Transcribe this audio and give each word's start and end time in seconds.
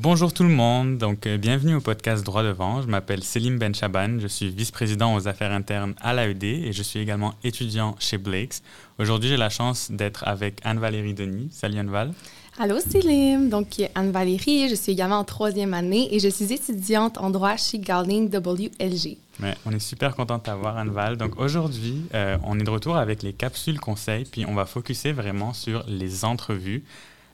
Bonjour 0.00 0.32
tout 0.32 0.44
le 0.44 0.48
monde, 0.48 0.96
donc 0.96 1.26
euh, 1.26 1.38
bienvenue 1.38 1.74
au 1.74 1.80
podcast 1.80 2.24
Droit 2.24 2.44
devant. 2.44 2.82
Je 2.82 2.86
m'appelle 2.86 3.24
Selim 3.24 3.58
Benchaban, 3.58 4.20
je 4.20 4.28
suis 4.28 4.48
vice-président 4.48 5.12
aux 5.12 5.26
affaires 5.26 5.50
internes 5.50 5.96
à 6.00 6.14
l'AED 6.14 6.44
et 6.44 6.72
je 6.72 6.84
suis 6.84 7.00
également 7.00 7.34
étudiant 7.42 7.96
chez 7.98 8.16
Blakes. 8.16 8.62
Aujourd'hui, 9.00 9.28
j'ai 9.28 9.36
la 9.36 9.50
chance 9.50 9.90
d'être 9.90 10.22
avec 10.28 10.60
Anne-Valérie 10.62 11.14
Denis. 11.14 11.48
Salut 11.50 11.80
Anne-Val. 11.80 12.12
Allô 12.60 12.78
Selim, 12.78 13.48
donc 13.48 13.82
Anne-Valérie, 13.96 14.68
je 14.68 14.76
suis 14.76 14.92
également 14.92 15.18
en 15.18 15.24
troisième 15.24 15.74
année 15.74 16.14
et 16.14 16.20
je 16.20 16.28
suis 16.28 16.52
étudiante 16.52 17.18
en 17.18 17.30
droit 17.30 17.56
chez 17.56 17.80
Garding 17.80 18.30
WLG. 18.32 19.16
Mais 19.40 19.56
on 19.66 19.72
est 19.72 19.80
super 19.80 20.14
content 20.14 20.38
de 20.38 20.42
t'avoir 20.44 20.76
Anne-Val. 20.76 21.16
Donc 21.16 21.40
aujourd'hui, 21.40 22.02
euh, 22.14 22.36
on 22.44 22.58
est 22.60 22.62
de 22.64 22.70
retour 22.70 22.96
avec 22.96 23.24
les 23.24 23.32
capsules 23.32 23.80
conseils, 23.80 24.24
puis 24.24 24.46
on 24.46 24.54
va 24.54 24.64
focuser 24.64 25.10
vraiment 25.10 25.52
sur 25.52 25.84
les 25.88 26.24
entrevues. 26.24 26.84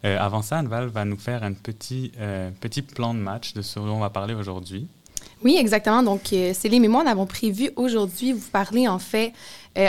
Euh, 0.05 0.19
avant 0.21 0.43
ça, 0.43 0.59
Anne-Val 0.59 0.89
va 0.89 1.05
nous 1.05 1.17
faire 1.17 1.43
un 1.43 1.55
petit, 1.55 2.13
euh, 2.21 2.51
petit 2.61 2.83
plan 2.83 3.15
de 3.15 3.21
match 3.21 3.55
de 3.55 3.63
ce 3.63 3.79
dont 3.79 3.97
on 3.97 4.01
va 4.01 4.11
parler 4.11 4.35
aujourd'hui. 4.35 4.87
Oui, 5.43 5.57
exactement. 5.59 6.03
Donc, 6.03 6.33
euh, 6.33 6.53
Céline 6.53 6.85
et 6.85 6.89
moi, 6.89 7.05
nous 7.05 7.11
avons 7.11 7.27
prévu 7.27 7.71
aujourd'hui 7.77 8.33
vous 8.33 8.51
parler, 8.51 8.87
en 8.87 8.99
fait, 8.99 9.33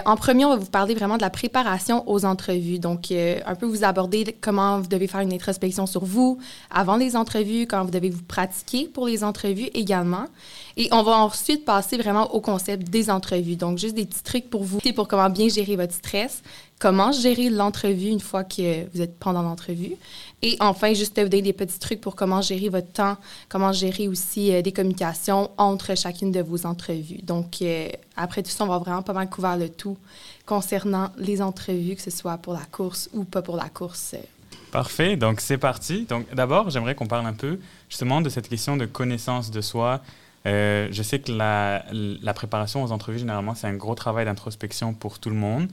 en 0.08 0.16
premier, 0.16 0.46
on 0.46 0.50
va 0.50 0.56
vous 0.56 0.66
parler 0.66 0.96
vraiment 0.96 1.16
de 1.16 1.22
la 1.22 1.30
préparation 1.30 2.10
aux 2.10 2.26
entrevues. 2.26 2.80
Donc, 2.80 3.12
un 3.12 3.54
peu 3.54 3.68
vous 3.68 3.84
aborder 3.84 4.36
comment 4.42 4.80
vous 4.80 4.88
devez 4.88 5.06
faire 5.06 5.20
une 5.20 5.32
introspection 5.32 5.86
sur 5.86 6.04
vous 6.04 6.40
avant 6.72 6.96
les 6.96 7.16
entrevues, 7.16 7.68
comment 7.68 7.86
vous 7.86 7.92
devez 7.92 8.10
vous 8.10 8.24
pratiquer 8.24 8.88
pour 8.88 9.06
les 9.06 9.24
entrevues 9.24 9.70
également. 9.76 10.26
Et 10.76 10.90
on 10.92 11.04
va 11.04 11.20
ensuite 11.20 11.66
passer 11.66 11.98
vraiment 11.98 12.34
au 12.34 12.42
concept 12.42 12.90
des 12.90 13.12
entrevues. 13.12 13.58
Donc, 13.58 13.78
juste 13.78 13.94
des 13.94 14.08
petits 14.08 14.24
trucs 14.24 14.50
pour 14.50 14.64
vous, 14.64 14.80
pour 14.96 15.08
comment 15.08 15.30
bien 15.30 15.50
gérer 15.50 15.76
votre 15.76 15.94
stress, 15.94 16.42
comment 16.80 17.12
gérer 17.12 17.50
l'entrevue 17.50 18.10
une 18.10 18.20
fois 18.20 18.44
que 18.44 18.88
vous 18.94 19.02
êtes 19.02 19.18
pendant 19.18 19.42
l'entrevue. 19.42 19.96
Et 20.42 20.58
enfin, 20.60 20.94
juste 20.94 21.20
vous 21.20 21.30
donner 21.30 21.42
des 21.42 21.54
petits 21.54 21.80
trucs 21.80 22.02
pour 22.02 22.16
comment 22.16 22.42
gérer 22.42 22.70
votre 22.70 22.92
temps, 22.92 23.18
comment 23.50 23.72
gérer 23.72 24.08
aussi 24.08 24.54
euh, 24.54 24.62
des 24.62 24.72
communications 24.72 25.50
entre 25.58 25.96
chacune 25.96 26.32
de 26.32 26.42
vos 26.42 26.66
entrevues. 26.66 27.22
Donc, 27.24 27.62
euh, 27.62 27.88
après 28.16 28.44
tout 28.44 28.52
ça, 28.52 28.64
on 28.64 28.68
va 28.68 28.78
vraiment 28.78 29.02
pas 29.02 29.14
mal 29.14 29.30
couvrir 29.30 29.58
le 29.58 29.70
tout 29.70 29.98
concernant 30.46 31.10
les 31.18 31.42
entrevues, 31.42 31.96
que 31.96 32.02
ce 32.02 32.12
soit 32.12 32.38
pour 32.38 32.54
la 32.54 32.66
course 32.72 33.10
ou 33.14 33.24
pas 33.24 33.42
pour 33.42 33.56
la 33.56 33.70
course. 33.70 34.16
Parfait, 34.72 35.16
donc 35.16 35.40
c'est 35.40 35.58
parti. 35.58 36.06
Donc 36.06 36.26
d'abord, 36.36 36.70
j'aimerais 36.70 36.96
qu'on 36.96 37.08
parle 37.08 37.26
un 37.26 37.34
peu 37.34 37.60
justement 37.90 38.22
de 38.22 38.30
cette 38.30 38.50
question 38.50 38.76
de 38.76 38.86
connaissance 38.86 39.50
de 39.50 39.62
soi. 39.62 40.02
Euh, 40.46 40.90
je 40.92 41.02
sais 41.02 41.20
que 41.20 41.32
la, 41.32 41.86
la 41.92 42.34
préparation 42.34 42.84
aux 42.84 42.92
entrevues, 42.92 43.20
généralement, 43.20 43.56
c'est 43.56 43.68
un 43.68 43.76
gros 43.76 43.96
travail 43.96 44.26
d'introspection 44.26 44.94
pour 44.94 45.18
tout 45.18 45.30
le 45.30 45.36
monde. 45.36 45.70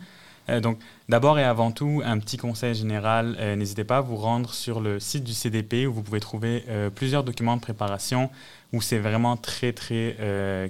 Euh, 0.49 0.61
donc, 0.61 0.79
d'abord 1.09 1.39
et 1.39 1.45
avant 1.45 1.71
tout, 1.71 2.03
un 2.05 2.19
petit 2.19 2.37
conseil 2.37 2.75
général, 2.75 3.37
euh, 3.39 3.57
n'hésitez 3.57 3.85
pas 3.85 3.99
à 3.99 4.01
vous 4.01 4.17
rendre 4.17 4.53
sur 4.53 4.81
le 4.81 4.99
site 4.99 5.25
du 5.25 5.33
CDP 5.33 5.87
où 5.87 5.93
vous 5.93 6.03
pouvez 6.03 6.21
trouver 6.21 6.65
euh, 6.69 6.91
plusieurs 6.91 7.25
documents 7.25 7.57
de 7.57 7.61
préparation 7.61 8.31
où 8.73 8.81
c'est 8.81 8.99
vraiment 8.99 9.37
très, 9.37 9.75
très 9.75 10.17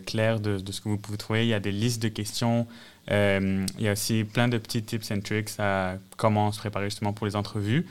clair 0.06 0.40
de, 0.40 0.58
ce 0.72 0.80
que 0.80 0.88
vous 0.88 0.98
pouvez 0.98 1.18
trouver. 1.18 1.44
Il 1.44 1.48
y 1.48 1.54
a 1.54 1.60
des 1.60 1.70
listes 1.70 2.02
de 2.02 2.08
questions. 2.08 2.66
il 3.08 3.64
y 3.78 3.86
a 3.86 3.92
aussi 3.92 4.24
plein 4.24 4.48
de 4.48 4.58
petits 4.58 4.82
tips 4.82 5.12
and 5.12 5.20
tricks 5.20 5.50
à 5.60 5.98
comment 6.16 6.50
se 6.50 6.58
préparer 6.58 6.86
justement 6.86 7.12
pour 7.12 7.26
les 7.26 7.36
entrevues. 7.36 7.86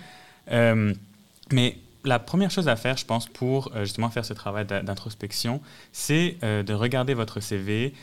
mais 0.50 1.78
la 2.04 2.20
première 2.20 2.52
chose 2.52 2.68
à 2.68 2.76
faire, 2.76 2.98
je 2.98 3.06
pense, 3.06 3.28
pour 3.28 3.72
justement 3.82 4.10
faire 4.10 4.26
ce 4.26 4.34
travail 4.34 4.66
d'introspection, 4.66 5.62
c'est 5.92 6.38
de 6.42 6.74
regarder 6.74 7.14
votre 7.14 7.40
CV, 7.40 7.94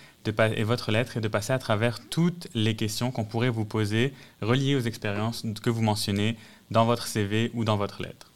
et 0.56 0.64
votre 0.64 0.90
lettre 0.90 1.16
et 1.16 1.20
de 1.20 1.28
passer 1.28 1.52
à 1.52 1.58
travers 1.58 2.00
toutes 2.08 2.48
les 2.54 2.76
questions 2.76 3.10
qu'on 3.10 3.24
pourrait 3.24 3.48
vous 3.48 3.64
poser 3.64 4.12
reliées 4.42 4.74
aux 4.74 4.80
expériences 4.80 5.44
que 5.62 5.70
vous 5.70 5.82
mentionnez 5.82 6.36
dans 6.70 6.84
votre 6.84 7.06
CV 7.06 7.50
ou 7.54 7.64
dans 7.64 7.76
votre 7.76 8.02
lettre. 8.02 8.30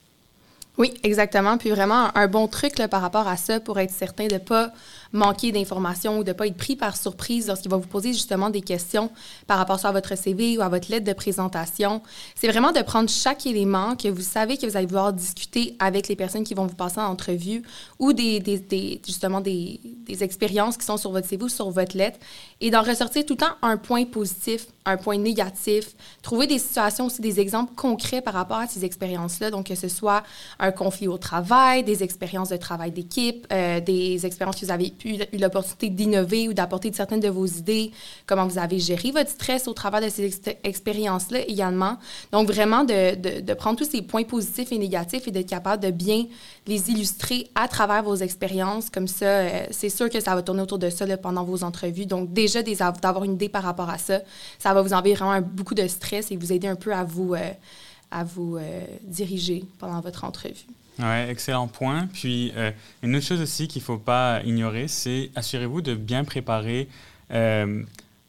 Oui, 0.78 0.94
exactement. 1.02 1.58
Puis 1.58 1.68
vraiment, 1.68 2.16
un 2.16 2.28
bon 2.28 2.48
truc 2.48 2.74
par 2.90 3.02
rapport 3.02 3.28
à 3.28 3.36
ça 3.36 3.60
pour 3.60 3.78
être 3.78 3.90
certain 3.90 4.26
de 4.26 4.34
ne 4.34 4.38
pas 4.38 4.72
manquer 5.12 5.52
d'informations 5.52 6.18
ou 6.18 6.24
de 6.24 6.28
ne 6.28 6.32
pas 6.32 6.46
être 6.46 6.56
pris 6.56 6.76
par 6.76 6.96
surprise 6.96 7.48
lorsqu'il 7.48 7.70
va 7.70 7.76
vous 7.76 7.86
poser 7.86 8.12
justement 8.12 8.50
des 8.50 8.60
questions 8.60 9.10
par 9.46 9.58
rapport 9.58 9.84
à 9.84 9.92
votre 9.92 10.16
CV 10.16 10.58
ou 10.58 10.62
à 10.62 10.68
votre 10.68 10.90
lettre 10.90 11.06
de 11.06 11.12
présentation. 11.12 12.02
C'est 12.34 12.48
vraiment 12.48 12.72
de 12.72 12.80
prendre 12.82 13.08
chaque 13.08 13.46
élément 13.46 13.96
que 13.96 14.08
vous 14.08 14.22
savez 14.22 14.56
que 14.56 14.66
vous 14.66 14.76
allez 14.76 14.86
vouloir 14.86 15.12
discuter 15.12 15.76
avec 15.78 16.08
les 16.08 16.16
personnes 16.16 16.44
qui 16.44 16.54
vont 16.54 16.66
vous 16.66 16.74
passer 16.74 17.00
en 17.00 17.06
entrevue 17.06 17.62
ou 17.98 18.12
des, 18.12 18.40
des, 18.40 18.58
des 18.58 19.00
justement 19.06 19.40
des, 19.40 19.80
des, 20.06 20.22
expériences 20.24 20.76
qui 20.76 20.86
sont 20.86 20.96
sur 20.96 21.10
votre 21.10 21.28
CV 21.28 21.44
ou 21.44 21.48
sur 21.48 21.70
votre 21.70 21.96
lettre 21.96 22.18
et 22.60 22.70
d'en 22.70 22.82
ressortir 22.82 23.24
tout 23.26 23.34
le 23.34 23.38
temps 23.38 23.54
un 23.62 23.76
point 23.76 24.04
positif, 24.04 24.66
un 24.84 24.96
point 24.96 25.18
négatif, 25.18 25.94
trouver 26.22 26.46
des 26.46 26.58
situations 26.58 27.06
aussi, 27.06 27.20
des 27.20 27.40
exemples 27.40 27.74
concrets 27.74 28.20
par 28.20 28.34
rapport 28.34 28.58
à 28.58 28.66
ces 28.66 28.84
expériences-là. 28.84 29.50
Donc, 29.50 29.66
que 29.66 29.74
ce 29.74 29.88
soit 29.88 30.22
un 30.58 30.72
conflit 30.72 31.08
au 31.08 31.18
travail, 31.18 31.82
des 31.84 32.02
expériences 32.02 32.50
de 32.50 32.56
travail 32.56 32.90
d'équipe, 32.90 33.46
euh, 33.52 33.80
des 33.80 34.24
expériences 34.26 34.60
que 34.60 34.66
vous 34.66 34.72
avez 34.72 34.90
eu, 35.04 35.18
l'opportunité 35.38 35.88
d'innover 35.88 36.48
ou 36.48 36.52
d'apporter 36.52 36.92
certaines 36.92 37.20
de 37.20 37.28
vos 37.28 37.46
idées, 37.46 37.90
comment 38.26 38.46
vous 38.46 38.58
avez 38.58 38.78
géré 38.78 39.10
votre 39.10 39.30
stress 39.30 39.68
au 39.68 39.72
travers 39.72 40.00
de 40.00 40.08
ces 40.08 40.30
expériences-là 40.64 41.40
également. 41.48 41.96
Donc, 42.32 42.48
vraiment 42.48 42.84
de, 42.84 43.40
de, 43.40 43.54
prendre 43.54 43.78
tous 43.78 43.90
ces 43.90 44.02
points 44.02 44.24
positifs 44.24 44.72
et 44.72 44.78
négatifs 44.78 45.26
et 45.28 45.30
d'être 45.30 45.48
capable 45.48 45.82
de 45.82 45.90
bien 45.90 46.26
les 46.66 46.90
illustrer 46.90 47.48
à 47.54 47.68
travers 47.68 48.02
vos 48.02 48.16
expériences. 48.16 48.90
Comme 48.90 49.08
ça, 49.08 49.26
euh, 49.26 49.66
c'est 49.70 49.88
sûr 49.88 50.08
que 50.08 50.20
ça 50.20 50.34
va 50.34 50.42
tourner 50.42 50.62
autour 50.62 50.78
de 50.78 50.90
ça 50.90 51.06
pendant 51.16 51.44
vos 51.44 51.64
entrevues. 51.64 52.06
Donc, 52.06 52.32
déjà, 52.32 52.62
d'avoir 52.62 53.24
une 53.24 53.34
idée 53.34 53.48
par 53.48 53.62
rapport 53.62 53.90
à 53.90 53.98
ça, 53.98 54.20
ça 54.58 54.72
va 54.74 54.82
vous 54.82 54.92
enlever 54.92 55.14
vraiment 55.14 55.40
beaucoup 55.40 55.74
de 55.74 55.86
stress 55.86 56.30
et 56.30 56.36
vous 56.36 56.52
aider 56.52 56.68
un 56.68 56.76
peu 56.76 56.92
à 56.92 57.04
vous, 57.04 57.34
euh, 57.34 57.50
à 58.10 58.24
vous 58.24 58.56
euh, 58.56 58.84
diriger 59.02 59.64
pendant 59.78 60.00
votre 60.00 60.24
entrevue. 60.24 60.66
Oui, 61.02 61.28
excellent 61.28 61.66
point. 61.66 62.06
Puis, 62.12 62.52
euh, 62.56 62.70
une 63.02 63.16
autre 63.16 63.26
chose 63.26 63.40
aussi 63.40 63.66
qu'il 63.66 63.82
ne 63.82 63.86
faut 63.86 63.98
pas 63.98 64.40
ignorer, 64.44 64.86
c'est 64.86 65.30
assurez-vous 65.34 65.82
de 65.82 65.94
bien 65.94 66.22
préparer 66.22 66.88
euh, 67.32 67.82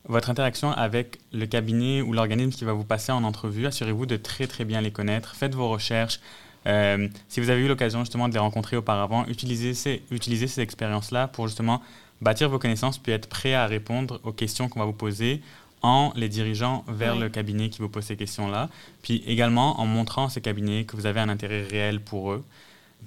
votre 0.06 0.32
interaction 0.32 0.72
avec 0.72 1.20
le 1.32 1.46
cabinet 1.46 2.02
ou 2.02 2.14
l'organisme 2.14 2.52
qui 2.52 2.66
va 2.66 2.74
vous 2.74 2.84
passer 2.84 3.12
en 3.12 3.24
entrevue. 3.24 3.68
Assurez-vous 3.68 4.08
de 4.08 4.18
très, 4.18 4.48
très 4.48 4.66
bien 4.66 4.82
les 4.82 4.92
connaître. 4.92 5.36
Faites 5.36 5.54
vos 5.54 5.70
recherches. 5.70 6.20
Euh, 6.66 7.08
si 7.28 7.42
vous 7.42 7.50
avez 7.52 7.62
eu 7.62 7.68
l'occasion 7.68 8.00
justement 8.00 8.28
de 8.28 8.34
les 8.34 8.40
rencontrer 8.40 8.76
auparavant, 8.76 9.26
utilisez 9.28 9.76
ces, 9.76 10.02
utilisez 10.10 10.48
ces 10.48 10.62
expériences-là 10.62 11.28
pour 11.28 11.48
justement 11.48 11.82
bâtir 12.22 12.50
vos 12.50 12.58
connaissances 12.58 12.98
puis 12.98 13.12
être 13.12 13.28
prêt 13.28 13.54
à 13.54 13.68
répondre 13.68 14.20
aux 14.24 14.32
questions 14.32 14.70
qu'on 14.70 14.80
va 14.80 14.86
vous 14.86 14.94
poser 14.94 15.42
en 15.84 16.12
les 16.16 16.30
dirigeant 16.30 16.84
vers 16.88 17.16
le 17.16 17.30
cabinet 17.30 17.70
qui 17.70 17.82
vous 17.82 17.90
pose 17.90 18.06
ces 18.06 18.16
questions-là, 18.16 18.70
puis 19.02 19.24
également 19.28 19.80
en 19.80 19.86
montrant 19.86 20.26
à 20.26 20.30
ces 20.30 20.42
cabinets 20.42 20.86
que 20.86 20.96
vous 20.96 21.06
avez 21.06 21.20
un 21.20 21.30
intérêt 21.30 21.64
réel 21.64 22.00
pour 22.00 22.32
eux. 22.32 22.44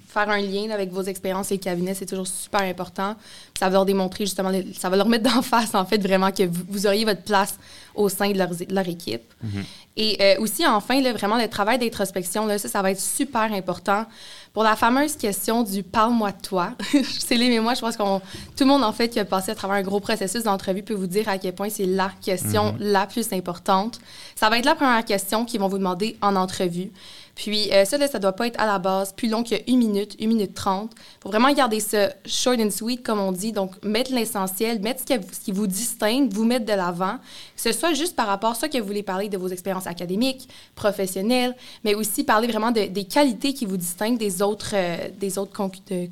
Faire 0.07 0.29
un 0.29 0.41
lien 0.41 0.69
avec 0.71 0.91
vos 0.91 1.03
expériences 1.03 1.51
et 1.51 1.55
le 1.55 1.59
cabinet, 1.59 1.93
c'est 1.93 2.05
toujours 2.05 2.27
super 2.27 2.61
important. 2.61 3.15
Ça 3.57 3.67
va 3.67 3.73
leur 3.73 3.85
démontrer 3.85 4.25
justement, 4.25 4.51
ça 4.77 4.89
va 4.89 4.97
leur 4.97 5.07
mettre 5.07 5.31
d'en 5.31 5.41
face, 5.41 5.75
en 5.75 5.85
fait, 5.85 5.97
vraiment 5.97 6.31
que 6.31 6.43
vous, 6.43 6.87
auriez 6.87 7.05
votre 7.05 7.23
place 7.23 7.55
au 7.95 8.09
sein 8.09 8.31
de 8.31 8.37
leur, 8.37 8.49
leur 8.69 8.87
équipe. 8.87 9.33
Mm-hmm. 9.43 9.63
Et 9.99 10.17
euh, 10.21 10.41
aussi, 10.41 10.65
enfin, 10.65 11.01
là, 11.01 11.11
vraiment, 11.11 11.37
le 11.37 11.47
travail 11.47 11.79
d'introspection, 11.79 12.47
ça, 12.59 12.69
ça 12.69 12.81
va 12.83 12.91
être 12.91 13.01
super 13.01 13.51
important. 13.51 14.05
Pour 14.53 14.63
la 14.63 14.75
fameuse 14.75 15.15
question 15.15 15.63
du 15.63 15.81
parle-moi 15.81 16.31
de 16.31 16.41
toi, 16.41 16.71
Céline 17.19 17.51
et 17.51 17.59
moi, 17.59 17.73
je 17.73 17.81
pense 17.81 17.97
que 17.97 18.03
tout 18.03 18.63
le 18.63 18.65
monde, 18.65 18.83
en 18.83 18.93
fait, 18.93 19.09
qui 19.09 19.19
a 19.19 19.25
passé 19.25 19.51
à 19.51 19.55
travers 19.55 19.77
un 19.77 19.81
gros 19.81 19.99
processus 19.99 20.43
d'entrevue 20.43 20.83
peut 20.83 20.93
vous 20.93 21.07
dire 21.07 21.27
à 21.29 21.39
quel 21.39 21.53
point 21.53 21.69
c'est 21.69 21.87
la 21.87 22.11
question 22.21 22.73
mhm. 22.73 22.77
la 22.79 23.07
plus 23.07 23.33
importante. 23.33 23.99
Ça 24.35 24.49
va 24.49 24.59
être 24.59 24.65
la 24.65 24.75
première 24.75 25.03
question 25.03 25.45
qu'ils 25.45 25.59
vont 25.59 25.67
vous 25.67 25.79
demander 25.79 26.15
en 26.21 26.35
entrevue. 26.35 26.91
Puis 27.37 27.71
euh, 27.71 27.85
ça, 27.85 27.99
là, 27.99 28.07
ça 28.07 28.17
doit 28.17 28.33
pas 28.33 28.47
être 28.47 28.59
à 28.59 28.65
la 28.65 28.79
base 28.79 29.13
plus 29.13 29.29
long 29.29 29.43
que 29.43 29.55
une 29.67 29.77
minute, 29.77 30.15
une 30.19 30.29
minute 30.29 30.55
trente. 30.55 30.91
faut 31.21 31.29
vraiment 31.29 31.53
garder 31.53 31.79
ça 31.79 32.09
short 32.25 32.59
and 32.59 32.71
sweet, 32.71 33.03
comme 33.03 33.19
on 33.19 33.31
dit. 33.31 33.51
Donc, 33.51 33.71
mettre 33.83 34.11
l'essentiel, 34.11 34.81
mettre 34.81 35.03
ce 35.07 35.39
qui, 35.45 35.51
vous 35.51 35.67
distingue, 35.67 36.33
vous 36.33 36.45
mettre 36.45 36.65
de 36.65 36.73
l'avant. 36.73 37.17
Que 37.55 37.61
ce 37.61 37.71
soit 37.71 37.93
juste 37.93 38.15
par 38.15 38.25
rapport 38.25 38.51
à 38.51 38.55
ça 38.55 38.67
que 38.67 38.79
vous 38.79 38.87
voulez 38.87 39.03
parler 39.03 39.29
de 39.29 39.37
vos 39.37 39.49
expériences 39.49 39.85
académiques, 39.85 40.49
professionnelles, 40.73 41.55
mais 41.83 41.93
aussi 41.93 42.23
parler 42.23 42.47
vraiment 42.47 42.71
de, 42.71 42.85
des 42.85 43.03
qualités 43.03 43.53
qui 43.53 43.65
vous 43.65 43.77
distinguent 43.77 44.17
des 44.17 44.41
autres, 44.41 44.71
euh, 44.73 44.97
des 45.19 45.37
autres 45.37 45.53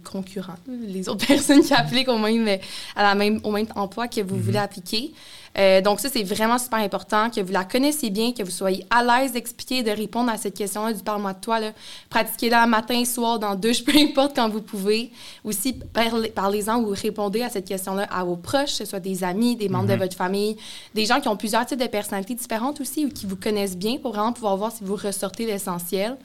concurrents, 0.04 0.54
les 0.68 1.10
autres 1.10 1.26
personnes 1.28 1.64
qui 1.64 1.74
appliquent 1.74 2.10
au 2.10 2.20
même, 2.20 2.60
à 2.96 3.02
la 3.02 3.16
même, 3.16 3.40
au 3.44 3.50
même 3.50 3.68
emploi 3.76 4.08
que 4.08 4.22
vous 4.22 4.36
mm-hmm. 4.36 4.40
voulez 4.42 4.60
appliquer. 4.60 5.12
Euh, 5.58 5.82
donc 5.82 6.00
ça, 6.00 6.10
c'est 6.10 6.24
vraiment 6.24 6.58
super 6.58 6.80
important 6.80 7.30
que 7.30 7.40
vous 7.40 7.54
la 7.54 7.64
connaissiez 7.64 8.10
bien, 8.10 8.34
que 8.34 8.44
vous 8.44 8.52
soyez 8.52 8.86
à 8.90 9.04
l'aise 9.04 9.32
d'expliquer, 9.32 9.84
de 9.84 9.92
répondre 9.92 10.30
à 10.30 10.38
cette 10.38 10.56
question-là 10.56 10.94
du 10.94 11.02
parle-moi 11.02 11.34
de 11.34 11.40
toi. 11.40 11.60
Pratiquez-la 12.10 12.68
matin, 12.68 13.06
soir, 13.06 13.40
dans 13.40 13.56
douche, 13.56 13.84
peu 13.86 13.98
importe 13.98 14.36
quand 14.36 14.50
vous 14.50 14.62
pouvez. 14.62 15.12
Aussi, 15.44 15.74
parlez-en 16.34 16.82
ou 16.82 16.90
répondez 16.90 17.42
à 17.42 17.50
cette 17.50 17.68
question-là 17.68 18.08
à 18.12 18.24
vos 18.24 18.36
proches, 18.36 18.72
que 18.72 18.78
ce 18.78 18.86
soit 18.86 19.00
des 19.00 19.24
amis, 19.24 19.56
des 19.56 19.70
membres 19.70 19.88
de 19.88 19.94
mhm. 19.94 20.00
votre 20.00 20.16
famille, 20.16 20.58
des 20.94 21.06
gens 21.06 21.22
qui 21.22 21.28
ont 21.28 21.38
plusieurs 21.38 21.66
types 21.66 21.80
de 21.80 21.88
personnalités 21.88 22.36
différentes 22.36 22.82
aussi 22.82 23.06
ou 23.06 23.10
qui 23.10 23.26
vous 23.26 23.38
connaissent 23.38 23.78
bien 23.78 23.98
pour 23.98 24.12
vraiment 24.12 24.34
pouvoir 24.34 24.58
voir 24.58 24.72
si 24.72 24.84
vous 24.84 24.96
ressortez 24.96 25.46
l'essentiel. 25.46 26.18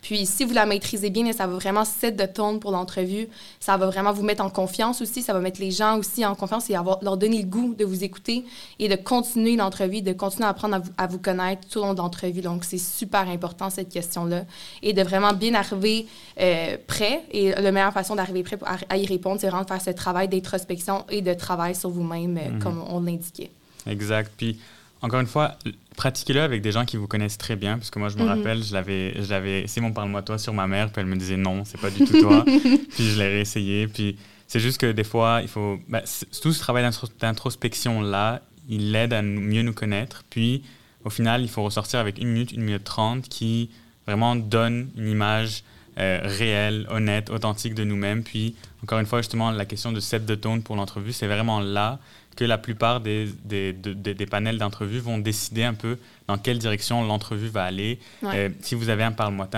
Puis 0.00 0.24
si 0.24 0.44
vous 0.44 0.54
la 0.54 0.66
maîtrisez 0.66 1.10
bien, 1.10 1.30
ça 1.32 1.46
va 1.46 1.54
vraiment 1.54 1.84
set 1.84 2.16
de 2.16 2.24
tone 2.24 2.58
pour 2.60 2.70
l'entrevue. 2.70 3.28
Ça 3.60 3.76
va 3.76 3.86
vraiment 3.86 4.12
vous 4.12 4.22
mettre 4.22 4.42
en 4.42 4.50
confiance 4.50 5.02
aussi. 5.02 5.22
Ça 5.22 5.32
va 5.32 5.40
mettre 5.40 5.60
les 5.60 5.70
gens 5.70 5.98
aussi 5.98 6.24
en 6.24 6.34
confiance 6.34 6.70
et 6.70 6.74
avoir, 6.74 6.98
leur 7.02 7.16
donner 7.16 7.38
le 7.38 7.48
goût 7.48 7.74
de 7.74 7.84
vous 7.84 8.04
écouter 8.04 8.44
et 8.78 8.88
de 8.88 8.94
continuer 8.94 9.56
l'entrevue, 9.56 10.02
de 10.02 10.12
continuer 10.12 10.46
à 10.46 10.50
apprendre 10.50 10.80
à 10.96 11.06
vous, 11.06 11.18
connaître 11.18 11.68
tout 11.68 11.80
au 11.80 11.82
long 11.82 11.94
de 11.94 11.98
l'entrevue. 11.98 12.40
Donc, 12.40 12.64
c'est 12.64 12.78
super 12.78 13.28
important, 13.28 13.70
cette 13.70 13.88
question-là. 13.88 14.44
Et 14.82 14.92
de 14.92 15.02
vraiment 15.02 15.32
bien 15.32 15.54
arriver 15.54 16.06
euh, 16.40 16.76
prêt. 16.86 17.22
Et 17.32 17.50
la 17.52 17.72
meilleure 17.72 17.92
façon 17.92 18.14
d'arriver 18.14 18.42
prêt 18.42 18.58
à, 18.88 18.96
y 18.96 19.06
répondre, 19.06 19.40
c'est 19.40 19.48
vraiment 19.48 19.64
de 19.64 19.68
faire 19.68 19.82
ce 19.82 19.90
travail 19.90 20.28
d'introspection 20.28 21.04
et 21.08 21.22
de 21.22 21.34
travail 21.34 21.74
sur 21.74 21.90
vous-même, 21.90 22.38
euh, 22.38 22.50
mhm. 22.50 22.62
comme 22.62 22.84
on 22.88 23.00
l'indiquait. 23.00 23.50
Exact. 23.86 24.32
Puis, 24.36 24.58
encore 25.02 25.20
une 25.20 25.26
fois, 25.26 25.56
pratiquez-le 25.96 26.40
avec 26.40 26.62
des 26.62 26.70
gens 26.70 26.84
qui 26.84 26.96
vous 26.96 27.08
connaissent 27.08 27.38
très 27.38 27.56
bien, 27.56 27.78
parce 27.78 27.90
que 27.90 27.98
moi, 27.98 28.10
je 28.10 28.16
me 28.16 28.22
mhm. 28.22 28.28
rappelle, 28.28 28.62
je 28.62 28.72
l'avais, 28.72 29.20
je 29.20 29.28
l'avais 29.30 29.62
essayé 29.62 29.82
mon 29.82 29.92
parle-moi 29.92 30.22
toi 30.22 30.38
sur 30.38 30.52
ma 30.52 30.68
mère, 30.68 30.92
puis 30.92 31.00
elle 31.00 31.08
me 31.08 31.16
disait 31.16 31.36
non, 31.36 31.64
c'est 31.64 31.80
pas 31.80 31.90
du 31.90 32.04
tout 32.04 32.20
toi. 32.20 32.44
puis 32.46 33.10
je 33.10 33.18
l'ai 33.18 33.28
réessayé, 33.28 33.88
puis 33.88 34.16
c'est 34.48 34.60
juste 34.60 34.80
que 34.80 34.90
des 34.90 35.04
fois, 35.04 35.40
il 35.42 35.48
faut. 35.48 35.78
Ben, 35.88 36.02
tout 36.40 36.52
ce 36.52 36.58
travail 36.58 36.88
d'introspection-là, 37.20 38.40
il 38.68 38.94
aide 38.94 39.12
à 39.12 39.22
mieux 39.22 39.62
nous 39.62 39.72
connaître, 39.72 40.24
puis 40.30 40.62
au 41.04 41.10
final, 41.10 41.42
il 41.42 41.48
faut 41.48 41.62
ressortir 41.62 42.00
avec 42.00 42.18
une 42.18 42.28
minute, 42.28 42.52
une 42.52 42.62
minute 42.62 42.84
trente 42.84 43.28
qui 43.28 43.70
vraiment 44.06 44.36
donne 44.36 44.90
une 44.96 45.08
image 45.08 45.64
euh, 45.98 46.20
réelle, 46.22 46.86
honnête, 46.90 47.30
authentique 47.30 47.74
de 47.74 47.84
nous-mêmes. 47.84 48.22
Puis, 48.22 48.54
encore 48.82 48.98
une 48.98 49.06
fois, 49.06 49.20
justement, 49.20 49.50
la 49.50 49.64
question 49.64 49.92
de 49.92 50.00
set 50.00 50.24
de 50.24 50.34
tone 50.34 50.62
pour 50.62 50.76
l'entrevue, 50.76 51.12
c'est 51.12 51.26
vraiment 51.26 51.60
là 51.60 51.98
que 52.38 52.44
la 52.44 52.56
plupart 52.56 53.00
des, 53.00 53.28
des, 53.44 53.72
des, 53.72 54.26
panels 54.26 54.58
d'entrevue 54.58 55.00
vont 55.00 55.18
décider 55.18 55.64
un 55.64 55.74
peu 55.74 55.98
dans 56.28 56.38
quelle 56.38 56.60
direction 56.60 57.04
l'entrevue 57.04 57.48
va 57.48 57.64
aller. 57.64 57.98
Euh, 58.22 58.48
si 58.60 58.76
vous 58.76 58.90
avez 58.90 59.02
un 59.02 59.10
parle-moi 59.10 59.48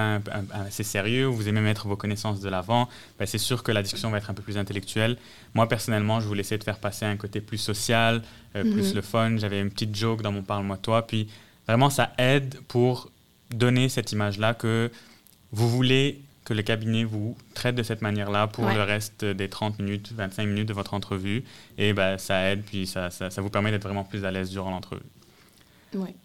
assez 0.55 0.83
sérieux, 0.83 1.27
vous 1.27 1.47
aimez 1.47 1.61
mettre 1.61 1.89
vos 1.89 1.97
connaissances 1.97 2.41
de 2.41 2.49
l'avant, 2.49 2.89
ben 3.19 3.27
c'est 3.27 3.37
sûr 3.37 3.63
que 3.63 3.71
la 3.71 3.83
discussion 3.83 4.09
va 4.09 4.17
être 4.17 4.31
un 4.31 4.35
peu 4.35 4.43
plus 4.43 4.57
intellectuelle. 4.57 5.19
Moi, 5.53 5.69
personnellement, 5.69 6.21
je 6.21 6.27
voulais 6.27 6.41
essayer 6.41 6.57
de 6.57 6.65
faire 6.65 6.79
passer 6.79 7.05
un 7.05 7.19
côté 7.19 7.43
plus 7.43 7.59
social, 7.59 8.23
euh, 8.57 8.63
plus 8.63 8.89
mhm. 8.89 8.95
le 8.95 9.03
fun. 9.03 9.37
J'avais 9.37 9.61
une 9.61 9.71
petite 9.71 9.95
joke 9.95 10.23
dans 10.23 10.33
mon 10.33 10.43
parle-moi 10.43 10.79
toi. 10.79 11.07
Puis 11.07 11.29
vraiment, 11.69 11.91
ça 11.91 12.15
aide 12.17 12.61
pour 12.67 13.11
donner 13.51 13.91
cette 13.91 14.11
image-là 14.13 14.55
que 14.55 14.91
vous 15.53 15.69
voulez 15.69 16.23
que 16.51 16.55
le 16.55 16.63
cabinet 16.63 17.05
vous 17.05 17.37
traite 17.55 17.77
de 17.77 17.85
cette 17.85 18.03
manière-là 18.03 18.49
pour 18.49 18.69
le 18.69 18.83
reste 18.83 19.25
des 19.25 19.49
30 19.49 19.79
minutes, 19.79 20.13
25 20.13 20.47
minutes 20.47 20.67
de 20.67 20.73
votre 20.73 20.95
entrevue. 20.95 21.45
Et 21.79 21.93
ben, 21.93 22.19
ça 22.19 22.51
aide, 22.51 22.65
puis 22.65 22.89
ça, 22.89 23.09
ça, 23.09 23.41
vous 23.41 23.51
permet 23.51 23.71
d'être 23.71 23.85
vraiment 23.85 24.03
plus 24.03 24.25
à 24.25 24.33
l'aise 24.33 24.51
durant 24.51 24.73
l'entrevue. 24.73 25.01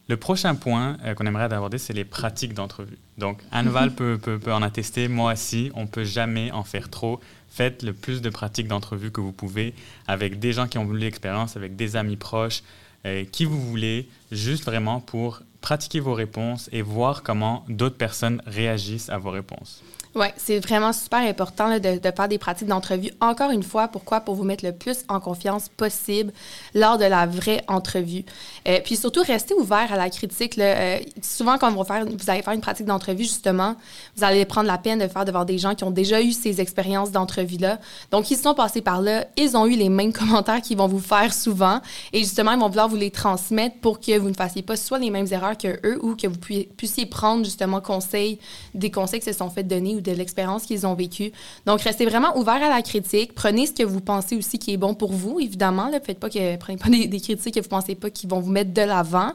Le 0.08 0.18
prochain 0.18 0.56
point 0.56 0.98
euh, 1.06 1.14
qu'on 1.14 1.28
aimerait 1.28 1.44
aborder, 1.44 1.78
c'est 1.78 1.94
les 1.94 2.06
pratiques 2.06 2.56
d'entrevue. 2.56 2.98
Donc, 3.20 3.44
Anneval 3.52 3.94
peut, 3.94 4.18
peut, 4.20 4.40
peut, 4.40 4.52
en 4.52 4.64
attester, 4.64 5.08
moi 5.08 5.34
aussi, 5.34 5.72
on 5.76 5.84
ne 5.84 5.88
peut 5.88 6.04
jamais 6.04 6.52
en 6.52 6.64
faire 6.64 6.90
trop. 6.90 7.20
Faites 7.48 7.84
le 7.84 7.94
plus 7.94 8.24
de 8.24 8.32
pratiques 8.32 8.68
d'entrevue 8.68 9.12
que 9.12 9.22
vous 9.22 9.32
pouvez 9.32 9.76
avec 10.08 10.40
des 10.40 10.54
gens 10.54 10.68
qui 10.68 10.80
ont 10.80 10.86
voulu 10.86 11.02
l'expérience, 11.02 11.56
avec 11.56 11.76
des 11.76 11.96
amis 11.98 12.18
proches, 12.18 12.64
euh, 13.06 13.26
qui 13.32 13.46
vous 13.46 13.62
voulez, 13.62 14.10
juste 14.32 14.66
vraiment 14.66 15.02
pour 15.02 15.42
pratiquer 15.66 16.00
vos 16.00 16.14
réponses 16.14 16.70
et 16.72 16.84
voir 16.84 17.24
comment 17.24 17.66
d'autres 17.68 17.98
personnes 17.98 18.40
réagissent 18.46 19.10
à 19.10 19.18
vos 19.18 19.32
réponses. 19.32 19.82
Oui, 20.16 20.28
c'est 20.38 20.60
vraiment 20.60 20.94
super 20.94 21.20
important 21.20 21.78
de, 21.78 22.00
faire 22.02 22.28
des 22.30 22.38
pratiques 22.38 22.70
d'entrevue. 22.70 23.10
Encore 23.20 23.52
une 23.52 23.64
fois, 23.64 23.90
pourquoi? 23.90 24.22
Pour 24.22 24.36
vous 24.36 24.46
mettre 24.46 24.64
le 24.64 24.72
plus 24.72 25.00
en 25.10 25.20
confiance 25.20 25.68
possible 25.68 26.32
lors 26.74 26.98
de 26.98 27.04
la 27.04 27.26
vraie 27.26 27.62
entrevue. 27.68 28.24
Euh, 28.66 28.80
puis 28.82 28.96
surtout, 28.96 29.24
restez 29.24 29.54
ouvert 29.56 29.92
à 29.92 29.98
la 29.98 30.10
critique. 30.10 30.58
Euh, 30.58 31.00
souvent, 31.22 31.58
quand 31.58 31.70
vous, 31.70 31.84
vous 31.84 32.30
allez 32.30 32.42
faire 32.42 32.54
une 32.54 32.62
pratique 32.62 32.86
d'entrevue, 32.86 33.24
justement, 33.24 33.76
vous 34.16 34.24
allez 34.24 34.46
prendre 34.46 34.68
la 34.68 34.78
peine 34.78 35.00
de 35.00 35.08
faire 35.10 35.26
devant 35.26 35.44
des 35.44 35.58
gens 35.58 35.76
qui 35.76 35.84
ont 35.84 35.92
déjà 35.92 36.22
eu 36.22 36.32
ces 36.32 36.62
expériences 36.62 37.12
d'entrevue-là. 37.12 37.80
Donc, 38.12 38.32
ils 38.32 38.38
sont 38.38 38.54
passés 38.54 38.82
par 38.82 39.02
là, 39.02 39.26
ils 39.36 39.58
ont 39.58 39.66
eu 39.66 39.76
les 39.76 39.90
mêmes 39.90 40.14
commentaires 40.14 40.62
qu'ils 40.62 40.78
vont 40.78 40.88
vous 40.88 41.00
faire 41.00 41.34
souvent. 41.34 41.82
Et 42.14 42.20
justement, 42.20 42.54
ils 42.54 42.60
vont 42.60 42.70
vouloir 42.70 42.88
vous 42.88 42.96
les 42.96 43.12
transmettre 43.12 43.76
pour 43.82 44.00
que 44.00 44.18
vous 44.18 44.30
ne 44.30 44.36
fassiez 44.36 44.62
pas 44.62 44.78
soit 44.78 44.98
les 44.98 45.10
mêmes 45.10 45.28
erreurs 45.30 45.55
que 45.58 45.80
eux 45.86 46.00
ou 46.04 46.16
que 46.16 46.28
vous 46.28 46.38
puissiez 46.38 47.06
prendre 47.06 47.44
justement 47.44 47.82
conseil, 47.82 48.40
des 48.74 48.92
conseils 48.92 49.20
qui 49.20 49.26
se 49.26 49.34
sont 49.34 49.50
fait 49.50 49.64
donner 49.64 49.96
ou 49.96 50.02
de 50.02 50.12
l'expérience 50.12 50.66
qu'ils 50.66 50.86
ont 50.86 50.94
vécue. 50.94 51.32
Donc, 51.66 51.82
restez 51.82 52.06
vraiment 52.06 52.38
ouvert 52.38 52.62
à 52.62 52.70
la 52.70 52.82
critique. 52.82 53.34
Prenez 53.34 53.68
ce 53.68 53.72
que 53.74 53.84
vous 53.84 54.02
pensez 54.02 54.36
aussi 54.36 54.60
qui 54.60 54.74
est 54.74 54.78
bon 54.78 54.94
pour 54.94 55.14
vous, 55.14 55.40
évidemment. 55.40 55.90
Ne 55.90 56.00
faites 56.00 56.20
pas 56.20 56.30
que, 56.30 56.58
prenez 56.58 56.78
pas 56.78 56.90
des, 57.08 57.20
critiques 57.20 57.56
que 57.56 57.60
vous 57.60 57.70
pensez 57.70 57.96
pas 57.96 58.10
qui 58.10 58.28
vont 58.28 58.40
vous 58.40 58.52
mettre 58.52 58.74
de 58.74 58.82
l'avant. 58.82 59.32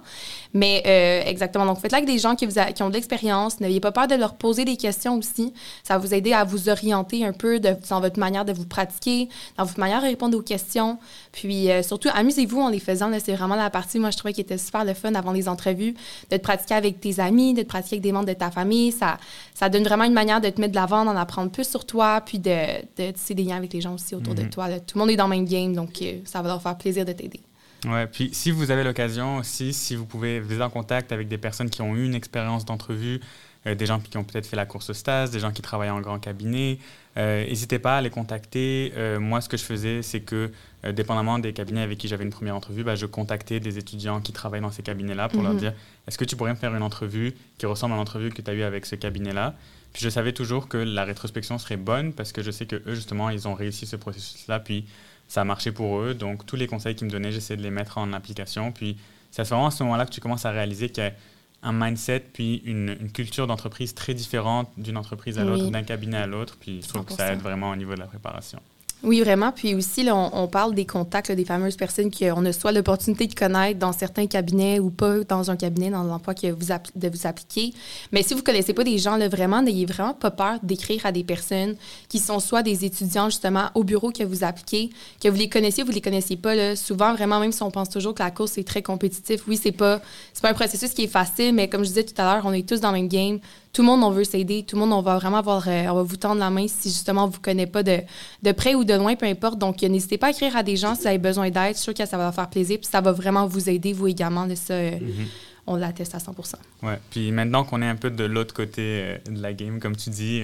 Mais 0.52 0.82
euh, 0.86 1.28
exactement. 1.28 1.66
Donc, 1.66 1.80
faites-le 1.80 1.98
avec 1.98 2.08
des 2.08 2.18
gens 2.18 2.36
qui, 2.36 2.46
vous 2.46 2.54
qui 2.74 2.82
ont 2.82 2.88
de 2.88 2.94
l'expérience. 2.94 3.60
N'ayez 3.60 3.80
pas 3.80 3.92
peur 3.92 4.06
de 4.06 4.14
leur 4.14 4.34
poser 4.34 4.64
des 4.64 4.76
questions 4.76 5.16
aussi. 5.18 5.52
Ça 5.82 5.94
va 5.94 5.98
vous 5.98 6.14
aider 6.14 6.32
à 6.32 6.44
vous 6.44 6.68
orienter 6.68 7.24
un 7.24 7.32
peu 7.32 7.60
dans 7.60 8.00
votre 8.00 8.18
manière 8.18 8.44
de 8.44 8.52
vous 8.52 8.66
pratiquer, 8.66 9.28
dans 9.56 9.64
votre 9.64 9.78
manière 9.80 10.00
de 10.00 10.06
répondre 10.06 10.36
aux 10.36 10.42
questions. 10.42 10.98
Puis, 11.32 11.70
euh, 11.70 11.82
surtout, 11.82 12.08
amusez-vous 12.12 12.60
en 12.60 12.68
les 12.68 12.80
faisant. 12.80 13.10
C'est 13.18 13.34
vraiment 13.34 13.54
la 13.54 13.70
partie, 13.70 13.98
moi, 13.98 14.10
je 14.10 14.16
trouvais 14.16 14.32
qui 14.32 14.40
était 14.40 14.58
super 14.58 14.84
le 14.84 14.94
fun 14.94 15.14
avant 15.14 15.32
les 15.32 15.48
entrevues, 15.48 15.94
de 16.30 16.36
te 16.36 16.42
pratiquer 16.42 16.74
avec 16.74 17.00
tes 17.00 17.20
amis, 17.20 17.54
de 17.54 17.62
te 17.62 17.68
pratiquer 17.68 17.96
avec 17.96 18.02
des 18.02 18.12
membres 18.12 18.28
de 18.28 18.32
ta 18.34 18.50
famille. 18.50 18.92
Ça, 18.92 19.18
ça 19.54 19.68
donne 19.68 19.84
vraiment 19.84 20.04
une 20.04 20.12
manière 20.12 20.40
de 20.40 20.48
te 20.48 20.60
mettre 20.60 20.72
de 20.72 20.78
l'avant, 20.78 21.04
d'en 21.04 21.16
apprendre 21.16 21.50
plus 21.50 21.68
sur 21.68 21.84
toi, 21.84 22.20
puis 22.20 22.38
de, 22.38 22.80
de 22.96 23.10
tisser 23.12 23.34
des 23.34 23.44
liens 23.44 23.56
avec 23.56 23.72
les 23.72 23.80
gens 23.80 23.94
aussi 23.94 24.14
autour 24.14 24.34
de 24.34 24.42
mhm. 24.42 24.50
toi. 24.50 24.80
Tout 24.80 24.96
le 24.96 25.00
monde 25.00 25.10
est 25.10 25.16
dans 25.16 25.28
le 25.28 25.36
même 25.36 25.46
game, 25.46 25.74
donc 25.74 26.02
euh, 26.02 26.20
ça 26.24 26.42
va 26.42 26.48
leur 26.48 26.62
faire 26.62 26.76
plaisir 26.76 27.04
de 27.04 27.12
t'aider. 27.12 27.40
Ouais, 27.86 28.06
puis 28.06 28.30
si 28.32 28.50
vous 28.50 28.70
avez 28.70 28.84
l'occasion 28.84 29.38
aussi, 29.38 29.72
si 29.72 29.96
vous 29.96 30.04
pouvez 30.04 30.38
vous 30.38 30.60
en 30.60 30.68
contact 30.68 31.12
avec 31.12 31.28
des 31.28 31.38
personnes 31.38 31.70
qui 31.70 31.80
ont 31.80 31.94
eu 31.94 32.04
une 32.04 32.14
expérience 32.14 32.64
d'entrevue, 32.64 33.20
euh, 33.66 33.74
des 33.74 33.86
gens 33.86 34.00
qui 34.00 34.16
ont 34.16 34.24
peut-être 34.24 34.46
fait 34.46 34.56
la 34.56 34.66
course 34.66 34.90
au 34.90 34.94
stage, 34.94 35.30
des 35.30 35.40
gens 35.40 35.52
qui 35.52 35.62
travaillent 35.62 35.90
en 35.90 36.00
grand 36.00 36.18
cabinet, 36.18 36.78
euh, 37.16 37.46
n'hésitez 37.46 37.78
pas 37.78 37.98
à 37.98 38.00
les 38.00 38.10
contacter. 38.10 38.92
moi, 39.18 39.40
ce 39.40 39.48
que 39.48 39.56
je 39.56 39.64
faisais, 39.64 40.02
c'est 40.02 40.20
que, 40.20 40.50
dépendamment 40.92 41.38
des 41.38 41.52
cabinets 41.52 41.82
avec 41.82 41.98
qui 41.98 42.08
j'avais 42.08 42.24
une 42.24 42.30
première 42.30 42.56
entrevue, 42.56 42.84
bah, 42.84 42.94
je 42.94 43.06
contactais 43.06 43.60
des 43.60 43.78
étudiants 43.78 44.20
qui 44.20 44.32
travaillent 44.32 44.62
dans 44.62 44.70
ces 44.70 44.82
cabinets-là 44.82 45.28
pour 45.28 45.42
leur 45.42 45.52
mhm. 45.52 45.58
dire 45.58 45.74
est-ce 46.06 46.16
que 46.16 46.24
tu 46.24 46.36
pourrais 46.36 46.52
me 46.52 46.56
faire 46.56 46.74
une 46.74 46.82
entrevue 46.82 47.34
qui 47.58 47.66
ressemble 47.66 47.94
à 47.94 47.96
l'entrevue 47.96 48.30
que 48.30 48.40
tu 48.40 48.50
as 48.50 48.54
eue 48.54 48.62
avec 48.62 48.86
ce 48.86 48.94
cabinet-là? 48.94 49.54
Puis 49.92 50.02
je 50.02 50.08
savais 50.08 50.32
toujours 50.32 50.68
que 50.68 50.78
la 50.78 51.04
rétrospection 51.04 51.58
serait 51.58 51.76
bonne 51.76 52.12
parce 52.12 52.32
que 52.32 52.42
je 52.42 52.50
sais 52.50 52.66
que 52.66 52.76
eux, 52.76 52.94
justement, 52.94 53.30
ils 53.30 53.48
ont 53.48 53.54
réussi 53.54 53.86
ce 53.86 53.96
processus-là, 53.96 54.60
puis 54.60 54.86
ça 55.28 55.40
a 55.42 55.44
marché 55.44 55.72
pour 55.72 56.00
eux. 56.00 56.14
Donc, 56.14 56.46
tous 56.46 56.56
les 56.56 56.66
conseils 56.66 56.94
qu'ils 56.94 57.06
me 57.06 57.12
donnaient, 57.12 57.32
j'essayais 57.32 57.56
de 57.56 57.62
les 57.62 57.70
mettre 57.70 57.98
en 57.98 58.12
application. 58.12 58.72
Puis, 58.72 58.96
c'est 59.30 59.42
vraiment 59.44 59.68
à 59.68 59.70
ce 59.70 59.82
moment-là 59.84 60.06
que 60.06 60.10
tu 60.10 60.20
commences 60.20 60.44
à 60.44 60.50
réaliser 60.50 60.88
qu'il 60.88 61.04
y 61.04 61.06
a 61.06 61.12
un 61.62 61.72
mindset 61.72 62.20
puis 62.32 62.62
une, 62.64 63.10
culture 63.12 63.46
d'entreprise 63.46 63.94
très 63.94 64.14
différente 64.14 64.68
d'une 64.76 64.96
entreprise 64.96 65.38
à 65.38 65.44
l'autre, 65.44 65.70
d'un 65.70 65.82
cabinet 65.82 66.16
à 66.16 66.26
l'autre. 66.26 66.56
Puis, 66.58 66.82
je 66.82 66.88
trouve 66.88 67.04
que 67.04 67.12
ça 67.12 67.32
aide 67.32 67.40
vraiment 67.40 67.70
au 67.70 67.76
niveau 67.76 67.94
de 67.94 68.00
la 68.00 68.06
préparation. 68.06 68.60
Oui, 69.02 69.20
vraiment. 69.20 69.50
Puis 69.50 69.74
aussi, 69.74 70.02
là, 70.02 70.14
on, 70.14 70.46
parle 70.46 70.74
des 70.74 70.84
contacts, 70.84 71.32
des 71.32 71.44
fameuses 71.46 71.76
personnes 71.76 72.10
qu'on 72.10 72.44
a 72.44 72.52
soit 72.52 72.72
l'opportunité 72.72 73.26
de 73.26 73.34
connaître 73.34 73.78
dans 73.78 73.92
certains 73.92 74.26
cabinets 74.26 74.78
ou 74.78 74.90
pas 74.90 75.24
dans 75.24 75.50
un 75.50 75.56
cabinet, 75.56 75.90
dans 75.90 76.02
l'emploi 76.02 76.34
que 76.34 76.48
vous 76.48 76.66
de 76.96 77.08
vous 77.08 77.26
appliquer. 77.26 77.72
Mais 78.12 78.22
si 78.22 78.34
vous 78.34 78.40
ne 78.40 78.44
connaissez 78.44 78.74
pas 78.74 78.84
des 78.84 78.98
gens, 78.98 79.16
là, 79.16 79.28
vraiment, 79.28 79.62
n'ayez 79.62 79.86
vraiment 79.86 80.12
pas 80.12 80.30
peur 80.30 80.58
d'écrire 80.62 81.06
à 81.06 81.12
des 81.12 81.24
personnes 81.24 81.76
qui 82.08 82.18
sont 82.18 82.40
soit 82.40 82.62
des 82.62 82.84
étudiants, 82.84 83.30
justement, 83.30 83.70
au 83.74 83.84
bureau 83.84 84.10
que 84.12 84.22
vous 84.22 84.44
appliquez, 84.44 84.90
que 85.22 85.28
vous 85.28 85.36
les 85.36 85.48
connaissiez 85.48 85.82
ou 85.82 85.86
vous 85.86 85.92
les 85.92 86.02
connaissiez 86.02 86.36
pas. 86.36 86.54
Là. 86.54 86.76
Souvent, 86.76 87.14
vraiment, 87.14 87.40
même 87.40 87.52
si 87.52 87.62
on 87.62 87.70
pense 87.70 87.88
toujours 87.88 88.14
que 88.14 88.22
la 88.22 88.30
course 88.30 88.58
est 88.58 88.68
très 88.68 88.82
compétitif, 88.82 89.40
oui, 89.48 89.58
c'est 89.60 89.72
pas, 89.72 90.00
pas 90.42 90.50
un 90.50 90.54
processus 90.54 90.90
qui 90.90 91.04
est 91.04 91.08
facile, 91.08 91.54
mais 91.54 91.68
comme 91.68 91.84
je 91.84 91.88
disais 91.88 92.04
tout 92.04 92.20
à 92.20 92.34
l'heure, 92.34 92.42
on 92.44 92.52
est 92.52 92.68
tous 92.68 92.80
dans 92.80 92.92
le 92.92 92.98
même 92.98 93.08
game 93.08 93.40
tout 93.72 93.82
le 93.82 93.86
monde, 93.86 94.02
on 94.02 94.10
veut 94.10 94.24
s'aider. 94.24 94.64
Tout 94.64 94.76
le 94.76 94.80
monde, 94.80 94.92
on 94.92 95.02
va 95.02 95.16
vraiment 95.16 95.36
avoir, 95.36 95.68
euh, 95.68 95.86
on 95.88 95.94
va 95.94 96.02
vous 96.02 96.16
tendre 96.16 96.40
la 96.40 96.50
main 96.50 96.66
si 96.66 96.88
justement 96.88 97.28
vous 97.28 97.38
ne 97.38 97.42
connaissez 97.42 97.70
pas 97.70 97.82
de, 97.84 98.00
de 98.42 98.52
près 98.52 98.74
ou 98.74 98.82
de 98.84 98.94
loin, 98.94 99.14
peu 99.14 99.26
importe. 99.26 99.58
Donc, 99.58 99.82
n'hésitez 99.82 100.18
pas 100.18 100.28
à 100.28 100.30
écrire 100.30 100.56
à 100.56 100.62
des 100.62 100.76
gens 100.76 100.94
si 100.94 101.02
vous 101.02 101.06
avez 101.06 101.18
besoin 101.18 101.50
d'aide. 101.50 101.74
Je 101.74 101.74
suis 101.74 101.84
sûre 101.84 101.94
que 101.94 102.06
ça 102.06 102.18
va 102.18 102.32
faire 102.32 102.50
plaisir. 102.50 102.78
Puis 102.78 102.88
ça 102.90 103.00
va 103.00 103.12
vraiment 103.12 103.46
vous 103.46 103.68
aider, 103.68 103.92
vous 103.92 104.08
également. 104.08 104.46
De 104.46 104.56
ça, 104.56 104.74
euh, 104.74 104.98
mm-hmm. 104.98 105.26
on 105.68 105.76
l'atteste 105.76 106.14
à 106.16 106.18
100 106.18 106.34
Ouais. 106.82 106.98
Puis 107.10 107.30
maintenant 107.30 107.62
qu'on 107.62 107.80
est 107.80 107.86
un 107.86 107.94
peu 107.94 108.10
de 108.10 108.24
l'autre 108.24 108.54
côté 108.54 108.80
euh, 108.80 109.18
de 109.30 109.40
la 109.40 109.52
game, 109.52 109.78
comme 109.78 109.94
tu 109.94 110.10
dis, 110.10 110.42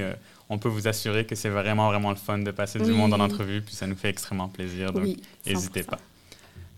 on 0.48 0.58
peut 0.58 0.68
vous 0.68 0.86
assurer 0.86 1.26
que 1.26 1.34
c'est 1.34 1.48
vraiment, 1.48 1.88
vraiment 1.88 2.10
le 2.10 2.16
fun 2.16 2.38
de 2.38 2.50
passer 2.52 2.78
du 2.78 2.92
monde 2.92 3.12
en 3.12 3.20
entrevue. 3.20 3.60
Puis 3.60 3.74
ça 3.74 3.88
nous 3.88 3.96
fait 3.96 4.10
extrêmement 4.10 4.48
plaisir. 4.48 4.92
Donc, 4.92 5.16
n'hésitez 5.44 5.82
pas. 5.82 5.98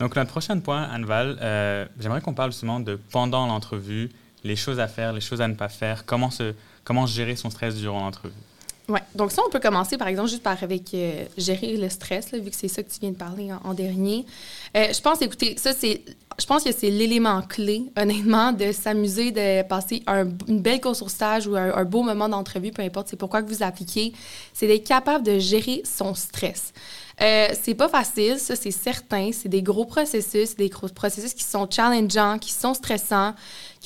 Donc, 0.00 0.16
notre 0.16 0.30
prochain 0.30 0.58
point, 0.60 0.88
Anval, 0.94 1.90
j'aimerais 2.00 2.22
qu'on 2.22 2.32
parle 2.32 2.52
justement 2.52 2.80
de 2.80 2.98
pendant 3.10 3.46
l'entrevue 3.46 4.08
les 4.45 4.57
choses 4.57 4.80
à 4.80 4.88
faire, 4.88 5.12
les 5.12 5.21
choses 5.21 5.40
à 5.40 5.49
ne 5.49 5.54
pas 5.54 5.68
faire, 5.68 6.04
comment, 6.07 6.30
se, 6.30 6.54
comment 6.85 7.07
gérer 7.07 7.37
son 7.37 7.50
stress 7.50 7.75
durant 7.76 8.00
l'entrevue? 8.00 8.35
Oui. 8.88 9.00
Donc, 9.14 9.33
ça, 9.33 9.42
on 9.47 9.50
peut 9.50 9.61
commencer, 9.61 9.99
par 9.99 10.09
exemple, 10.09 10.30
juste 10.30 10.42
par 10.42 10.62
avec 10.62 10.95
euh, 10.95 11.25
gérer 11.37 11.76
le 11.76 11.90
stress, 11.90 12.33
vu 12.33 12.49
que 12.49 12.57
c'est 12.57 12.68
ça 12.68 12.83
que 12.83 12.90
tu 12.90 13.00
viens 13.00 13.11
de 13.11 13.16
parler 13.16 13.50
en, 13.52 13.75
dernier. 13.75 14.25
Euh, 14.75 14.87
je 14.92 15.00
pense, 15.02 15.21
écoutez, 15.21 15.57
ça, 15.59 15.73
c'est. 15.75 16.02
Je 16.38 16.47
pense 16.47 16.62
que 16.62 16.73
c'est 16.73 16.88
l'élément 16.88 17.42
clé, 17.42 17.83
honnêtement, 18.00 18.52
de 18.52 18.73
s'amuser, 18.73 19.33
de 19.33 19.62
passer 19.66 20.04
une 20.47 20.61
belle 20.61 20.80
course 20.80 21.02
au 21.02 21.09
stage 21.09 21.49
ou 21.49 21.57
un, 21.57 21.85
beau 21.85 22.02
moment 22.02 22.28
d'entrevue, 22.28 22.71
peu 22.71 22.83
importe 22.83 23.09
c'est 23.09 23.16
pourquoi 23.16 23.42
que 23.42 23.49
vous 23.49 23.64
appliquez, 23.64 24.12
c'est 24.54 24.68
d'être 24.68 24.87
capable 24.87 25.26
de 25.26 25.40
gérer 25.40 25.83
son 25.85 26.14
stress. 26.14 26.73
Euh, 27.20 27.48
c'est 27.60 27.75
pas 27.75 27.88
facile, 27.88 28.38
ça, 28.38 28.54
c'est 28.54 28.70
certain. 28.70 29.30
C'est 29.32 29.48
des 29.48 29.62
gros 29.62 29.84
processus, 29.84 30.54
des 30.54 30.68
gros 30.68 30.88
processus 30.88 31.34
qui 31.34 31.42
sont 31.42 31.68
challengeants, 31.68 32.38
qui 32.38 32.52
sont 32.52 32.75
stressants. 32.75 33.34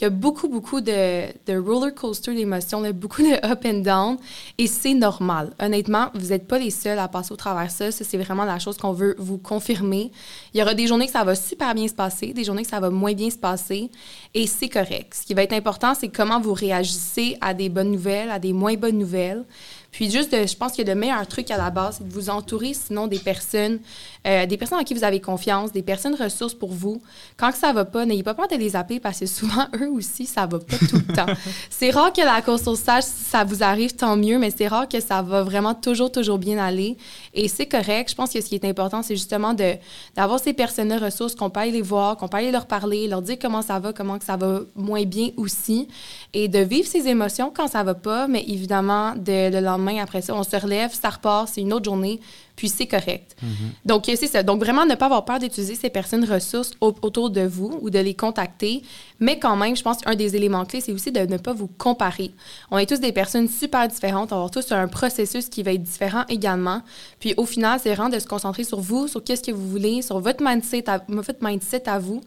Y 0.01 0.07
a 0.07 0.11
beaucoup, 0.11 0.49
beaucoup 0.49 0.81
de, 0.81 1.27
de 1.47 1.57
roller 1.57 1.95
coaster 1.95 2.35
d'émotions, 2.35 2.83
beaucoup 2.91 3.23
de 3.23 3.35
up 3.47 3.61
and 3.65 3.83
down, 3.83 4.17
et 4.59 4.67
c'est 4.67 4.95
normal. 4.95 5.53
Honnêtement, 5.61 6.11
vous 6.15 6.29
n'êtes 6.29 6.49
pas 6.49 6.59
les 6.59 6.71
seuls 6.71 6.99
à 6.99 7.07
passer 7.07 7.33
au 7.33 7.37
travers 7.37 7.67
de 7.67 7.71
ça. 7.71 7.93
Ça, 7.93 8.05
c'est 8.05 8.17
vraiment 8.17 8.45
la 8.45 8.59
chose 8.59 8.77
qu'on 8.79 8.93
veut 8.93 9.15
vous 9.19 9.39
confirmer. 9.39 10.11
Il 10.53 10.59
y 10.59 10.62
aura 10.62 10.75
des 10.75 10.89
journées 10.89 11.07
que 11.07 11.12
ça 11.12 11.23
va 11.23 11.37
super 11.37 11.73
bien 11.75 11.87
se 11.87 11.95
passer, 11.95 12.33
des 12.33 12.43
journées 12.43 12.65
que 12.65 12.71
ça 12.71 12.81
va 12.81 12.91
moins 12.91 13.12
bien 13.12 13.31
se 13.31 13.37
passer 13.37 13.91
et 14.35 14.47
c'est 14.49 14.69
correct. 14.69 15.15
Ce 15.15 15.25
qui 15.25 15.35
va 15.35 15.45
être 15.45 15.53
important, 15.53 15.95
c'est 15.95 16.09
comment 16.09 16.41
vous 16.41 16.55
réagissez 16.55 17.37
à 17.41 17.55
des 17.55 17.69
bonnes 17.69 17.93
nouvelles, 17.93 18.31
à 18.31 18.41
des 18.41 18.53
moins 18.53 18.75
bonnes 18.75 18.99
nouvelles. 18.99 19.45
Puis 19.93 20.11
juste, 20.11 20.35
je 20.35 20.57
pense 20.57 20.73
que 20.73 20.81
le 20.81 20.95
meilleur 20.95 21.27
truc 21.27 21.51
à 21.51 21.59
la 21.59 21.69
base, 21.69 21.97
c'est 21.99 22.09
de 22.09 22.13
vous 22.13 22.31
entourer 22.31 22.73
sinon 22.73 23.07
des 23.07 23.19
personnes, 23.19 23.79
euh, 24.27 24.47
des 24.47 24.57
personnes 24.57 24.79
en 24.79 24.85
qui 24.85 24.95
vous 24.95 25.05
avez 25.05 25.21
confiance, 25.21 25.71
des 25.71 25.83
personnes 25.83 26.15
ressources 26.15 26.55
pour 26.55 26.73
vous. 26.73 27.03
Quand 27.37 27.53
ça 27.53 27.75
va 27.75 27.85
pas, 27.85 28.07
n'ayez 28.07 28.23
pas 28.23 28.33
peur 28.33 28.49
de 28.49 28.57
les 28.57 28.75
appeler 28.75 29.01
parce 29.01 29.21
que 29.21 29.27
souvent, 29.27 29.67
eux 29.81 29.91
aussi, 29.91 30.25
ça 30.25 30.47
va 30.47 30.59
pas 30.61 30.79
tout 30.79 30.97
le 30.97 31.15
temps. 31.15 31.27
c'est 31.71 31.91
rare 31.91 32.11
que 32.11 32.23
la 32.23 32.41
course 32.41 32.67
au 32.69 32.75
stage, 32.75 33.05
si 33.05 33.25
ça 33.25 33.45
vous 33.45 33.63
arrive, 33.63 33.95
tant 33.95 34.17
mieux, 34.17 34.39
mais 34.39 34.51
c'est 34.51 34.67
rare 34.67 34.89
que 34.89 34.99
ça 34.99 35.21
va 35.21 35.43
vraiment 35.43 35.75
toujours, 35.75 36.11
toujours 36.11 36.39
bien 36.39 36.57
aller. 36.57 36.97
Et 37.35 37.49
c'est 37.49 37.67
correct. 37.67 38.11
Je 38.11 38.15
pense 38.15 38.33
que 38.33 38.41
ce 38.41 38.47
qui 38.47 38.55
est 38.55 38.65
important, 38.65 39.03
c'est 39.03 39.17
justement 39.17 39.53
de, 39.53 39.75
d'avoir 40.17 40.41
ces 40.41 40.55
personnes 40.55 40.95
ressources, 40.95 41.35
qu'on 41.35 41.51
peut 41.51 41.61
aller 41.61 41.71
les 41.71 41.83
voir, 41.83 42.17
qu'on 42.17 42.29
peut 42.29 42.39
aller 42.39 42.51
leur 42.51 42.65
parler, 42.65 43.09
leur 43.09 43.21
dire 43.21 43.37
comment 43.39 43.61
ça 43.61 43.79
va, 43.79 43.93
comment 43.93 44.19
que 44.19 44.25
ça 44.25 44.39
va 44.39 44.61
moins 44.75 45.05
bien 45.05 45.33
aussi, 45.37 45.87
et 46.33 46.49
de 46.49 46.61
vivre 46.61 46.89
ces 46.89 47.09
émotions 47.09 47.53
quand 47.55 47.69
ça 47.69 47.83
va 47.83 47.93
pas, 47.93 48.27
mais 48.27 48.43
évidemment, 48.49 49.15
de 49.17 49.51
le 49.53 49.61
après 49.89 50.23
ça, 50.23 50.35
on 50.35 50.43
se 50.43 50.57
relève, 50.57 50.93
ça 50.93 51.11
repart, 51.11 51.49
c'est 51.49 51.61
une 51.61 51.73
autre 51.73 51.85
journée, 51.85 52.21
puis 52.62 52.69
c'est 52.69 52.87
correct. 52.87 53.35
Mhm. 53.42 53.73
Donc, 53.85 54.04
c'est 54.07 54.28
ça. 54.28 54.45
Donc, 54.45 54.61
vraiment, 54.61 54.87
ne 54.87 54.95
pas 54.95 55.07
avoir 55.07 55.25
peur 55.25 55.40
d'utiliser 55.40 55.75
ces 55.75 55.90
personnes 55.90 56.25
ressources 56.25 56.71
autour 56.81 57.28
de 57.28 57.40
vous 57.40 57.76
ou 57.83 57.90
de 57.90 57.99
les 57.99 58.14
contacter. 58.14 58.85
Mais 59.19 59.37
quand 59.40 59.57
même, 59.57 59.75
je 59.75 59.83
pense 59.83 59.99
qu'un 59.99 60.14
des 60.14 60.37
éléments 60.37 60.64
clés, 60.64 60.81
c'est 60.81 60.92
aussi 60.92 61.11
de 61.11 61.19
ne 61.19 61.38
pas 61.38 61.54
vous 61.54 61.66
comparer. 61.66 62.31
On 62.71 62.78
est 62.78 62.87
tous 62.87 63.00
des 63.00 63.11
personnes 63.11 63.49
super 63.49 63.88
différentes. 63.88 64.33
On 64.33 64.45
va 64.45 64.49
tous 64.49 64.71
un 64.71 64.87
processus 64.87 65.49
qui 65.49 65.64
va 65.64 65.73
être 65.73 65.83
différent 65.83 66.23
également. 66.28 66.83
Puis, 67.19 67.35
au 67.37 67.47
final, 67.47 67.81
c'est 67.83 67.92
vraiment 67.92 68.11
de 68.11 68.21
se 68.21 68.28
concentrer 68.28 68.62
sur 68.62 68.78
vous, 68.78 69.09
sur 69.09 69.25
qu'est-ce 69.25 69.42
que 69.42 69.50
vous 69.50 69.69
voulez, 69.69 70.00
sur 70.00 70.21
votre 70.21 70.45
mindset, 70.45 70.88
à, 70.88 71.02
votre 71.09 71.45
mindset 71.45 71.88
à 71.88 71.99
vous 71.99 72.21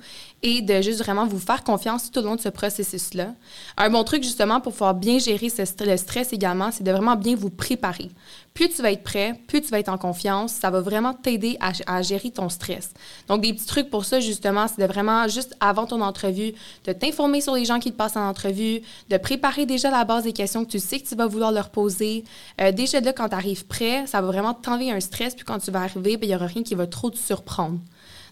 et 0.43 0.61
de 0.61 0.81
juste 0.81 0.99
vraiment 0.99 1.25
vous 1.25 1.39
faire 1.39 1.63
confiance 1.63 2.11
tout 2.11 2.19
au 2.19 2.23
long 2.23 2.35
de 2.35 2.41
ce 2.41 2.49
processus-là. 2.49 3.35
Un 3.77 3.89
bon 3.89 4.03
truc, 4.03 4.21
justement, 4.21 4.59
pour 4.59 4.73
pouvoir 4.73 4.95
bien 4.95 5.17
gérer 5.17 5.47
ce, 5.47 5.61
le 5.85 5.95
stress 5.95 6.33
également, 6.33 6.71
c'est 6.73 6.83
de 6.83 6.91
vraiment 6.91 7.15
bien 7.15 7.37
vous 7.37 7.49
préparer 7.49 8.09
plus 8.55 8.69
tu 8.69 8.81
vas 8.81 8.91
être 8.91 9.03
prêt, 9.03 9.39
plus 9.47 9.61
tu 9.61 9.67
vas 9.67 9.79
être 9.79 9.89
en 9.89 9.97
confiance, 9.97 10.24
ça 10.47 10.69
va 10.69 10.81
vraiment 10.81 11.13
t'aider 11.13 11.57
à, 11.59 12.01
gérer 12.01 12.31
ton 12.31 12.49
stress. 12.49 12.91
Donc, 13.27 13.41
des 13.41 13.53
petits 13.53 13.65
trucs 13.65 13.89
pour 13.89 14.05
ça, 14.05 14.19
justement, 14.19 14.67
c'est 14.67 14.81
de 14.81 14.87
vraiment, 14.87 15.27
juste 15.27 15.55
avant 15.59 15.85
ton 15.85 16.01
entrevue, 16.01 16.53
de 16.85 16.93
t'informer 16.93 17.41
sur 17.41 17.55
les 17.55 17.65
gens 17.65 17.79
qui 17.79 17.91
te 17.91 17.97
passent 17.97 18.17
en 18.17 18.27
entrevue, 18.27 18.81
de 19.09 19.17
préparer 19.17 19.65
déjà 19.65 19.91
la 19.91 20.03
base 20.03 20.23
des 20.23 20.33
questions 20.33 20.65
que 20.65 20.71
tu 20.71 20.79
sais 20.79 20.99
que 20.99 21.07
tu 21.07 21.15
vas 21.15 21.27
vouloir 21.27 21.51
leur 21.51 21.69
poser. 21.69 22.23
Euh, 22.61 22.71
déjà 22.71 22.99
là, 22.99 23.13
quand 23.13 23.29
tu 23.29 23.35
arrives 23.35 23.65
prêt, 23.65 24.05
ça 24.07 24.21
va 24.21 24.27
vraiment 24.27 24.53
t'enlever 24.53 24.91
un 24.91 24.99
stress, 24.99 25.35
puis 25.35 25.45
quand 25.45 25.59
tu 25.59 25.71
vas 25.71 25.81
arriver, 25.81 26.17
ben, 26.17 26.25
il 26.25 26.29
n'y 26.29 26.35
aura 26.35 26.47
rien 26.47 26.63
qui 26.63 26.75
va 26.75 26.87
trop 26.87 27.09
te 27.09 27.17
surprendre. 27.17 27.79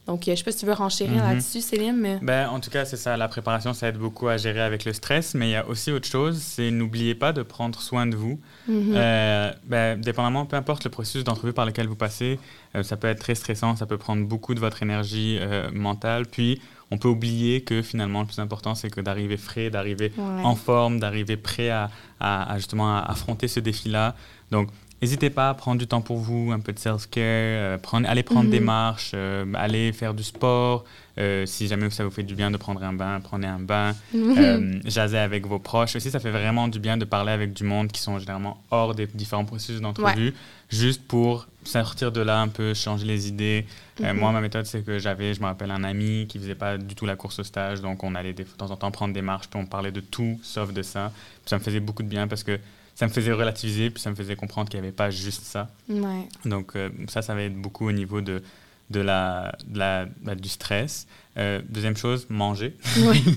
Donc, 0.06 0.22
euh, 0.22 0.26
je 0.26 0.32
ne 0.32 0.36
sais 0.36 0.44
pas 0.44 0.52
si 0.52 0.58
tu 0.58 0.66
veux 0.66 0.74
renchérir 0.74 1.24
mhm. 1.24 1.30
là-dessus, 1.30 1.62
Céline. 1.62 1.96
Mais... 1.96 2.20
Ben, 2.22 2.50
en 2.50 2.60
tout 2.60 2.70
cas, 2.70 2.84
c'est 2.84 2.98
ça. 2.98 3.16
La 3.16 3.28
préparation, 3.30 3.74
ça 3.74 3.88
aide 3.88 3.98
beaucoup 3.98 4.28
à 4.28 4.36
gérer 4.38 4.62
avec 4.62 4.84
le 4.84 4.92
stress. 4.92 5.34
Mais 5.34 5.50
il 5.50 5.52
y 5.52 5.56
a 5.56 5.68
aussi 5.68 5.92
autre 5.92 6.08
chose, 6.08 6.40
c'est 6.42 6.72
n'oubliez 6.72 7.16
pas 7.16 7.32
de 7.32 7.42
prendre 7.42 7.80
soin 7.80 8.06
de 8.06 8.16
vous. 8.16 8.40
Mhm. 8.68 8.94
Euh, 8.96 9.52
ben, 9.66 10.00
dépendamment, 10.00 10.46
peu 10.46 10.58
importe 10.58 10.84
le 10.84 10.90
processus 10.90 11.24
d'entrevue 11.24 11.54
par 11.54 11.66
lequel 11.66 11.88
vous 11.88 11.96
passez, 11.96 12.38
euh, 12.76 12.84
ça 12.84 12.98
peut 12.98 13.08
être 13.08 13.20
très 13.20 13.36
stressant, 13.36 13.76
ça 13.78 13.86
peut 13.86 13.98
prendre 13.98 14.26
beaucoup 14.26 14.54
de 14.54 14.60
votre 14.60 14.84
énergie 14.84 15.40
mentale. 15.72 16.26
Puis, 16.26 16.62
on 16.92 16.98
peut 16.98 17.08
oublier 17.08 17.62
que 17.62 17.82
finalement, 17.82 18.22
le 18.22 18.28
plus 18.28 18.40
important, 18.40 18.76
c'est 18.76 18.90
que 18.90 19.02
d'arriver 19.02 19.38
frais, 19.38 19.70
d'arriver 19.70 20.12
en 20.18 20.56
forme, 20.56 21.00
d'arriver 21.00 21.38
prêt 21.38 21.70
à, 21.70 21.90
à, 22.20 22.56
justement 22.58 22.98
à 22.98 23.00
affronter 23.00 23.48
ce 23.48 23.60
défi-là. 23.60 24.16
Donc, 24.52 24.70
N'hésitez 25.04 25.30
pas 25.30 25.50
à 25.50 25.54
prendre 25.54 25.80
du 25.80 25.86
temps 25.86 26.00
pour 26.00 26.16
vous, 26.16 26.54
un 26.54 26.62
peu 26.62 26.72
de 26.72 26.80
self-care, 26.80 27.22
euh, 27.22 27.78
allez 28.06 28.24
prendre 28.24 28.50
des 28.50 28.62
mhm. 28.62 28.66
marches, 28.66 29.12
euh, 29.14 29.46
allez 29.54 29.92
faire 29.92 30.14
du 30.14 30.24
sport. 30.24 30.86
Euh, 31.18 31.46
si 31.46 31.68
jamais 31.68 31.90
ça 31.90 32.06
vous 32.06 32.10
fait 32.10 32.24
du 32.24 32.36
bien 32.36 32.50
de 32.50 32.56
prendre 32.56 32.82
un 32.82 32.94
bain, 32.94 33.20
prenez 33.22 33.48
un 33.48 33.60
bain. 33.60 33.94
Mhm. 34.14 34.80
jaser 34.86 35.18
avec 35.18 35.46
vos 35.46 35.60
proches. 35.60 35.98
Aussi, 35.98 36.10
ça 36.10 36.22
fait 36.22 36.32
vraiment 36.32 36.70
du 36.70 36.80
bien 36.80 36.96
de 36.96 37.04
parler 37.04 37.34
avec 37.34 37.52
du 37.52 37.66
monde 37.66 37.92
qui 37.92 38.00
sont 38.00 38.18
généralement 38.18 38.64
hors 38.72 38.96
des 38.96 39.06
différents 39.08 39.44
processus 39.44 39.82
d'entrevue, 39.82 40.34
juste 40.70 41.06
pour 41.06 41.48
sortir 41.66 42.14
de 42.14 42.22
là 42.22 42.40
un 42.40 42.48
peu, 42.48 42.74
changer 42.74 43.06
les 43.06 43.28
idées. 43.28 43.66
Mhm. 44.00 44.14
moi, 44.14 44.32
ma 44.32 44.40
méthode, 44.40 44.66
c'est 44.66 44.86
que 44.86 45.00
j'avais, 45.00 45.34
je 45.34 45.42
me 45.42 45.48
rappelle, 45.48 45.72
un 45.72 45.84
ami 45.84 46.28
qui 46.30 46.40
faisait 46.40 46.56
pas 46.56 46.78
du 46.78 46.96
tout 46.96 47.06
la 47.06 47.18
course 47.18 47.40
au 47.40 47.44
stage, 47.44 47.82
donc 47.82 48.06
on 48.06 48.16
allait 48.16 48.32
de 48.32 48.44
temps 48.44 48.72
en 48.72 48.78
temps 48.78 48.90
prendre 48.90 49.14
des 49.14 49.22
marches, 49.22 49.50
puis 49.50 49.60
on 49.62 49.66
parlait 49.66 49.92
de 49.92 50.00
tout 50.00 50.40
sauf 50.44 50.72
de 50.72 50.82
ça. 50.82 51.12
ça 51.46 51.58
me 51.58 51.62
faisait 51.62 51.82
beaucoup 51.82 52.04
de 52.04 52.08
bien 52.08 52.30
parce 52.30 52.44
que 52.44 52.58
ça 52.96 53.08
me 53.08 53.12
faisait 53.12 53.32
relativiser, 53.32 53.90
puis 53.90 54.02
ça 54.02 54.10
me 54.10 54.16
faisait 54.16 54.36
comprendre 54.36 54.70
qu'il 54.70 54.80
n'y 54.80 54.86
avait 54.86 54.96
pas 54.96 55.10
juste 55.10 55.44
ça. 55.44 55.70
Donc 56.46 56.76
euh, 56.76 56.90
ça, 57.08 57.22
ça 57.22 57.34
va 57.34 57.44
être 57.44 57.56
beaucoup 57.56 57.88
au 57.88 57.92
niveau 57.92 58.22
de, 58.22 58.44
de 58.92 59.00
la, 59.00 59.56
la 59.74 60.06
bah, 60.22 60.36
du 60.36 60.50
stress. 60.50 61.08
Euh, 61.38 61.62
deuxième 61.68 61.98
chose, 61.98 62.28
manger. 62.30 62.76
Oui. 62.98 63.24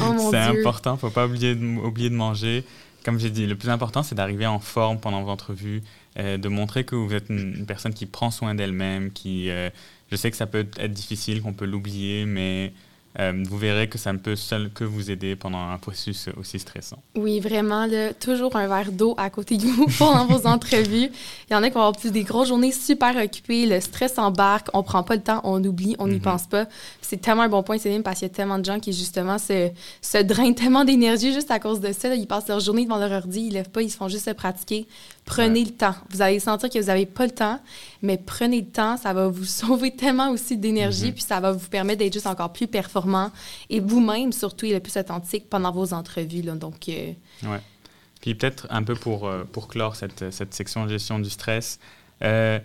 Oh, 0.00 0.28
c'est 0.32 0.36
important, 0.36 0.90
il 0.90 0.94
ne 0.94 0.98
faut 0.98 1.10
pas 1.10 1.26
oublier 1.26 1.54
de, 1.54 1.64
oublier 1.64 2.10
de 2.10 2.16
manger. 2.16 2.64
Comme 3.04 3.20
j'ai 3.20 3.30
dit, 3.30 3.46
le 3.46 3.54
plus 3.54 3.68
important, 3.68 4.02
c'est 4.02 4.16
d'arriver 4.16 4.44
en 4.44 4.58
forme 4.58 4.98
pendant 4.98 5.20
votre 5.20 5.32
entrevue, 5.32 5.82
euh, 6.18 6.36
de 6.36 6.48
montrer 6.48 6.84
que 6.84 6.96
vous 6.96 7.14
êtes 7.14 7.30
une, 7.30 7.64
personne 7.64 7.94
qui 7.94 8.04
prend 8.04 8.32
soin 8.32 8.56
d'elle-même, 8.56 9.12
qui... 9.12 9.46
je 9.48 10.16
sais 10.16 10.32
que 10.32 10.36
ça 10.36 10.46
peut 10.46 10.66
être 10.78 10.92
difficile, 10.92 11.42
qu'on 11.42 11.52
peut 11.52 11.64
l'oublier, 11.64 12.26
mais 12.26 12.72
euh, 13.20 13.44
vous 13.48 13.58
verrez 13.58 13.88
que 13.88 13.96
ça 13.96 14.12
ne 14.12 14.18
peut 14.18 14.34
seul 14.34 14.70
que 14.70 14.82
vous 14.82 15.10
aider 15.10 15.36
pendant 15.36 15.68
un 15.68 15.78
processus 15.78 16.28
aussi 16.36 16.58
stressant. 16.58 16.98
Oui, 17.14 17.38
vraiment, 17.38 17.88
toujours 18.18 18.56
un 18.56 18.66
verre 18.66 18.90
d'eau 18.90 19.14
à 19.16 19.30
côté 19.30 19.56
de 19.56 19.66
vous 19.66 19.86
pendant 19.98 20.26
vos 20.26 20.46
entrevues. 20.46 21.10
Il 21.48 21.52
y 21.52 21.54
en 21.54 21.62
a 21.62 21.68
qui 21.68 21.74
vont 21.74 21.80
avoir 21.80 21.96
plus 21.96 22.10
des 22.10 22.24
grosses 22.24 22.48
journées 22.48 22.72
super 22.72 23.16
occupées, 23.16 23.66
le 23.66 23.80
stress 23.80 24.18
embarque, 24.18 24.68
on 24.74 24.82
prend 24.82 25.02
pas 25.02 25.14
le 25.14 25.22
temps, 25.22 25.40
on 25.44 25.62
oublie, 25.62 25.94
on 25.98 26.08
n'y 26.08 26.16
mhm. 26.16 26.22
pense 26.22 26.46
pas. 26.46 26.66
C'est 27.02 27.20
tellement 27.20 27.42
un 27.42 27.48
bon 27.48 27.62
point, 27.62 27.78
Céline, 27.78 28.02
parce 28.02 28.18
qu'il 28.18 28.28
y 28.28 28.30
a 28.30 28.34
tellement 28.34 28.58
de 28.58 28.64
gens 28.64 28.80
qui, 28.80 28.92
justement, 28.92 29.38
se, 29.38 29.70
se 30.02 30.18
drainent 30.18 30.54
tellement 30.54 30.84
d'énergie 30.84 31.32
juste 31.32 31.50
à 31.50 31.60
cause 31.60 31.80
de 31.80 31.92
ça. 31.92 32.14
Ils 32.14 32.26
passent 32.26 32.48
leur 32.48 32.60
journée 32.60 32.84
devant 32.84 32.98
leur 32.98 33.12
ordi, 33.12 33.42
ils 33.42 33.48
ne 33.48 33.54
lèvent 33.54 33.70
pas, 33.70 33.82
ils 33.82 33.90
se 33.90 33.96
font 33.96 34.08
juste 34.08 34.24
se 34.24 34.30
pratiquer. 34.30 34.86
Prenez 35.24 35.64
le 35.64 35.70
temps. 35.70 35.94
Vous 36.10 36.20
allez 36.20 36.38
sentir 36.38 36.68
que 36.68 36.78
vous 36.78 36.86
n'avez 36.86 37.06
pas 37.06 37.24
le 37.24 37.32
temps, 37.32 37.58
mais 38.02 38.18
prenez 38.18 38.60
le 38.60 38.66
temps. 38.66 38.96
Ça 38.96 39.12
va 39.12 39.28
vous 39.28 39.44
sauver 39.44 39.96
tellement 39.96 40.30
aussi 40.30 40.56
d'énergie, 40.56 41.06
mhm. 41.06 41.14
puis 41.14 41.22
ça 41.22 41.40
va 41.40 41.52
vous 41.52 41.68
permettre 41.68 42.00
d'être 42.00 42.12
juste 42.12 42.26
encore 42.26 42.52
plus 42.52 42.66
performant 42.66 43.30
et 43.70 43.80
vous-même, 43.80 44.32
surtout, 44.32 44.66
le 44.66 44.80
plus 44.80 44.96
authentique 44.96 45.48
pendant 45.48 45.72
vos 45.72 45.94
entrevues. 45.94 46.42
Là. 46.42 46.54
Donc, 46.54 46.88
euh, 46.88 47.12
ouais. 47.44 47.60
Puis 48.20 48.34
peut-être 48.34 48.66
un 48.70 48.82
peu 48.82 48.94
pour, 48.94 49.26
euh, 49.26 49.44
pour 49.44 49.68
clore 49.68 49.96
cette, 49.96 50.30
cette 50.32 50.54
section 50.54 50.88
gestion 50.88 51.18
du 51.18 51.30
stress, 51.30 51.78
euh, 52.22 52.58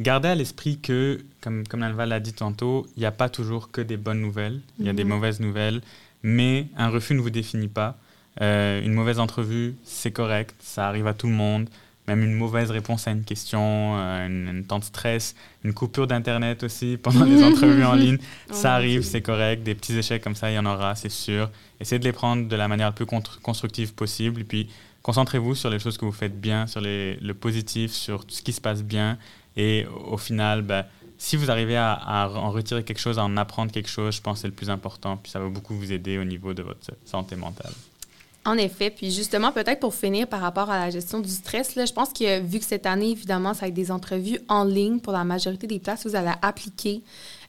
gardez 0.00 0.28
à 0.28 0.34
l'esprit 0.34 0.78
que, 0.78 1.20
comme, 1.40 1.66
comme 1.66 1.80
l'a 1.80 2.20
dit 2.20 2.32
tantôt, 2.32 2.86
il 2.96 3.00
n'y 3.00 3.06
a 3.06 3.12
pas 3.12 3.28
toujours 3.28 3.70
que 3.70 3.80
des 3.80 3.96
bonnes 3.96 4.20
nouvelles, 4.20 4.60
il 4.78 4.86
y 4.86 4.88
a 4.88 4.92
des 4.92 5.04
mhm. 5.04 5.10
mauvaises 5.10 5.40
nouvelles, 5.40 5.80
mais 6.22 6.66
un 6.76 6.88
refus 6.90 7.14
ne 7.14 7.20
vous 7.20 7.30
définit 7.30 7.68
pas. 7.68 7.96
une 8.40 8.94
mauvaise 8.94 9.18
entrevue, 9.20 9.76
c'est 9.84 10.12
correct, 10.12 10.54
ça 10.60 10.88
arrive 10.88 11.06
à 11.06 11.14
tout 11.14 11.26
le 11.26 11.34
monde 11.34 11.68
même 12.10 12.24
une 12.24 12.34
mauvaise 12.34 12.70
réponse 12.70 13.06
à 13.06 13.12
une 13.12 13.22
question, 13.22 13.96
euh, 13.96 14.26
une, 14.26 14.64
temps 14.64 14.78
de 14.78 14.84
stress, 14.84 15.34
une 15.64 15.72
coupure 15.72 16.06
d'Internet 16.06 16.62
aussi 16.62 16.98
pendant 17.02 17.24
les 17.24 17.42
entrevues 17.42 17.84
en 17.84 17.94
ligne. 17.94 18.18
Ça 18.50 18.74
arrive, 18.74 19.02
c'est 19.02 19.22
correct. 19.22 19.62
Des 19.62 19.74
petits 19.74 19.96
échecs 19.96 20.22
comme 20.22 20.34
ça, 20.34 20.50
il 20.50 20.54
y 20.54 20.58
en 20.58 20.66
aura, 20.66 20.94
c'est 20.94 21.10
sûr. 21.10 21.50
Essayez 21.80 21.98
de 21.98 22.04
les 22.04 22.12
prendre 22.12 22.48
de 22.48 22.56
la 22.56 22.68
manière 22.68 22.88
la 22.88 22.92
plus 22.92 23.06
constructive 23.06 23.94
possible. 23.94 24.40
Et 24.40 24.44
puis, 24.44 24.68
concentrez-vous 25.02 25.54
sur 25.54 25.70
les 25.70 25.78
choses 25.78 25.96
que 25.96 26.04
vous 26.04 26.12
faites 26.12 26.38
bien, 26.40 26.66
sur 26.66 26.80
les, 26.80 27.16
le 27.16 27.34
positif, 27.34 27.92
sur 27.92 28.24
tout 28.24 28.34
ce 28.34 28.42
qui 28.42 28.52
se 28.52 28.60
passe 28.60 28.82
bien. 28.82 29.16
Et 29.56 29.86
au 30.06 30.16
final, 30.16 30.62
ben, 30.62 30.84
si 31.16 31.36
vous 31.36 31.50
arrivez 31.50 31.76
à, 31.76 31.92
à, 31.92 32.28
en 32.28 32.50
retirer 32.50 32.82
quelque 32.82 33.00
chose, 33.00 33.18
à 33.18 33.24
en 33.24 33.36
apprendre 33.36 33.70
quelque 33.70 33.88
chose, 33.88 34.16
je 34.16 34.20
pense 34.20 34.38
que 34.38 34.40
c'est 34.42 34.48
le 34.48 34.54
plus 34.54 34.70
important. 34.70 35.16
Puis 35.16 35.30
ça 35.30 35.38
va 35.38 35.48
beaucoup 35.48 35.74
vous 35.74 35.92
aider 35.92 36.18
au 36.18 36.24
niveau 36.24 36.54
de 36.54 36.62
votre 36.62 36.80
santé 37.04 37.36
mentale. 37.36 37.72
En 38.46 38.56
effet, 38.56 38.88
puis 38.88 39.10
justement, 39.10 39.52
peut-être 39.52 39.80
pour 39.80 39.94
finir 39.94 40.26
par 40.26 40.40
rapport 40.40 40.70
à 40.70 40.78
la 40.78 40.90
gestion 40.90 41.20
du 41.20 41.28
stress, 41.28 41.74
là, 41.74 41.84
je 41.84 41.92
pense 41.92 42.10
que 42.14 42.40
vu 42.40 42.58
que 42.58 42.64
cette 42.64 42.86
année, 42.86 43.10
évidemment, 43.10 43.52
ça 43.52 43.62
va 43.62 43.68
être 43.68 43.74
des 43.74 43.90
entrevues 43.90 44.38
en 44.48 44.64
ligne 44.64 44.98
pour 44.98 45.12
la 45.12 45.24
majorité 45.24 45.66
des 45.66 45.78
places, 45.78 46.06
vous 46.06 46.16
allez 46.16 46.32
appliquer. 46.40 47.02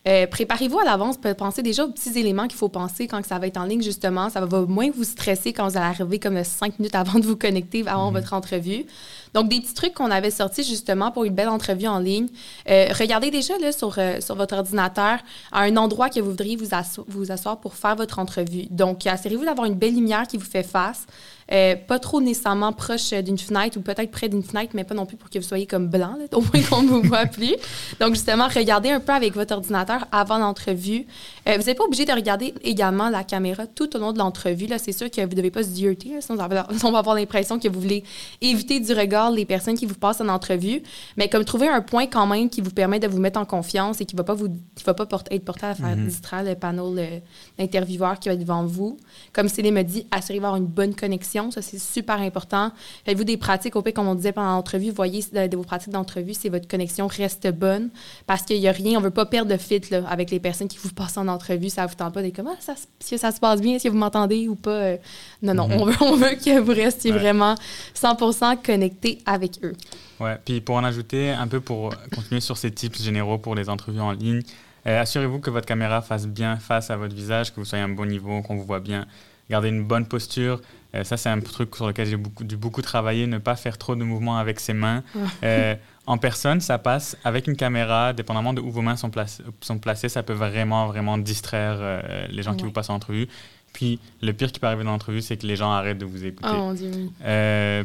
Euh, 0.07 0.27
préparez-vous 0.27 0.79
à 0.79 0.83
l'avance, 0.83 1.17
pensez 1.38 1.62
déjà 1.62 1.86
aux 1.86 1.91
petits 1.91 2.19
éléments 2.19 2.48
qu'il 2.48 2.57
faut 2.57 2.69
penser 2.69 3.07
quand 3.07 3.24
ça 3.25 3.39
va 3.39 3.48
être 3.48 3.57
en 3.57 3.65
ligne, 3.65 3.81
justement. 3.81 4.29
Ça 4.29 4.43
va 4.43 4.62
moins 4.63 4.89
vous 4.91 5.05
stresser 5.05 5.53
quand 5.53 5.67
vous 5.69 5.77
allez 5.77 5.86
arriver 5.86 6.19
comme 6.19 6.43
cinq 6.43 6.77
minutes 6.79 6.95
avant 6.95 7.19
de 7.19 7.25
vous 7.25 7.38
connecter 7.38 7.88
avant 7.88 8.12
mhm. 8.12 8.17
votre 8.17 8.33
entrevue. 8.33 8.86
Donc, 9.33 9.50
des 9.50 9.61
petits 9.61 9.73
trucs 9.73 9.93
qu'on 9.93 10.11
avait 10.11 10.31
sortis 10.31 10.63
justement 10.63 11.11
pour 11.11 11.23
une 11.23 11.33
belle 11.33 11.50
entrevue 11.50 11.88
en 11.88 12.00
ligne. 12.00 12.27
Euh, 12.69 12.88
regardez 12.97 13.31
déjà 13.31 13.57
là, 13.59 13.71
sur, 13.71 13.97
euh, 13.97 14.19
sur 14.19 14.35
votre 14.35 14.55
ordinateur 14.55 15.19
à 15.51 15.61
un 15.61 15.77
endroit 15.77 16.09
que 16.09 16.19
vous 16.19 16.31
voudriez 16.31 16.55
vous, 16.55 16.67
vous 17.07 17.31
asseoir 17.31 17.59
pour 17.59 17.75
faire 17.75 17.95
votre 17.95 18.19
entrevue. 18.19 18.67
Donc, 18.69 19.07
assurez-vous 19.07 19.45
d'avoir 19.45 19.67
une 19.67 19.75
belle 19.75 19.95
lumière 19.95 20.27
qui 20.27 20.38
vous 20.38 20.45
fait 20.45 20.63
face. 20.63 21.05
Euh, 21.51 21.75
pas 21.75 22.00
trop 22.00 22.22
nécessairement 22.22 22.72
proche 22.72 23.12
d'une 23.12 23.38
fenêtre 23.38 23.77
ou 23.77 23.81
peut-être 23.81 24.12
près 24.12 24.29
d'une 24.29 24.43
fenêtre, 24.43 24.72
mais 24.74 24.84
pas 24.84 24.93
non 24.93 25.05
plus 25.05 25.17
pour 25.17 25.29
que 25.29 25.38
vous 25.38 25.46
soyez 25.46 25.65
comme 25.65 25.88
blanc, 25.88 26.15
là, 26.17 26.25
au 26.38 26.41
point 26.41 26.62
qu'on 26.62 26.84
ne 26.84 26.88
vous 26.88 27.01
voit 27.01 27.25
plus. 27.25 27.55
Donc, 28.00 28.15
justement, 28.15 28.48
regardez 28.48 28.89
un 28.89 29.00
peu 29.00 29.12
avec 29.12 29.36
votre 29.36 29.53
ordinateur 29.53 30.08
avant 30.12 30.38
l'entrevue. 30.38 31.05
Euh, 31.48 31.58
vous 31.58 31.63
n'êtes 31.63 31.77
pas 31.77 31.84
obligé 31.84 32.05
de 32.05 32.12
regarder 32.12 32.53
également 32.63 33.10
la 33.10 33.24
caméra 33.24 33.67
tout 33.67 33.96
au 33.96 34.00
long 34.00 34.13
de 34.13 34.20
l'entrevue. 34.20 34.67
C'est 34.77 34.91
sûr 34.91 35.12
que 35.12 35.22
vous 35.22 35.27
ne 35.27 35.36
devez 35.36 35.51
pas 35.51 35.63
se 35.63 35.70
dirter, 35.70 36.22
sinon 36.22 36.38
on 36.84 36.91
va 36.91 37.00
avoir 37.00 37.15
l'impression 37.15 37.60
que 37.60 37.67
vous 37.67 37.81
voulez 37.81 38.03
éviter 38.41 38.79
du 38.79 38.93
regard 38.93 39.31
les 39.31 39.46
personnes 39.46 39.77
qui 39.77 39.86
vous 39.86 39.96
passent 39.96 40.22
en 40.22 40.29
entrevue. 40.29 40.81
Mais 41.17 41.27
comme 41.27 41.43
trouver 41.43 41.67
un 41.67 41.81
point 41.81 42.08
quand 42.08 42.27
même 42.27 42.50
qui 42.50 42.62
vous 42.62 42.72
permet 42.72 43.00
de 43.00 43.08
vous 43.08 43.20
mettre 43.20 43.39
en 43.39 43.46
confiance 43.46 44.00
et 44.00 44.05
qui 44.05 44.15
ne 44.15 44.20
va 44.20 44.24
pas, 44.24 44.34
vous, 44.34 44.50
qui 44.75 44.84
va 44.86 44.93
pas 44.93 45.05
porter, 45.05 45.36
être 45.36 45.43
porté 45.43 45.65
à 45.65 45.75
faire 45.75 45.96
mm-hmm. 45.96 46.05
distraire 46.05 46.43
le 46.43 46.55
panel 46.55 47.22
d'intervieweurs 47.58 48.20
qui 48.20 48.29
va 48.29 48.36
être 48.36 48.41
devant 48.41 48.65
vous. 48.65 48.98
Comme 49.34 49.50
Céline 49.50 49.74
me 49.74 49.84
dit, 49.84 50.08
assurez-vous 50.12 50.41
d'avoir 50.41 50.58
une 50.58 50.67
bonne 50.67 50.96
connexion. 50.96 51.40
Ça, 51.50 51.62
c'est 51.62 51.79
super 51.79 52.19
important. 52.19 52.71
Faites-vous 53.05 53.24
des 53.24 53.38
pratiques, 53.38 53.75
au 53.75 53.81
pire, 53.81 53.93
comme 53.93 54.07
on 54.07 54.15
disait 54.15 54.33
pendant 54.33 54.51
l'entrevue, 54.51 54.91
voyez 54.91 55.24
de, 55.33 55.55
vos 55.55 55.63
pratiques 55.63 55.91
d'entrevue 55.91 56.36
si 56.36 56.50
votre 56.50 56.67
connexion 56.67 57.07
reste 57.07 57.48
bonne. 57.51 57.89
Parce 58.27 58.43
qu'il 58.43 58.60
n'y 58.60 58.67
a 58.67 58.71
rien, 58.71 58.98
on 58.98 59.00
ne 59.00 59.05
veut 59.05 59.12
pas 59.12 59.25
perdre 59.25 59.51
de 59.51 59.57
fit 59.57 59.81
là, 59.89 60.03
avec 60.07 60.29
les 60.29 60.39
personnes 60.39 60.67
qui 60.67 60.77
vous 60.77 60.89
passent 60.89 61.17
en 61.17 61.27
entrevue. 61.27 61.69
Ça 61.69 61.83
ne 61.83 61.88
vous 61.88 61.95
tente 61.95 62.13
pas 62.13 62.21
des 62.21 62.31
comment 62.31 62.55
ça, 62.60 62.75
si 63.00 63.17
ça 63.17 63.31
se 63.31 63.39
passe 63.39 63.62
bien, 63.62 63.75
est-ce 63.75 63.86
que 63.86 63.89
vous 63.89 63.98
m'entendez 63.98 64.48
ou 64.48 64.55
pas. 64.55 64.71
Euh, 64.71 64.98
non, 65.41 65.53
non, 65.55 65.67
mm-hmm. 65.67 65.79
on, 65.79 65.86
veut, 65.86 65.95
on 66.01 66.15
veut 66.17 66.36
que 66.36 66.60
vous 66.60 66.74
restiez 66.74 67.12
vraiment 67.12 67.55
100% 67.95 68.62
connecté 68.62 69.19
avec 69.25 69.60
eux. 69.63 69.74
Ouais, 70.19 70.38
puis 70.43 70.62
pour 70.62 70.75
en 70.75 70.83
ajouter 70.83 71.31
un 71.31 71.48
peu 71.48 71.62
pour 71.62 71.95
continuer 72.13 72.41
sur 72.41 72.57
ces 72.57 72.69
tips 72.69 73.01
généraux 73.01 73.39
pour 73.39 73.55
les 73.55 73.69
entrevues 73.69 74.01
en 74.01 74.12
ligne, 74.12 74.43
euh, 74.88 75.01
assurez-vous 75.01 75.39
que 75.39 75.50
votre 75.50 75.65
caméra 75.65 76.01
fasse 76.01 76.27
bien 76.27 76.57
face 76.57 76.89
à 76.89 76.98
votre 76.98 77.15
visage, 77.15 77.51
que 77.53 77.60
vous 77.60 77.65
soyez 77.65 77.83
à 77.83 77.86
un 77.86 77.89
bon 77.89 78.05
niveau, 78.05 78.41
qu'on 78.41 78.55
vous 78.55 78.65
voit 78.65 78.79
bien. 78.79 79.05
Gardez 79.50 79.69
une 79.69 79.83
bonne 79.83 80.05
posture. 80.05 80.62
Euh, 80.95 81.03
ça, 81.03 81.17
c'est 81.17 81.29
un 81.29 81.39
truc 81.39 81.75
sur 81.75 81.88
lequel 81.88 82.07
j'ai 82.07 82.17
beaucoup, 82.17 82.43
dû 82.43 82.57
beaucoup 82.57 82.81
travailler, 82.81 83.27
ne 83.27 83.38
pas 83.38 83.55
faire 83.55 83.77
trop 83.77 83.95
de 83.95 84.03
mouvements 84.03 84.38
avec 84.38 84.60
ses 84.60 84.74
mains. 84.74 85.03
Euh, 85.43 85.75
en 86.05 86.17
personne, 86.17 86.62
ça 86.62 86.77
passe 86.77 87.17
avec 87.24 87.48
une 87.48 87.55
caméra, 87.55 88.13
dépendamment 88.13 88.53
de 88.53 88.62
où 88.62 88.71
vos 88.71 88.81
mains 88.81 88.95
sont, 88.95 89.12
sont 89.62 89.77
placées, 89.79 90.10
ça 90.10 90.24
peut 90.24 90.33
vraiment, 90.33 90.88
vraiment 90.88 91.17
distraire 91.17 92.03
les 92.29 92.43
gens 92.43 92.55
qui 92.55 92.63
vous 92.63 92.71
passent 92.71 92.89
en 92.89 92.95
entrevue. 92.95 93.27
Puis 93.74 94.00
le 94.21 94.33
pire 94.33 94.51
qui 94.51 94.60
peut 94.60 94.67
arriver 94.67 94.83
dans 94.83 94.91
l'entrevue, 94.91 95.21
c'est 95.21 95.38
que 95.38 95.48
les 95.48 95.55
gens 95.55 95.71
arrêtent 95.71 96.00
de 96.00 96.05
vous 96.05 96.25
écouter. 96.25 96.50
Oh 96.51 96.57
mon 96.57 96.74
Dieu. 96.74 96.91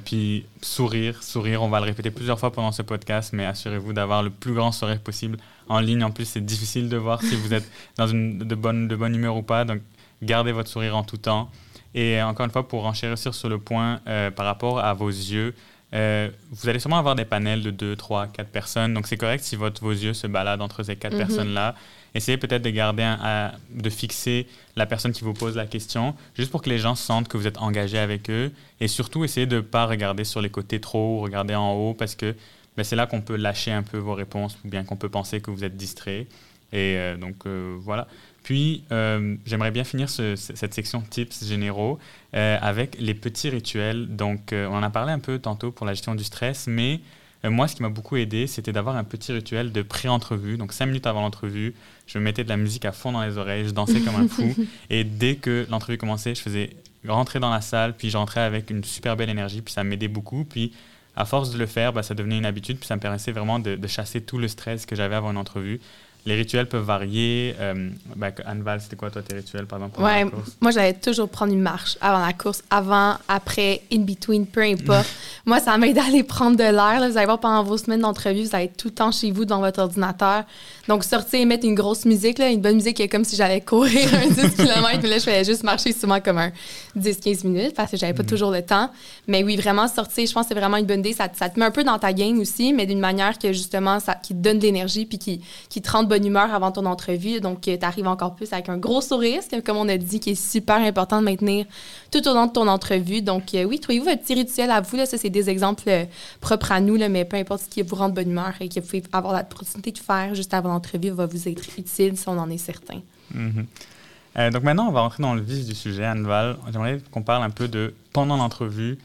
puis 0.05 0.45
sourire, 0.61 1.23
sourire, 1.23 1.63
on 1.63 1.69
va 1.69 1.79
le 1.79 1.87
répéter 1.87 2.11
plusieurs 2.11 2.41
fois 2.41 2.51
pendant 2.53 2.73
ce 2.73 2.83
podcast, 2.83 3.33
mais 3.33 3.45
assurez-vous 3.45 3.93
d'avoir 3.93 4.23
le 4.23 4.31
plus 4.31 4.55
grand 4.55 4.73
sourire 4.73 5.01
possible 5.01 5.39
en 5.69 5.81
ligne. 5.81 6.03
En 6.03 6.11
plus, 6.11 6.25
c'est 6.25 6.45
difficile 6.45 6.89
de 6.89 6.97
voir 6.97 7.23
si 7.23 7.37
vous 7.37 7.55
êtes 7.55 7.71
dans 7.97 8.07
une 8.07 8.39
de 8.39 8.55
bonne, 8.55 8.89
de 8.89 8.97
bonne 8.97 9.15
humeur 9.15 9.37
ou 9.37 9.43
pas. 9.43 9.65
Donc, 9.65 9.81
gardez 10.23 10.53
votre 10.53 10.69
sourire 10.69 10.97
en 10.97 11.05
tout 11.05 11.19
temps. 11.19 11.51
Et 11.95 12.21
encore 12.23 12.45
une 12.47 12.53
fois, 12.53 12.69
pour 12.69 12.87
enchérir 12.87 13.17
sur 13.19 13.49
le 13.49 13.59
point 13.59 14.01
euh, 14.07 14.31
par 14.31 14.47
rapport 14.47 14.79
à 14.81 14.93
vos 14.93 15.09
yeux, 15.09 15.55
euh, 15.95 16.29
vous 16.51 16.69
allez 16.69 16.79
sûrement 16.79 16.99
avoir 16.99 17.15
des 17.15 17.25
panels 17.25 17.63
de 17.63 17.71
2, 17.71 17.97
3, 17.97 18.27
4 18.29 18.51
personnes. 18.51 18.95
Donc, 18.95 19.07
c'est 19.07 19.17
correct 19.17 19.43
si 19.45 19.57
votre, 19.57 19.83
vos 19.83 19.93
yeux 19.93 20.15
se 20.15 20.27
baladent 20.27 20.63
entre 20.63 20.83
ces 20.83 20.97
quatre 20.97 21.13
mhm. 21.15 21.19
personnes-là. 21.19 21.75
Essayez 22.15 22.39
peut-être 22.39 22.63
de 22.63 22.71
garder, 22.71 23.03
un, 23.03 23.53
de 23.71 23.91
fixer 23.91 24.47
la 24.75 24.87
personne 24.87 25.13
qui 25.13 25.23
vous 25.23 25.35
pose 25.35 25.57
la 25.57 25.67
question, 25.67 26.15
juste 26.35 26.51
pour 26.51 26.63
que 26.63 26.71
les 26.71 26.79
gens 26.79 26.95
sentent 26.95 27.29
que 27.29 27.37
vous 27.37 27.47
êtes 27.47 27.59
engagé 27.59 27.99
avec 27.99 28.31
eux. 28.31 28.53
Et 28.81 28.89
surtout, 28.89 29.25
essayez 29.25 29.47
de 29.47 29.57
ne 29.57 29.61
pas 29.61 29.87
regarder 29.87 30.25
sur 30.25 30.41
les 30.41 30.51
côtés 30.51 30.81
trop 30.81 31.21
regarder 31.21 31.55
en 31.55 31.73
haut, 31.73 31.95
parce 31.95 32.15
que 32.15 32.35
ben, 32.77 32.85
c'est 32.85 32.97
là 32.97 33.07
qu'on 33.07 33.21
peut 33.21 33.37
lâcher 33.37 33.73
un 33.73 33.83
peu 33.83 33.99
vos 33.99 34.15
réponses 34.15 34.59
ou 34.65 34.69
bien 34.69 34.85
qu'on 34.85 34.97
peut 34.97 35.09
penser 35.09 35.41
que 35.41 35.51
vous 35.51 35.65
êtes 35.65 35.77
distrait. 35.77 36.27
Et 36.73 36.97
euh, 36.97 37.17
donc 37.17 37.47
euh, 37.47 37.77
voilà. 37.81 38.09
Puis 38.47 38.85
euh, 38.93 39.35
j'aimerais 39.45 39.73
bien 39.73 39.83
finir 39.83 40.09
cette 40.09 40.73
section 40.73 41.01
tips 41.01 41.45
généraux 41.49 41.99
avec 42.33 42.97
les 43.01 43.15
petits 43.15 43.51
rituels. 43.51 44.15
Donc 44.15 44.53
on 44.53 44.73
en 44.73 44.85
a 44.85 44.91
parlé 44.91 45.13
un 45.13 45.19
peu 45.19 45.41
tantôt 45.41 45.73
pour 45.73 45.85
la 45.85 45.95
gestion 45.95 46.15
du 46.15 46.23
stress, 46.23 46.69
mais 46.69 47.01
moi 47.43 47.67
ce 47.67 47.75
qui 47.75 47.83
m'a 47.83 47.89
beaucoup 47.89 48.15
aidé, 48.15 48.47
c'était 48.47 48.71
d'avoir 48.71 48.95
un 48.95 49.03
petit 49.03 49.33
rituel 49.33 49.73
de 49.73 49.83
pré-entrevue. 49.83 50.59
Donc 50.59 50.73
cinq 50.73 50.87
minutes 50.87 51.09
avant 51.09 51.23
l'entrevue, 51.23 51.75
je 52.07 52.21
mettais 52.21 52.45
de 52.45 52.49
la 52.49 52.57
musique 52.57 52.85
à 52.85 52.93
fond 52.93 53.11
dans 53.11 53.25
les 53.25 53.37
oreilles, 53.37 53.65
je 53.65 53.71
dansais 53.71 54.01
comme 54.01 54.15
un 54.15 54.29
fou. 54.29 54.55
Et 54.91 55.03
dès 55.03 55.35
que 55.35 55.67
l'entrevue 55.69 55.99
commençait, 55.99 56.37
je 56.37 56.41
faisais 56.41 56.71
rentrer 57.09 57.41
dans 57.41 57.51
la 57.51 57.61
salle, 57.61 57.97
puis 57.97 58.11
je 58.11 58.17
rentrais 58.17 58.43
avec 58.43 58.71
une 58.71 58.85
super 58.85 59.17
belle 59.17 59.31
énergie, 59.31 59.61
puis 59.61 59.75
ça 59.75 59.83
m'aidait 59.83 60.07
beaucoup. 60.07 60.45
Puis 60.45 60.73
à 61.17 61.25
force 61.25 61.51
de 61.51 61.59
le 61.59 61.67
faire, 61.67 61.93
bah, 61.93 62.03
ça 62.03 62.15
devenait 62.15 62.39
une 62.39 62.47
habitude, 62.47 62.79
puis 62.79 62.87
ça 62.87 62.97
me 62.97 63.01
permettait 63.01 63.33
vraiment 63.33 63.59
de, 63.59 63.75
de 63.75 63.87
chasser 63.87 64.21
tout 64.21 64.39
le 64.39 64.49
stress 64.49 64.87
que 64.87 64.95
j'avais 64.95 65.15
avant 65.15 65.31
une 65.31 65.39
entrevue. 65.39 65.81
Les 66.27 66.35
rituels 66.35 66.67
peuvent 66.67 66.85
varier. 66.85 67.55
Euh, 67.61 67.89
ben, 68.17 68.33
Anne 68.45 68.63
Val, 68.63 68.81
c'était 68.81 68.97
quoi 68.97 69.11
toi 69.11 69.23
tes 69.23 69.37
rituels, 69.37 69.67
par 69.67 69.79
exemple, 69.79 70.03
ouais, 70.03 70.25
Moi, 70.61 70.73
j'allais 70.73 70.95
toujours 70.95 71.29
prendre 71.29 71.53
une 71.53 71.61
marche 71.61 71.97
avant 72.01 72.25
la 72.25 72.33
course, 72.33 72.65
avant, 72.69 73.15
après, 73.29 73.83
in 73.93 74.01
between, 74.01 74.45
peu 74.45 74.63
importe. 74.63 75.07
moi, 75.47 75.61
ça 75.61 75.79
m'aide 75.79 75.99
à 75.99 76.05
aller 76.05 76.25
prendre 76.25 76.57
de 76.57 76.65
l'air. 76.65 77.09
Vous 77.09 77.17
allez 77.17 77.27
voir 77.27 77.39
pendant 77.39 77.63
vos 77.63 77.79
semaines 77.79 78.01
d'entrevue, 78.01 78.43
vous 78.43 78.57
allez 78.57 78.65
être 78.65 78.77
tout 78.77 78.89
le 78.89 78.95
temps 78.95 79.13
chez 79.13 79.31
vous 79.31 79.45
devant 79.45 79.61
votre 79.61 79.81
ordinateur. 79.81 80.43
Donc, 80.89 81.05
sortir 81.05 81.41
et 81.41 81.45
mettre 81.45 81.65
une 81.65 81.77
grosse 81.77 82.05
musique, 82.05 82.39
là, 82.39 82.49
une 82.49 82.61
bonne 82.61 82.75
musique, 82.75 83.09
comme 83.09 83.25
si 83.25 83.37
j'allais 83.37 83.61
courir 83.61 84.13
un 84.13 84.27
10 84.27 84.57
km. 84.57 84.99
Mais 85.03 85.09
là, 85.09 85.19
je 85.19 85.25
faisais 85.25 85.45
juste 85.45 85.63
marcher 85.63 85.93
souvent 85.93 86.21
comme 86.21 86.39
un 86.39 86.51
10-15 86.99 87.47
minutes 87.47 87.75
parce 87.77 87.93
que 87.93 87.97
j'avais 87.97 88.15
pas 88.15 88.25
mm. 88.25 88.27
toujours 88.27 88.51
le 88.51 88.63
temps. 88.63 88.91
Mais 89.29 89.45
oui, 89.45 89.57
vraiment 89.57 89.87
sortir, 89.87 90.27
je 90.27 90.33
pense 90.33 90.47
que 90.47 90.49
c'est 90.49 90.59
vraiment 90.59 90.77
une 90.77 90.87
bonne 90.87 91.01
idée. 91.01 91.13
Ça, 91.13 91.29
ça, 91.33 91.49
te 91.49 91.61
met 91.61 91.67
un 91.67 91.71
peu 91.71 91.85
dans 91.85 92.01
ta 92.01 92.13
game 92.13 92.41
aussi, 92.41 92.73
mais 92.73 92.87
d'une 92.87 92.99
manière 92.99 93.39
que 93.39 93.53
justement, 93.53 94.01
ça, 94.01 94.17
qui 94.17 94.35
te 94.35 94.39
donne 94.41 94.59
de 94.59 94.65
l'énergie 94.65 95.07
puis 95.07 95.19
qui, 95.19 95.41
qui 95.69 95.81
te 95.81 95.91
rend 95.91 96.03
de 96.03 96.09
bonne 96.17 96.27
humeur 96.27 96.55
avant 96.55 96.73
ton 96.73 96.87
entrevue. 96.87 97.41
Donc, 97.41 97.69
euh, 97.69 97.77
tu 97.77 97.85
arrives 97.85 98.07
encore 98.07 98.35
plus 98.35 98.53
avec 98.53 98.69
un 98.69 98.79
gros 98.79 99.01
sourire, 99.01 99.43
comme 99.65 99.77
on 99.77 99.89
a 99.89 99.97
dit, 99.99 100.19
qui 100.19 100.31
est 100.31 100.35
super 100.35 100.77
important 100.77 101.21
de 101.21 101.25
maintenir 101.25 101.67
tout 102.11 102.27
au 102.27 102.35
long 102.35 102.47
de 102.47 102.53
ton 102.53 102.67
entrevue. 102.69 103.21
Donc, 103.21 103.55
euh, 103.55 103.65
oui, 103.65 103.79
trouvez-vous 103.79 104.07
votre 104.07 104.23
petit 104.23 104.35
rituel 104.35 104.71
à 104.71 104.81
vous. 104.81 104.97
Là, 104.97 105.05
ça, 105.05 105.19
c'est 105.19 105.31
des 105.31 105.51
exemples 105.51 105.89
euh, 105.89 106.05
propres 106.41 106.73
à 106.73 106.81
nous, 106.81 106.97
là, 106.97 107.09
mais 107.09 107.25
peu 107.25 107.37
importe 107.37 107.63
ce 107.63 107.69
qui 107.69 107.83
vous 107.83 107.97
rend 107.97 108.09
de 108.09 108.15
bonne 108.15 108.31
humeur 108.31 108.55
et 108.61 108.69
que 108.69 108.81
vous 108.81 108.87
pouvez 108.87 109.03
avoir 109.13 109.35
l'opportunité 109.35 109.93
de 109.93 109.99
faire 109.99 110.35
juste 110.35 110.55
avant 110.55 110.71
l'entrevue 110.71 111.11
va 111.11 111.27
vous 111.27 111.49
être 111.49 111.63
utile 111.79 112.17
si 112.17 112.29
on 112.29 112.39
en 112.39 112.49
est 112.49 112.59
certain. 112.59 113.01
Mm-hmm. 113.35 114.51
donc, 114.53 114.63
maintenant, 114.63 114.89
on 114.89 114.93
va 114.93 115.03
rentrer 115.03 115.23
dans 115.23 115.35
le 115.35 115.43
vif 115.43 115.67
du 115.67 115.75
sujet, 115.75 116.05
Anne-Val. 116.05 116.57
J'aimerais 116.73 117.01
qu'on 117.11 117.23
parle 117.23 117.43
un 117.43 117.51
peu 117.51 117.69
de 117.69 117.93
pendant 118.13 118.37
l'entrevue, 118.37 118.99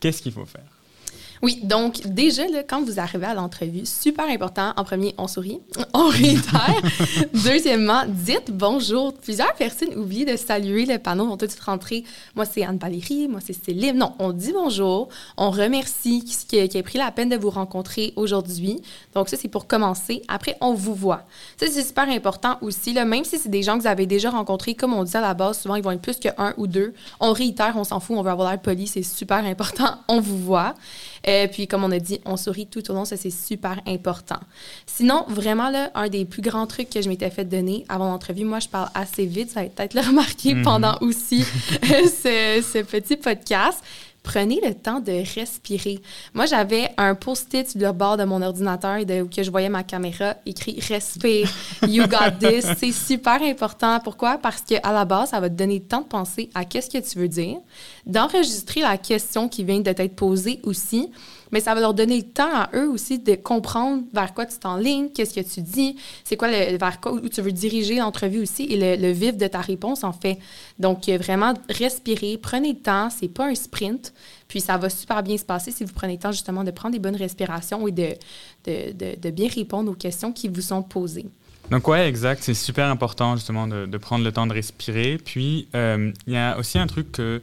qu'est-ce 0.00 0.20
qu'il 0.20 0.32
faut 0.32 0.46
faire? 0.46 0.75
Oui, 1.42 1.60
donc 1.62 2.06
déjà, 2.06 2.44
quand 2.68 2.82
vous 2.82 2.98
arrivez 2.98 3.26
à 3.26 3.34
l'entrevue, 3.34 3.84
super 3.84 4.26
important, 4.28 4.72
en 4.76 4.84
premier, 4.84 5.14
on 5.18 5.28
sourit, 5.28 5.60
on 5.94 6.08
réitère. 6.08 6.82
Deuxièmement, 7.34 8.02
dites 8.08 8.50
bonjour. 8.50 9.12
Plusieurs 9.14 9.54
personnes 9.54 9.94
oublient 9.96 10.24
de 10.24 10.36
saluer 10.36 10.86
le 10.86 10.98
panneau, 10.98 11.26
vont 11.26 11.36
tout 11.36 11.46
de 11.46 11.50
suite 11.50 11.62
rentrer. 11.62 12.04
Moi, 12.34 12.44
c'est 12.44 12.64
Anne-Valérie, 12.64 13.28
moi, 13.28 13.40
c'est 13.44 13.52
Céline. 13.52 13.96
Non, 13.96 14.14
on 14.18 14.32
dit 14.32 14.52
bonjour, 14.52 15.08
on 15.36 15.50
remercie 15.50 16.24
qui, 16.24 16.68
qui 16.68 16.78
a 16.78 16.82
pris 16.82 16.98
la 16.98 17.10
peine 17.10 17.28
de 17.28 17.36
vous 17.36 17.50
rencontrer 17.50 18.12
aujourd'hui. 18.16 18.80
Donc 19.14 19.28
ça, 19.28 19.36
c'est 19.36 19.48
pour 19.48 19.66
commencer. 19.66 20.22
Après, 20.28 20.56
on 20.60 20.74
vous 20.74 20.94
voit. 20.94 21.22
Ça, 21.58 21.66
c'est 21.70 21.82
super 21.84 22.08
important 22.08 22.58
aussi, 22.60 22.92
là, 22.92 23.04
même 23.04 23.24
si 23.24 23.38
c'est 23.38 23.48
des 23.48 23.62
gens 23.62 23.76
que 23.76 23.82
vous 23.82 23.88
avez 23.88 24.06
déjà 24.06 24.30
rencontrés, 24.30 24.74
comme 24.74 24.94
on 24.94 25.04
dit 25.04 25.16
à 25.16 25.20
la 25.20 25.34
base, 25.34 25.60
souvent, 25.60 25.76
ils 25.76 25.82
vont 25.82 25.90
être 25.90 26.00
plus 26.00 26.18
qu'un 26.18 26.54
ou 26.56 26.66
deux. 26.66 26.94
On 27.20 27.32
réitère, 27.32 27.74
on 27.76 27.84
s'en 27.84 28.00
fout, 28.00 28.16
on 28.16 28.22
veut 28.22 28.30
avoir 28.30 28.50
l'air 28.50 28.60
poli, 28.60 28.86
c'est 28.86 29.02
super 29.02 29.44
important, 29.44 29.96
on 30.08 30.20
vous 30.20 30.38
voit. 30.38 30.74
Et 31.26 31.48
puis, 31.48 31.66
comme 31.66 31.82
on 31.82 31.90
a 31.90 31.98
dit, 31.98 32.20
on 32.24 32.36
sourit 32.36 32.66
tout 32.66 32.88
au 32.90 32.94
long, 32.94 33.04
ça, 33.04 33.16
c'est 33.16 33.30
super 33.30 33.80
important. 33.86 34.38
Sinon, 34.86 35.24
vraiment, 35.28 35.70
là, 35.70 35.90
un 35.94 36.08
des 36.08 36.24
plus 36.24 36.42
grands 36.42 36.66
trucs 36.66 36.88
que 36.88 37.02
je 37.02 37.08
m'étais 37.08 37.30
fait 37.30 37.44
donner 37.44 37.84
avant 37.88 38.10
l'entrevue, 38.10 38.44
moi, 38.44 38.60
je 38.60 38.68
parle 38.68 38.88
assez 38.94 39.26
vite, 39.26 39.50
ça 39.50 39.62
va 39.62 39.68
peut-être 39.68 39.94
le 39.94 40.00
remarquer 40.00 40.54
mhm. 40.54 40.62
pendant 40.62 40.96
aussi 41.00 41.42
ce, 41.82 42.62
ce 42.62 42.82
petit 42.82 43.16
podcast 43.16 43.82
prenez 44.26 44.60
le 44.62 44.74
temps 44.74 45.00
de 45.00 45.22
respirer. 45.34 46.00
Moi, 46.34 46.46
j'avais 46.46 46.90
un 46.98 47.14
post-it 47.14 47.70
sur 47.70 47.80
le 47.80 47.92
bord 47.92 48.16
de 48.16 48.24
mon 48.24 48.42
ordinateur 48.42 49.04
de, 49.06 49.22
où 49.22 49.28
que 49.28 49.42
je 49.42 49.50
voyais 49.50 49.68
ma 49.68 49.84
caméra 49.84 50.34
écrit 50.44 50.78
Respire, 50.88 51.48
you 51.88 52.04
got 52.06 52.32
this. 52.40 52.66
C'est 52.76 52.92
super 52.92 53.40
important. 53.42 54.00
Pourquoi? 54.00 54.38
Parce 54.38 54.62
qu'à 54.62 54.92
la 54.92 55.04
base, 55.04 55.30
ça 55.30 55.40
va 55.40 55.48
te 55.48 55.54
donner 55.54 55.78
le 55.78 55.84
temps 55.84 56.00
de 56.00 56.06
penser 56.06 56.50
à 56.54 56.64
qu'est-ce 56.64 56.90
que 56.90 56.98
tu 56.98 57.18
veux 57.18 57.28
dire, 57.28 57.58
d'enregistrer 58.06 58.80
la 58.80 58.96
question 58.98 59.48
qui 59.48 59.64
vient 59.64 59.80
de 59.80 59.92
t'être 59.92 60.14
posée 60.14 60.60
aussi, 60.62 61.10
mais 61.50 61.60
ça 61.60 61.74
va 61.74 61.80
leur 61.80 61.94
donner 61.94 62.18
le 62.18 62.22
temps 62.22 62.52
à 62.52 62.70
eux 62.74 62.88
aussi 62.88 63.18
de 63.18 63.34
comprendre 63.34 64.04
vers 64.12 64.32
quoi 64.32 64.46
tu 64.46 64.58
t'enlignes, 64.58 65.10
qu'est-ce 65.10 65.34
que 65.34 65.40
tu 65.40 65.60
dis, 65.60 65.96
c'est 66.24 66.36
quoi 66.36 66.48
le, 66.48 66.76
vers 66.76 67.00
quoi 67.00 67.12
où 67.12 67.28
tu 67.28 67.40
veux 67.40 67.52
diriger 67.52 67.96
l'entrevue 67.96 68.42
aussi 68.42 68.64
et 68.64 68.96
le, 68.96 69.10
vif 69.10 69.36
de 69.36 69.46
ta 69.46 69.60
réponse 69.60 70.04
en 70.04 70.12
fait. 70.12 70.38
Donc 70.78 71.08
euh, 71.08 71.18
vraiment 71.18 71.54
respirer, 71.68 72.38
prenez 72.38 72.74
le 72.74 72.78
temps, 72.78 73.10
c'est 73.10 73.28
pas 73.28 73.46
un 73.46 73.54
sprint, 73.54 74.12
puis 74.46 74.60
ça 74.60 74.76
va 74.76 74.88
super 74.88 75.22
bien 75.22 75.36
se 75.36 75.44
passer 75.44 75.72
si 75.72 75.84
vous 75.84 75.92
prenez 75.92 76.14
le 76.14 76.20
temps 76.20 76.32
justement 76.32 76.62
de 76.62 76.70
prendre 76.70 76.92
des 76.92 77.00
bonnes 77.00 77.16
respirations 77.16 77.88
et 77.88 77.92
de, 77.92 78.14
de, 78.66 79.16
de, 79.16 79.30
bien 79.30 79.48
répondre 79.48 79.90
aux 79.90 79.94
questions 79.94 80.32
qui 80.32 80.48
vous 80.48 80.60
sont 80.60 80.82
posées. 80.82 81.26
Donc 81.70 81.88
ouais, 81.88 82.08
exact, 82.08 82.44
c'est 82.44 82.54
super 82.54 82.86
important 82.86 83.34
justement 83.34 83.66
de, 83.66 83.86
de, 83.86 83.98
prendre 83.98 84.24
le 84.24 84.30
temps 84.30 84.46
de 84.46 84.52
respirer. 84.52 85.18
Puis 85.18 85.66
euh, 85.74 86.12
il 86.28 86.32
y 86.32 86.36
a 86.36 86.56
aussi 86.58 86.78
un 86.78 86.86
truc 86.86 87.10
que 87.10 87.42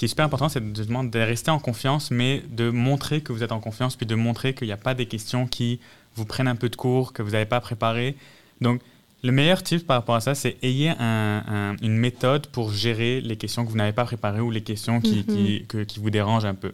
qui 0.00 0.06
est 0.06 0.08
super 0.08 0.24
important, 0.24 0.48
c'est 0.48 0.72
de, 0.72 1.10
de 1.10 1.18
rester 1.18 1.50
en 1.50 1.58
confiance, 1.58 2.10
mais 2.10 2.42
de 2.48 2.70
montrer 2.70 3.20
que 3.20 3.34
vous 3.34 3.42
êtes 3.42 3.52
en 3.52 3.60
confiance, 3.60 3.96
puis 3.96 4.06
de 4.06 4.14
montrer 4.14 4.54
qu'il 4.54 4.66
n'y 4.66 4.72
a 4.72 4.78
pas 4.78 4.94
des 4.94 5.04
questions 5.04 5.46
qui 5.46 5.78
vous 6.16 6.24
prennent 6.24 6.48
un 6.48 6.56
peu 6.56 6.70
de 6.70 6.76
cours, 6.76 7.12
que 7.12 7.20
vous 7.20 7.32
n'avez 7.32 7.44
pas 7.44 7.60
préparé. 7.60 8.16
Donc, 8.62 8.80
le 9.22 9.30
meilleur 9.30 9.62
tip 9.62 9.86
par 9.86 9.98
rapport 9.98 10.14
à 10.14 10.22
ça, 10.22 10.34
c'est 10.34 10.56
ayez 10.62 10.88
une 10.88 11.98
méthode 11.98 12.46
pour 12.46 12.72
gérer 12.72 13.20
les 13.20 13.36
questions 13.36 13.62
que 13.66 13.70
vous 13.70 13.76
n'avez 13.76 13.92
pas 13.92 14.06
préparées 14.06 14.40
ou 14.40 14.50
les 14.50 14.62
questions 14.62 15.02
qui, 15.02 15.22
mhm. 15.28 15.84
qui, 15.84 16.00
vous 16.00 16.08
dérangent 16.08 16.46
un 16.46 16.54
peu. 16.54 16.72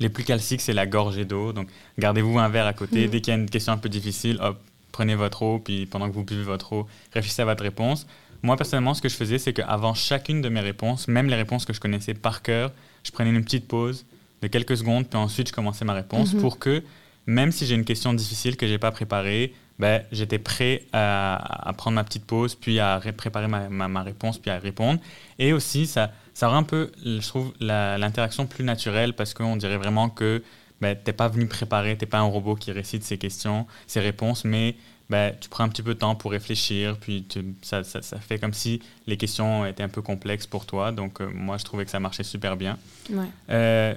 Les 0.00 0.08
plus 0.08 0.24
classiques, 0.24 0.62
c'est 0.62 0.72
la 0.72 0.86
gorgée 0.86 1.26
d'eau. 1.26 1.52
Donc, 1.52 1.68
gardez-vous 1.98 2.38
un 2.38 2.48
verre 2.48 2.66
à 2.66 2.72
côté. 2.72 3.04
Mhm. 3.04 3.10
Dès 3.10 3.20
qu'il 3.20 3.34
y 3.34 3.36
a 3.36 3.38
une 3.38 3.50
question 3.50 3.74
un 3.74 3.76
peu 3.76 3.90
difficile, 3.90 4.38
hop, 4.40 4.58
prenez 4.92 5.14
votre 5.14 5.42
eau, 5.42 5.58
puis 5.58 5.84
pendant 5.84 6.08
que 6.08 6.14
vous 6.14 6.24
buvez 6.24 6.44
votre 6.44 6.72
eau, 6.72 6.86
réfléchissez 7.12 7.42
à 7.42 7.44
votre 7.44 7.64
réponse. 7.64 8.06
Moi, 8.44 8.58
personnellement, 8.58 8.92
ce 8.92 9.00
que 9.00 9.08
je 9.08 9.16
faisais, 9.16 9.38
c'est 9.38 9.54
qu'avant 9.54 9.94
chacune 9.94 10.42
de 10.42 10.50
mes 10.50 10.60
réponses, 10.60 11.08
même 11.08 11.28
les 11.28 11.34
réponses 11.34 11.64
que 11.64 11.72
je 11.72 11.80
connaissais 11.80 12.12
par 12.12 12.42
cœur, 12.42 12.72
je 13.02 13.10
prenais 13.10 13.30
une 13.30 13.42
petite 13.42 13.66
pause 13.66 14.04
de 14.42 14.48
quelques 14.48 14.76
secondes, 14.76 15.08
puis 15.08 15.18
ensuite 15.18 15.48
je 15.48 15.52
commençais 15.54 15.86
ma 15.86 15.94
réponse 15.94 16.34
mhm. 16.34 16.42
pour 16.42 16.58
que, 16.58 16.82
même 17.26 17.52
si 17.52 17.64
j'ai 17.64 17.74
une 17.74 17.86
question 17.86 18.12
difficile 18.12 18.58
que 18.58 18.66
je 18.66 18.72
n'ai 18.72 18.78
pas 18.78 18.90
préparée, 18.90 19.54
ben, 19.78 20.02
j'étais 20.12 20.38
prêt 20.38 20.82
à, 20.92 21.72
prendre 21.78 21.94
ma 21.94 22.04
petite 22.04 22.26
pause, 22.26 22.54
puis 22.54 22.78
à 22.80 23.00
préparer 23.16 23.48
ma, 23.48 23.70
ma, 23.70 24.02
réponse, 24.02 24.36
puis 24.36 24.50
à 24.50 24.58
répondre. 24.58 25.00
Et 25.38 25.54
aussi, 25.54 25.86
ça, 25.86 26.12
ça 26.34 26.48
rend 26.48 26.58
un 26.58 26.62
peu, 26.64 26.92
je 27.02 27.26
trouve, 27.26 27.54
l'interaction 27.60 28.44
plus 28.44 28.62
naturelle 28.62 29.14
parce 29.14 29.32
qu'on 29.32 29.56
dirait 29.56 29.78
vraiment 29.78 30.10
que 30.10 30.42
ben, 30.82 30.94
tu 30.94 31.02
n'es 31.06 31.14
pas 31.14 31.28
venu 31.28 31.46
préparer, 31.46 31.96
tu 31.96 32.04
n'es 32.04 32.10
pas 32.10 32.18
un 32.18 32.24
robot 32.24 32.56
qui 32.56 32.72
récite 32.72 33.04
ses 33.04 33.16
questions, 33.16 33.66
ses 33.86 34.00
réponses, 34.00 34.44
mais 34.44 34.76
ben, 35.10 35.34
tu 35.38 35.48
prends 35.48 35.64
un 35.64 35.68
petit 35.68 35.82
peu 35.82 35.94
de 35.94 35.98
temps 35.98 36.14
pour 36.14 36.30
réfléchir, 36.30 36.96
puis 36.98 37.26
ça, 37.62 37.84
ça, 37.84 38.00
ça, 38.00 38.18
fait 38.18 38.38
comme 38.38 38.54
si 38.54 38.80
les 39.06 39.16
questions 39.16 39.66
étaient 39.66 39.82
un 39.82 39.88
peu 39.88 40.00
complexes 40.00 40.46
pour 40.46 40.64
toi. 40.64 40.92
Donc, 40.92 41.20
euh, 41.20 41.28
moi, 41.32 41.58
je 41.58 41.64
trouvais 41.64 41.84
que 41.84 41.90
ça 41.90 42.00
marchait 42.00 42.22
super 42.22 42.56
bien. 42.56 42.78
Ouais. 43.10 43.26
Euh, 43.50 43.94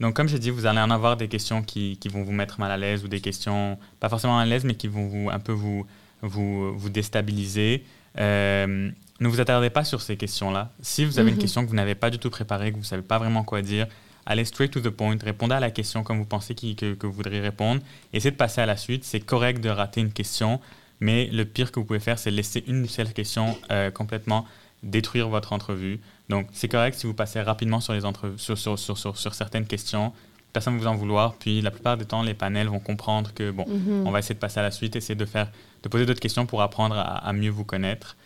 donc, 0.00 0.14
comme 0.14 0.28
j'ai 0.28 0.38
dit, 0.38 0.50
vous 0.50 0.66
allez 0.66 0.80
en 0.80 0.90
avoir 0.90 1.16
des 1.16 1.28
questions 1.28 1.62
qui, 1.62 1.96
qui, 1.98 2.08
vont 2.08 2.22
vous 2.22 2.32
mettre 2.32 2.60
mal 2.60 2.70
à 2.70 2.76
l'aise 2.76 3.04
ou 3.04 3.08
des 3.08 3.20
questions, 3.20 3.78
pas 4.00 4.08
forcément 4.08 4.38
à 4.38 4.44
l'aise, 4.44 4.64
mais 4.64 4.74
qui 4.74 4.88
vont 4.88 5.06
vous, 5.06 5.30
un 5.30 5.38
peu 5.38 5.52
vous, 5.52 5.86
vous, 6.20 6.76
vous 6.76 6.88
déstabiliser. 6.90 7.84
Euh, 8.18 8.90
ne 9.20 9.28
vous 9.28 9.40
attardez 9.40 9.70
pas 9.70 9.84
sur 9.84 10.02
ces 10.02 10.16
questions-là. 10.16 10.70
Si 10.82 11.04
vous 11.04 11.18
avez 11.18 11.30
une 11.30 11.36
mhm. 11.36 11.42
question 11.42 11.64
que 11.64 11.68
vous 11.68 11.76
n'avez 11.76 11.94
pas 11.94 12.10
du 12.10 12.18
tout 12.18 12.30
préparée, 12.30 12.70
que 12.70 12.76
vous 12.76 12.82
ne 12.82 12.86
savez 12.86 13.02
pas 13.02 13.18
vraiment 13.18 13.44
quoi 13.44 13.62
dire, 13.62 13.86
allez 14.26 14.44
straight 14.44 14.70
to 14.70 14.80
the 14.80 14.90
point, 14.90 15.16
répondez 15.22 15.54
à 15.54 15.60
la 15.60 15.70
question 15.70 16.02
comme 16.02 16.18
vous 16.18 16.24
pensez 16.24 16.54
que, 16.54 16.94
que, 16.94 17.06
vous 17.06 17.12
voudriez 17.12 17.40
répondre. 17.40 17.80
Essayez 18.12 18.30
de 18.30 18.36
passer 18.36 18.60
à 18.60 18.66
la 18.66 18.76
suite. 18.76 19.04
C'est 19.04 19.20
correct 19.20 19.60
de 19.60 19.68
rater 19.68 20.00
une 20.00 20.12
question, 20.12 20.60
mais 21.00 21.26
le 21.26 21.44
pire 21.44 21.72
que 21.72 21.80
vous 21.80 21.86
pouvez 21.86 22.00
faire, 22.00 22.18
c'est 22.18 22.30
laisser 22.30 22.64
une 22.66 22.86
seule 22.88 23.12
question 23.12 23.56
euh, 23.70 23.90
complètement 23.90 24.46
détruire 24.82 25.28
votre 25.28 25.52
entrevue. 25.52 26.00
Donc, 26.28 26.46
c'est 26.52 26.68
correct 26.68 26.98
si 26.98 27.06
vous 27.06 27.14
passez 27.14 27.40
rapidement 27.40 27.80
sur, 27.80 27.92
les 27.92 28.00
sur, 28.36 28.56
sur, 28.56 28.78
sur, 28.78 28.98
sur, 28.98 29.34
certaines 29.34 29.66
questions. 29.66 30.12
Personne 30.52 30.74
ne 30.74 30.80
va 30.80 30.90
vous 30.90 30.94
en 30.94 30.96
vouloir. 30.96 31.34
Puis, 31.34 31.60
la 31.60 31.70
plupart 31.70 31.96
du 31.96 32.06
temps, 32.06 32.22
les 32.22 32.34
panels 32.34 32.68
vont 32.68 32.80
comprendre 32.80 33.32
que, 33.34 33.50
bon, 33.50 33.66
mhm. 33.68 34.06
on 34.06 34.10
va 34.10 34.20
essayer 34.20 34.34
de 34.34 34.40
passer 34.40 34.60
à 34.60 34.62
la 34.62 34.70
suite, 34.70 34.96
essayer 34.96 35.14
de, 35.14 35.26
faire, 35.26 35.50
de 35.82 35.88
poser 35.88 36.06
d'autres 36.06 36.20
questions 36.20 36.46
pour 36.46 36.62
apprendre 36.62 36.96
à 36.96 37.32
mieux 37.32 37.50
vous 37.50 37.64
connaître. 37.64 38.16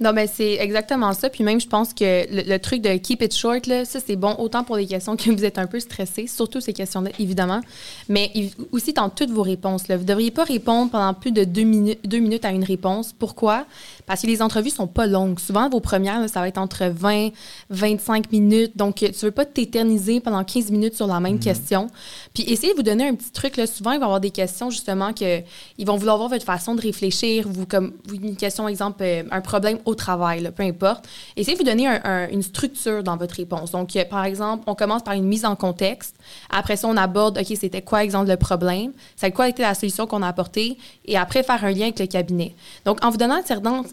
Non, 0.00 0.14
mais 0.14 0.26
c'est 0.26 0.54
exactement 0.54 1.12
ça. 1.12 1.28
Puis 1.28 1.44
même, 1.44 1.60
je 1.60 1.68
pense 1.68 1.92
que 1.92 2.24
le, 2.30 2.58
truc 2.58 2.80
de 2.80 2.96
keep 2.96 3.20
it 3.20 3.34
short, 3.34 3.66
là, 3.66 3.84
ça, 3.84 4.00
c'est 4.04 4.16
bon 4.16 4.34
autant 4.38 4.64
pour 4.64 4.76
les 4.76 4.86
questions 4.86 5.14
que 5.14 5.30
vous 5.30 5.44
êtes 5.44 5.58
un 5.58 5.66
peu 5.66 5.78
stressé, 5.78 6.26
surtout 6.26 6.60
ces 6.62 6.72
questions-là, 6.72 7.10
évidemment, 7.18 7.60
mais 8.08 8.32
aussi 8.72 8.94
dans 8.94 9.10
toutes 9.10 9.30
vos 9.30 9.42
réponses. 9.42 9.88
Là. 9.88 9.96
Vous 9.96 10.04
ne 10.04 10.08
devriez 10.08 10.30
pas 10.30 10.44
répondre 10.44 10.90
pendant 10.90 11.12
plus 11.12 11.32
de 11.32 11.44
deux, 11.44 11.64
minutes, 11.64 12.00
deux 12.08 12.18
minutes 12.18 12.46
à 12.46 12.50
une 12.50 12.64
réponse. 12.64 13.12
Pourquoi? 13.12 13.66
Parce 14.10 14.22
que 14.22 14.26
les 14.26 14.42
entrevues 14.42 14.70
sont 14.70 14.88
pas 14.88 15.06
longues. 15.06 15.38
Souvent, 15.38 15.68
vos 15.68 15.78
premières, 15.78 16.28
ça 16.28 16.40
va 16.40 16.48
être 16.48 16.58
entre 16.58 16.84
20 16.84 17.28
25 17.70 18.32
minutes. 18.32 18.76
Donc, 18.76 18.96
tu 18.96 19.12
veux 19.22 19.30
pas 19.30 19.44
t'éterniser 19.44 20.18
pendant 20.18 20.42
15 20.42 20.72
minutes 20.72 20.96
sur 20.96 21.06
la 21.06 21.20
même 21.20 21.34
mhm. 21.34 21.38
question. 21.38 21.86
Puis, 22.34 22.42
essayez 22.50 22.72
de 22.72 22.76
vous 22.76 22.82
donner 22.82 23.06
un 23.06 23.14
petit 23.14 23.30
truc. 23.30 23.56
Là. 23.56 23.68
Souvent, 23.68 23.92
il 23.92 24.00
va 24.00 24.06
y 24.06 24.06
avoir 24.06 24.20
des 24.20 24.32
questions, 24.32 24.68
justement, 24.68 25.12
que 25.12 25.42
ils 25.78 25.86
vont 25.86 25.94
vouloir 25.94 26.16
voir 26.16 26.28
votre 26.28 26.44
façon 26.44 26.74
de 26.74 26.80
réfléchir. 26.80 27.46
Vous, 27.48 27.66
comme 27.66 27.92
une 28.12 28.34
question, 28.34 28.66
exemple, 28.66 29.00
euh, 29.04 29.22
un 29.30 29.40
problème 29.40 29.78
au 29.84 29.94
travail, 29.94 30.50
peu 30.56 30.64
importe. 30.64 31.06
Essayez 31.36 31.56
de 31.56 31.62
vous 31.62 31.70
donner 31.70 31.86
une 32.32 32.42
structure 32.42 33.04
dans 33.04 33.16
votre 33.16 33.36
réponse. 33.36 33.70
Donc, 33.70 33.94
euh, 33.94 34.04
par 34.04 34.24
exemple, 34.24 34.64
on 34.66 34.74
commence 34.74 35.04
par 35.04 35.14
une 35.14 35.26
mise 35.26 35.44
en 35.44 35.54
contexte. 35.54 36.16
Après 36.50 36.74
ça, 36.74 36.88
on 36.88 36.96
aborde, 36.96 37.38
OK, 37.38 37.56
c'était 37.56 37.82
quoi, 37.82 38.02
exemple, 38.02 38.28
le 38.28 38.36
problème? 38.36 38.90
C'est 39.14 39.30
quoi 39.30 39.48
était 39.48 39.62
la 39.62 39.74
solution 39.74 40.08
qu'on 40.08 40.22
a 40.22 40.26
apportée? 40.26 40.78
Et 41.04 41.16
après, 41.16 41.44
faire 41.44 41.64
un 41.64 41.70
lien 41.70 41.84
avec 41.84 42.00
le 42.00 42.06
cabinet. 42.06 42.56
Donc, 42.84 43.04
en 43.04 43.10
vous 43.10 43.16
donnant 43.16 43.40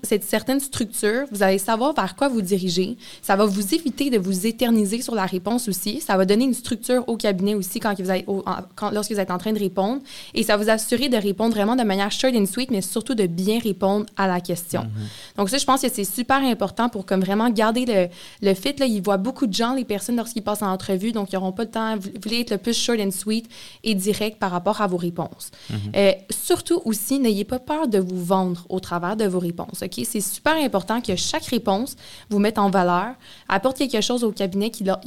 cette 0.08 0.24
certaine 0.24 0.60
structure, 0.60 1.26
vous 1.32 1.44
allez 1.44 1.58
savoir 1.58 1.94
vers 1.94 2.16
quoi 2.16 2.28
vous 2.30 2.42
dirigez. 2.42 2.98
Ça 3.22 3.36
va 3.36 3.46
vous 3.46 3.76
éviter 3.76 4.10
de 4.10 4.18
vous 4.18 4.48
éterniser 4.48 5.02
sur 5.02 5.14
la 5.16 5.26
réponse 5.26 5.68
aussi. 5.68 6.02
Ça 6.02 6.18
va 6.18 6.26
donner 6.26 6.46
une 6.46 6.54
structure 6.54 7.04
au 7.08 7.18
cabinet 7.18 7.56
aussi 7.56 7.80
quand 7.80 7.94
vous 8.00 8.10
êtes, 8.10 8.26
quand, 8.76 8.92
lorsque 8.92 9.12
vous 9.12 9.20
êtes 9.20 9.32
en 9.32 9.38
train 9.38 9.54
de 9.54 9.60
répondre. 9.60 10.02
Et 10.34 10.44
ça 10.44 10.56
va 10.58 10.64
vous 10.64 10.70
assurer 10.70 11.10
de 11.10 11.18
répondre 11.18 11.54
vraiment 11.54 11.76
de 11.76 11.84
manière 11.84 12.12
short 12.12 12.34
and 12.36 12.46
sweet, 12.46 12.72
mais 12.72 12.82
surtout 12.82 13.16
de 13.16 13.28
bien 13.28 13.60
répondre 13.60 14.06
à 14.16 14.28
la 14.28 14.40
question. 14.40 14.82
Mm-hmm. 14.82 15.38
Donc, 15.38 15.50
ça, 15.50 15.58
je 15.58 15.66
pense 15.66 15.82
que 15.82 15.90
c'est 15.92 16.04
super 16.04 16.38
important 16.38 16.90
pour 16.90 17.06
comme 17.06 17.22
vraiment 17.22 17.50
garder 17.50 17.86
le, 17.86 18.08
le 18.42 18.54
fit. 18.54 18.74
Là, 18.80 18.86
ils 18.86 19.02
voient 19.02 19.18
beaucoup 19.18 19.48
de 19.48 19.54
gens, 19.54 19.74
les 19.74 19.86
personnes, 19.86 20.16
lorsqu'ils 20.16 20.44
passent 20.44 20.62
en 20.62 20.72
entrevue, 20.72 21.12
donc 21.12 21.32
ils 21.32 21.36
n'auront 21.36 21.52
pas 21.52 21.66
de 21.66 21.72
temps. 21.72 21.98
Vous 21.98 22.10
voulez 22.24 22.42
être 22.42 22.52
le 22.52 22.58
plus 22.58 22.78
short 22.78 23.00
and 23.00 23.12
sweet 23.12 23.48
et 23.84 23.94
direct 23.96 24.40
par 24.40 24.52
rapport 24.52 24.82
à 24.82 24.88
vos 24.88 24.98
réponses. 24.98 25.52
Mm-hmm. 25.72 25.76
Euh, 25.96 26.12
surtout 26.30 26.82
aussi, 26.86 27.20
n'ayez 27.20 27.44
pas 27.44 27.60
peur 27.60 27.88
de 27.88 28.00
vous 28.00 28.24
vendre 28.24 28.66
au 28.70 28.80
travers 28.80 29.16
de 29.16 29.26
vos 29.26 29.40
réponses. 29.40 29.84
OK? 29.84 29.97
C'est 30.06 30.22
super 30.22 30.56
important 30.56 31.02
que 31.02 31.16
chaque 31.16 31.46
réponse 31.46 31.96
vous 32.30 32.40
mette 32.40 32.58
en 32.58 32.70
valeur, 32.70 33.16
apporte 33.50 33.78
quelque 33.78 34.02
chose 34.02 34.24
au 34.24 34.32
cabinet 34.32 34.70
qui, 34.70 34.84
leur, 34.84 35.00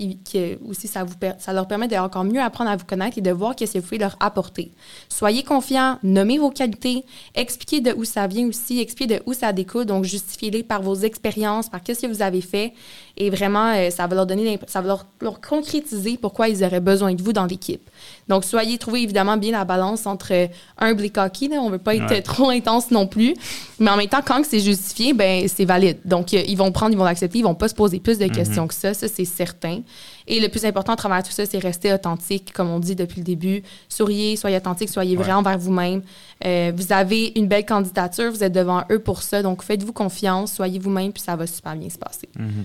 aussi, 0.68 0.88
ça, 0.88 1.04
leur 1.52 1.68
permet 1.68 1.88
d'encore 1.88 2.24
mieux 2.24 2.40
apprendre 2.40 2.70
à 2.70 2.76
vous 2.76 2.84
connaître 2.84 3.18
et 3.18 3.20
de 3.20 3.30
voir 3.30 3.54
qu'est-ce 3.54 3.74
que 3.74 3.78
vous 3.78 3.84
pouvez 3.84 3.98
leur 3.98 4.16
apporter. 4.20 4.72
Soyez 5.08 5.42
confiants, 5.42 5.98
nommez 6.02 6.38
vos 6.38 6.50
qualités, 6.50 7.04
expliquez 7.34 7.80
de 7.80 7.92
où 7.92 8.04
ça 8.04 8.26
vient 8.26 8.46
aussi, 8.46 8.80
expliquez 8.80 9.18
de 9.18 9.22
où 9.26 9.32
ça 9.32 9.52
découle, 9.52 9.84
donc 9.86 10.04
justifiez-les 10.04 10.62
par 10.62 10.82
vos 10.82 10.94
expériences, 10.94 11.68
par 11.68 11.82
qu'est-ce 11.82 12.02
que 12.02 12.06
vous 12.06 12.22
avez 12.22 12.40
fait. 12.40 12.72
Et 13.16 13.30
vraiment, 13.30 13.72
euh, 13.74 13.90
ça 13.90 14.06
va 14.06 14.14
leur 14.14 14.26
donner, 14.26 14.58
ça 14.66 14.80
va 14.80 14.88
leur, 14.88 15.06
leur, 15.20 15.40
concrétiser 15.40 16.18
pourquoi 16.20 16.48
ils 16.48 16.64
auraient 16.64 16.80
besoin 16.80 17.14
de 17.14 17.22
vous 17.22 17.32
dans 17.32 17.46
l'équipe. 17.46 17.88
Donc, 18.28 18.44
soyez, 18.44 18.78
trouvez 18.78 19.02
évidemment 19.02 19.36
bien 19.36 19.52
la 19.52 19.64
balance 19.64 20.06
entre 20.06 20.48
humble 20.78 21.04
et 21.04 21.10
cocky. 21.10 21.50
On 21.52 21.66
ne 21.66 21.72
veut 21.72 21.78
pas 21.78 21.94
être 21.94 22.22
trop 22.22 22.50
intense 22.50 22.90
non 22.90 23.06
plus. 23.06 23.34
Mais 23.78 23.90
en 23.90 23.96
même 23.96 24.08
temps, 24.08 24.22
quand 24.24 24.44
c'est 24.44 24.60
justifié, 24.60 25.12
ben 25.12 25.48
c'est 25.48 25.64
valide. 25.64 25.98
Donc, 26.04 26.34
euh, 26.34 26.42
ils 26.46 26.56
vont 26.56 26.70
prendre, 26.72 26.92
ils 26.92 26.98
vont 26.98 27.04
l'accepter, 27.04 27.38
ils 27.38 27.44
vont 27.44 27.54
pas 27.54 27.68
se 27.68 27.74
poser 27.74 27.98
plus 28.00 28.18
de 28.18 28.24
mhm. 28.24 28.32
questions 28.32 28.66
que 28.66 28.74
ça. 28.74 28.94
Ça, 28.94 29.08
c'est 29.08 29.24
certain. 29.24 29.80
Et 30.26 30.38
le 30.38 30.48
plus 30.48 30.64
important 30.64 30.92
à 30.92 30.96
travers 30.96 31.22
tout 31.22 31.32
ça, 31.32 31.44
c'est 31.44 31.58
rester 31.58 31.92
authentique, 31.92 32.52
comme 32.52 32.68
on 32.68 32.78
dit 32.78 32.94
depuis 32.94 33.20
le 33.20 33.24
début. 33.24 33.62
Souriez, 33.88 34.36
soyez 34.36 34.56
authentique, 34.56 34.88
soyez 34.88 35.16
vrai 35.16 35.32
envers 35.32 35.58
vous-même. 35.58 36.02
Euh, 36.44 36.72
vous 36.76 36.92
avez 36.92 37.32
une 37.36 37.48
belle 37.48 37.66
candidature, 37.66 38.30
vous 38.30 38.44
êtes 38.44 38.52
devant 38.52 38.84
eux 38.90 39.00
pour 39.00 39.22
ça. 39.22 39.42
Donc, 39.42 39.62
faites-vous 39.62 39.92
confiance, 39.92 40.52
soyez 40.52 40.78
vous-même, 40.78 41.12
puis 41.12 41.22
ça 41.22 41.34
va 41.36 41.46
super 41.46 41.74
bien 41.74 41.90
se 41.90 41.98
passer. 41.98 42.28
Mhm. 42.38 42.64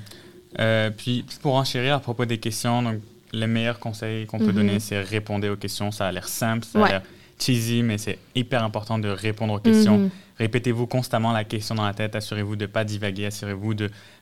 Euh, 0.59 0.89
puis, 0.95 1.25
pour 1.41 1.55
enchérir 1.55 1.95
à 1.95 1.99
propos 1.99 2.25
des 2.25 2.37
questions, 2.37 2.81
donc, 2.81 2.95
les 3.33 3.47
meilleurs 3.47 3.79
conseils 3.79 4.25
qu'on 4.25 4.37
peut 4.37 4.45
mhm. 4.45 4.53
donner, 4.53 4.79
c'est 4.79 5.01
répondre 5.01 5.47
aux 5.49 5.55
questions. 5.55 5.91
Ça 5.91 6.07
a 6.07 6.11
l'air 6.11 6.27
simple, 6.27 6.65
ça 6.65 6.83
a 6.83 6.87
l'air 6.87 7.01
cheesy, 7.39 7.83
mais 7.83 7.97
c'est 7.97 8.17
hyper 8.33 8.63
important 8.63 8.97
de 8.97 9.09
répondre 9.09 9.53
aux 9.53 9.59
questions. 9.59 9.97
Mhm. 9.97 10.09
Répétez-vous 10.37 10.87
constamment 10.87 11.31
la 11.31 11.43
question 11.43 11.75
dans 11.75 11.85
la 11.85 11.93
tête. 11.93 12.15
Assurez-vous 12.15 12.55
de 12.55 12.65
ne 12.65 12.67
pas 12.67 12.83
divaguer. 12.83 13.27
Assurez-vous 13.27 13.73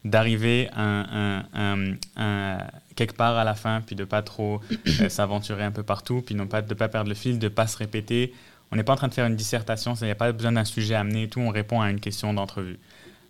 d'arriver 0.06 0.70
un, 0.76 1.44
un, 1.54 2.58
quelque 2.96 3.16
part 3.16 3.36
à 3.36 3.44
la 3.44 3.56
fin, 3.56 3.82
puis 3.82 3.96
de 3.96 4.02
ne 4.02 4.06
pas 4.06 4.22
trop 4.22 4.62
euh, 4.72 5.10
s'aventurer 5.10 5.64
un 5.64 5.72
peu 5.72 5.84
partout, 5.84 6.22
puis 6.26 6.36
non 6.36 6.48
pas, 6.48 6.62
de 6.62 6.70
ne 6.70 6.78
pas 6.78 6.88
perdre 6.88 7.10
le 7.10 7.16
fil, 7.16 7.40
de 7.40 7.46
ne 7.46 7.50
pas 7.50 7.68
se 7.68 7.78
répéter. 7.78 8.34
On 8.72 8.76
n'est 8.76 8.84
pas 8.84 8.94
en 8.94 8.96
train 8.96 9.08
de 9.08 9.14
faire 9.14 9.28
une 9.28 9.36
dissertation, 9.36 9.94
il 9.96 10.06
n'y 10.06 10.12
a 10.12 10.16
pas 10.16 10.32
besoin 10.32 10.52
d'un 10.52 10.66
sujet 10.66 10.96
amené 10.96 11.24
et 11.24 11.28
tout. 11.28 11.40
On 11.40 11.50
répond 11.50 11.82
à 11.82 11.90
une 11.90 12.00
question 12.00 12.34
d'entrevue. 12.34 12.80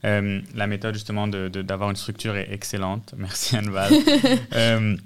Euh, 0.05 0.41
la 0.53 0.67
méthode 0.67 0.95
justement 0.95 1.27
d'avoir 1.27 1.89
une 1.89 1.95
structure 1.95 2.35
est 2.35 2.51
excellente. 2.51 3.13
Merci 3.17 3.55
Anne-Val. 3.55 3.93
euh, 4.53 4.97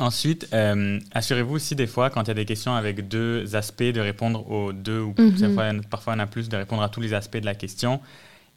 Ensuite, 0.00 0.46
euh, 0.52 1.00
assurez-vous 1.10 1.56
aussi 1.56 1.74
des 1.74 1.88
fois, 1.88 2.08
quand 2.08 2.22
il 2.22 2.28
y 2.28 2.30
a 2.30 2.34
des 2.34 2.44
questions 2.44 2.72
avec 2.76 3.08
deux 3.08 3.56
aspects, 3.56 3.82
de 3.82 3.98
répondre 3.98 4.48
aux 4.48 4.72
deux, 4.72 5.00
ou 5.00 5.12
mhm. 5.18 5.82
parfois, 5.90 6.12
il 6.12 6.18
y 6.18 6.20
en 6.20 6.22
a 6.22 6.26
plus, 6.26 6.48
de 6.48 6.56
répondre 6.56 6.82
à 6.82 6.88
tous 6.88 7.00
les 7.00 7.14
aspects 7.14 7.38
de 7.38 7.44
la 7.44 7.56
question. 7.56 8.00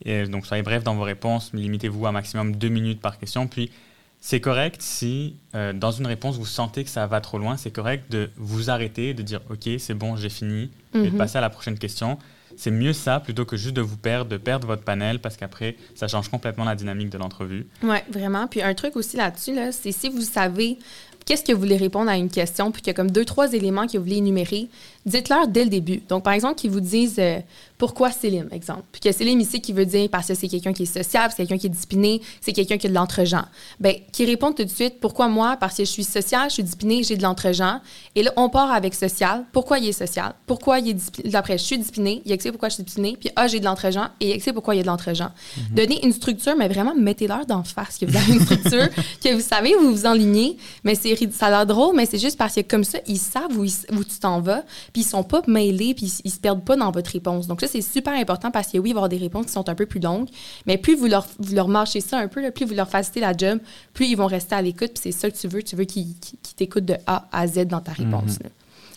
Et 0.05 0.27
donc, 0.27 0.45
soyez 0.45 0.61
bref 0.61 0.83
dans 0.83 0.93
vos 0.93 1.01
réponses, 1.01 1.51
limitez-vous 1.51 2.05
à 2.05 2.11
maximum 2.11 2.55
deux 2.55 2.69
minutes 2.69 3.01
par 3.01 3.17
question. 3.17 3.47
Puis, 3.47 3.71
c'est 4.19 4.39
correct 4.39 4.83
si, 4.83 5.35
dans 5.73 5.89
une 5.89 6.05
réponse, 6.05 6.37
vous 6.37 6.45
sentez 6.45 6.83
que 6.83 6.91
ça 6.91 7.07
va 7.07 7.21
trop 7.21 7.39
loin, 7.39 7.57
c'est 7.57 7.71
correct 7.71 8.11
de 8.11 8.29
vous 8.37 8.69
arrêter, 8.69 9.15
de 9.15 9.23
dire 9.23 9.41
OK, 9.49 9.67
c'est 9.79 9.95
bon, 9.95 10.15
j'ai 10.17 10.29
fini, 10.29 10.69
et 10.93 10.99
de 10.99 11.09
mhm. 11.09 11.17
passer 11.17 11.39
à 11.39 11.41
la 11.41 11.49
prochaine 11.49 11.79
question. 11.79 12.19
C'est 12.61 12.69
mieux 12.69 12.93
ça 12.93 13.19
plutôt 13.19 13.43
que 13.43 13.57
juste 13.57 13.75
de 13.75 13.81
vous 13.81 13.97
perdre, 13.97 14.29
de 14.29 14.37
perdre 14.37 14.67
votre 14.67 14.83
panel, 14.83 15.17
parce 15.17 15.35
qu'après, 15.35 15.77
ça 15.95 16.07
change 16.07 16.29
complètement 16.29 16.63
la 16.63 16.75
dynamique 16.75 17.09
de 17.09 17.17
l'entrevue. 17.17 17.65
Oui, 17.81 17.97
vraiment. 18.11 18.45
Puis 18.45 18.61
un 18.61 18.75
truc 18.75 18.95
aussi 18.95 19.17
là-dessus, 19.17 19.55
là, 19.55 19.71
c'est 19.71 19.91
si 19.91 20.09
vous 20.09 20.21
savez 20.21 20.77
qu'est-ce 21.25 21.43
que 21.43 21.53
vous 21.53 21.59
voulez 21.59 21.77
répondre 21.77 22.11
à 22.11 22.17
une 22.17 22.29
question, 22.29 22.71
puis 22.71 22.83
qu'il 22.83 22.89
y 22.89 22.91
a 22.91 22.93
comme 22.93 23.09
deux, 23.09 23.25
trois 23.25 23.51
éléments 23.53 23.87
que 23.87 23.97
vous 23.97 24.03
voulez 24.03 24.17
énumérer, 24.17 24.67
dites-leur 25.05 25.47
dès 25.47 25.63
le 25.63 25.69
début. 25.69 26.01
Donc, 26.09 26.23
par 26.23 26.33
exemple, 26.33 26.55
qu'ils 26.55 26.71
vous 26.71 26.79
disent 26.79 27.17
euh, 27.19 27.39
pourquoi 27.81 28.11
Céline, 28.11 28.47
exemple. 28.51 28.83
Puis 28.91 29.01
que 29.01 29.11
Céline 29.11 29.41
ici 29.41 29.59
qui 29.59 29.73
veut 29.73 29.87
dire 29.87 30.07
parce 30.11 30.27
que 30.27 30.35
c'est 30.35 30.47
quelqu'un 30.47 30.71
qui 30.71 30.83
est 30.83 30.85
sociable, 30.85 31.33
c'est 31.35 31.47
quelqu'un 31.47 31.57
qui 31.57 31.65
est 31.65 31.71
discipliné, 31.71 32.21
c'est 32.39 32.53
quelqu'un 32.53 32.77
qui 32.77 32.85
a 32.85 32.89
de 32.91 32.93
l'entre-gens. 32.93 33.45
Bien, 33.79 33.93
qui 34.11 34.23
répondent 34.25 34.55
tout 34.55 34.63
de 34.63 34.69
suite 34.69 34.99
pourquoi 34.99 35.27
moi, 35.27 35.57
parce 35.59 35.77
que 35.77 35.83
je 35.83 35.89
suis 35.89 36.03
social, 36.03 36.49
je 36.49 36.53
suis 36.53 36.63
discipliné, 36.63 37.01
j'ai 37.01 37.17
de 37.17 37.23
l'entre-gens. 37.23 37.81
Et 38.13 38.21
là, 38.21 38.31
on 38.35 38.49
part 38.49 38.71
avec 38.71 38.93
social. 38.93 39.45
Pourquoi 39.51 39.79
il 39.79 39.89
est 39.89 39.93
social? 39.93 40.35
Pourquoi 40.45 40.77
il 40.77 40.89
est 40.89 40.93
discipliné? 40.93 41.35
Après, 41.35 41.57
je 41.57 41.63
suis 41.63 41.77
discipliné, 41.79 42.21
il 42.23 42.31
explique 42.31 42.53
pourquoi 42.53 42.69
je 42.69 42.75
suis 42.75 42.83
discipliné. 42.83 43.17
Puis, 43.19 43.31
ah, 43.35 43.47
j'ai 43.47 43.59
de 43.59 43.65
l'entre-gens 43.65 44.09
et 44.19 44.29
il 44.29 44.31
explique 44.33 44.53
pourquoi 44.53 44.75
il 44.75 44.77
y 44.77 44.81
a 44.81 44.83
de 44.83 44.87
l'entre-gens. 44.87 45.31
Mhm. 45.57 45.75
Donnez 45.75 46.05
une 46.05 46.13
structure, 46.13 46.55
mais 46.55 46.67
vraiment, 46.67 46.93
mettez-leur 46.93 47.47
d'en 47.47 47.63
face 47.63 47.97
que 47.97 48.05
vous 48.05 48.15
avez 48.15 48.33
une 48.33 48.41
structure, 48.41 48.89
que 49.23 49.33
vous 49.33 49.41
savez 49.41 49.75
où 49.75 49.81
vous 49.81 49.91
vous 49.95 50.05
enlignez. 50.05 50.55
Mais 50.83 50.93
c'est, 50.93 51.17
ça 51.33 51.47
a 51.47 51.49
l'air 51.49 51.65
drôle, 51.65 51.95
mais 51.95 52.05
c'est 52.05 52.19
juste 52.19 52.37
parce 52.37 52.53
que 52.53 52.61
comme 52.61 52.83
ça, 52.83 52.99
ils 53.07 53.17
savent 53.17 53.57
où, 53.57 53.63
où 53.63 54.03
tu 54.03 54.19
t'en 54.19 54.39
vas, 54.39 54.63
puis 54.93 55.03
ils 55.03 55.05
sont 55.05 55.23
pas 55.23 55.41
mêlés, 55.47 55.93
puis 55.93 56.11
ils, 56.23 56.31
se 56.31 56.39
perdent 56.39 56.63
pas 56.63 56.75
dans 56.75 56.91
votre 56.91 57.11
réponse. 57.11 57.47
Donc 57.47 57.61
ça, 57.61 57.67
c'est 57.67 57.81
super 57.81 58.13
important 58.13 58.51
parce 58.51 58.67
que 58.67 58.77
oui, 58.77 58.89
il 58.89 58.93
va 58.93 58.99
y 58.99 58.99
avoir 58.99 59.09
des 59.09 59.17
réponses 59.17 59.47
qui 59.47 59.51
sont 59.51 59.67
un 59.69 59.75
peu 59.75 59.85
plus 59.85 59.99
longues, 59.99 60.27
mais 60.65 60.77
plus 60.77 60.95
vous 60.95 61.07
leur, 61.07 61.27
vous 61.39 61.55
leur 61.55 61.67
marchez 61.67 62.01
ça 62.01 62.19
un 62.19 62.27
peu, 62.27 62.49
plus 62.51 62.65
vous 62.65 62.73
leur 62.73 62.89
facilitez 62.89 63.21
la 63.21 63.35
job, 63.35 63.59
plus 63.93 64.07
ils 64.07 64.15
vont 64.15 64.27
rester 64.27 64.55
à 64.55 64.61
l'écoute, 64.61 64.91
puis 64.93 65.01
c'est 65.03 65.11
ça 65.11 65.29
que 65.29 65.37
tu 65.37 65.47
veux. 65.47 65.63
Tu 65.63 65.75
veux 65.75 65.85
qu'ils, 65.85 66.15
t'écoutent 66.55 66.85
de 66.85 66.95
A 67.07 67.27
à 67.31 67.47
Z 67.47 67.65
dans 67.67 67.81
ta 67.81 67.93
réponse. 67.93 68.39
Mhm. 68.39 68.49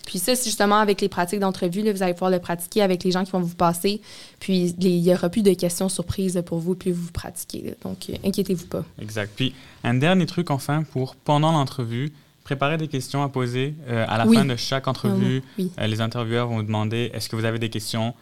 Puis 0.07 0.19
ça, 0.19 0.35
c'est 0.35 0.45
justement 0.45 0.79
avec 0.79 1.01
les 1.01 1.09
pratiques 1.09 1.41
d'entrevue, 1.41 1.91
vous 1.91 2.03
allez 2.03 2.13
pouvoir 2.13 2.31
le 2.31 2.39
pratiquer 2.39 2.83
avec 2.83 3.05
les 3.05 3.11
gens 3.11 3.25
qui 3.25 3.31
vont 3.31 3.41
vous 3.41 3.55
passer. 3.55 4.01
Puis 4.39 4.75
il 4.79 5.03
n'y 5.03 5.13
aura 5.13 5.29
plus 5.29 5.43
de 5.43 5.53
questions 5.55 5.89
surprises 5.89 6.43
pour 6.45 6.59
vous, 6.59 6.75
plus 6.75 6.93
vous 6.93 7.11
pratiquez. 7.11 7.75
Donc, 7.83 8.11
euh, 8.11 8.15
inquiétez-vous 8.25 8.67
pas. 8.67 8.85
Exact. 9.01 9.33
Puis 9.35 9.55
un 9.83 9.95
dernier 9.95 10.27
truc 10.27 10.51
enfin 10.51 10.83
pour 10.83 11.17
pendant 11.17 11.53
l'entrevue, 11.53 12.13
préparer 12.45 12.77
des 12.77 12.89
questions 12.89 13.25
à 13.25 13.29
poser. 13.29 13.75
Euh, 13.89 14.05
à 14.07 14.19
la 14.19 14.27
fin 14.27 14.45
de 14.45 14.55
chaque 14.55 14.87
entrevue, 14.87 15.43
euh, 15.59 15.87
les 15.87 16.01
intervieweurs 16.01 16.47
vont 16.47 16.57
vous 16.57 16.63
demander 16.63 17.11
est-ce 17.15 17.29
que 17.29 17.37
vous 17.37 17.47
avez 17.47 17.59
des 17.59 17.71
questions? 17.71 18.15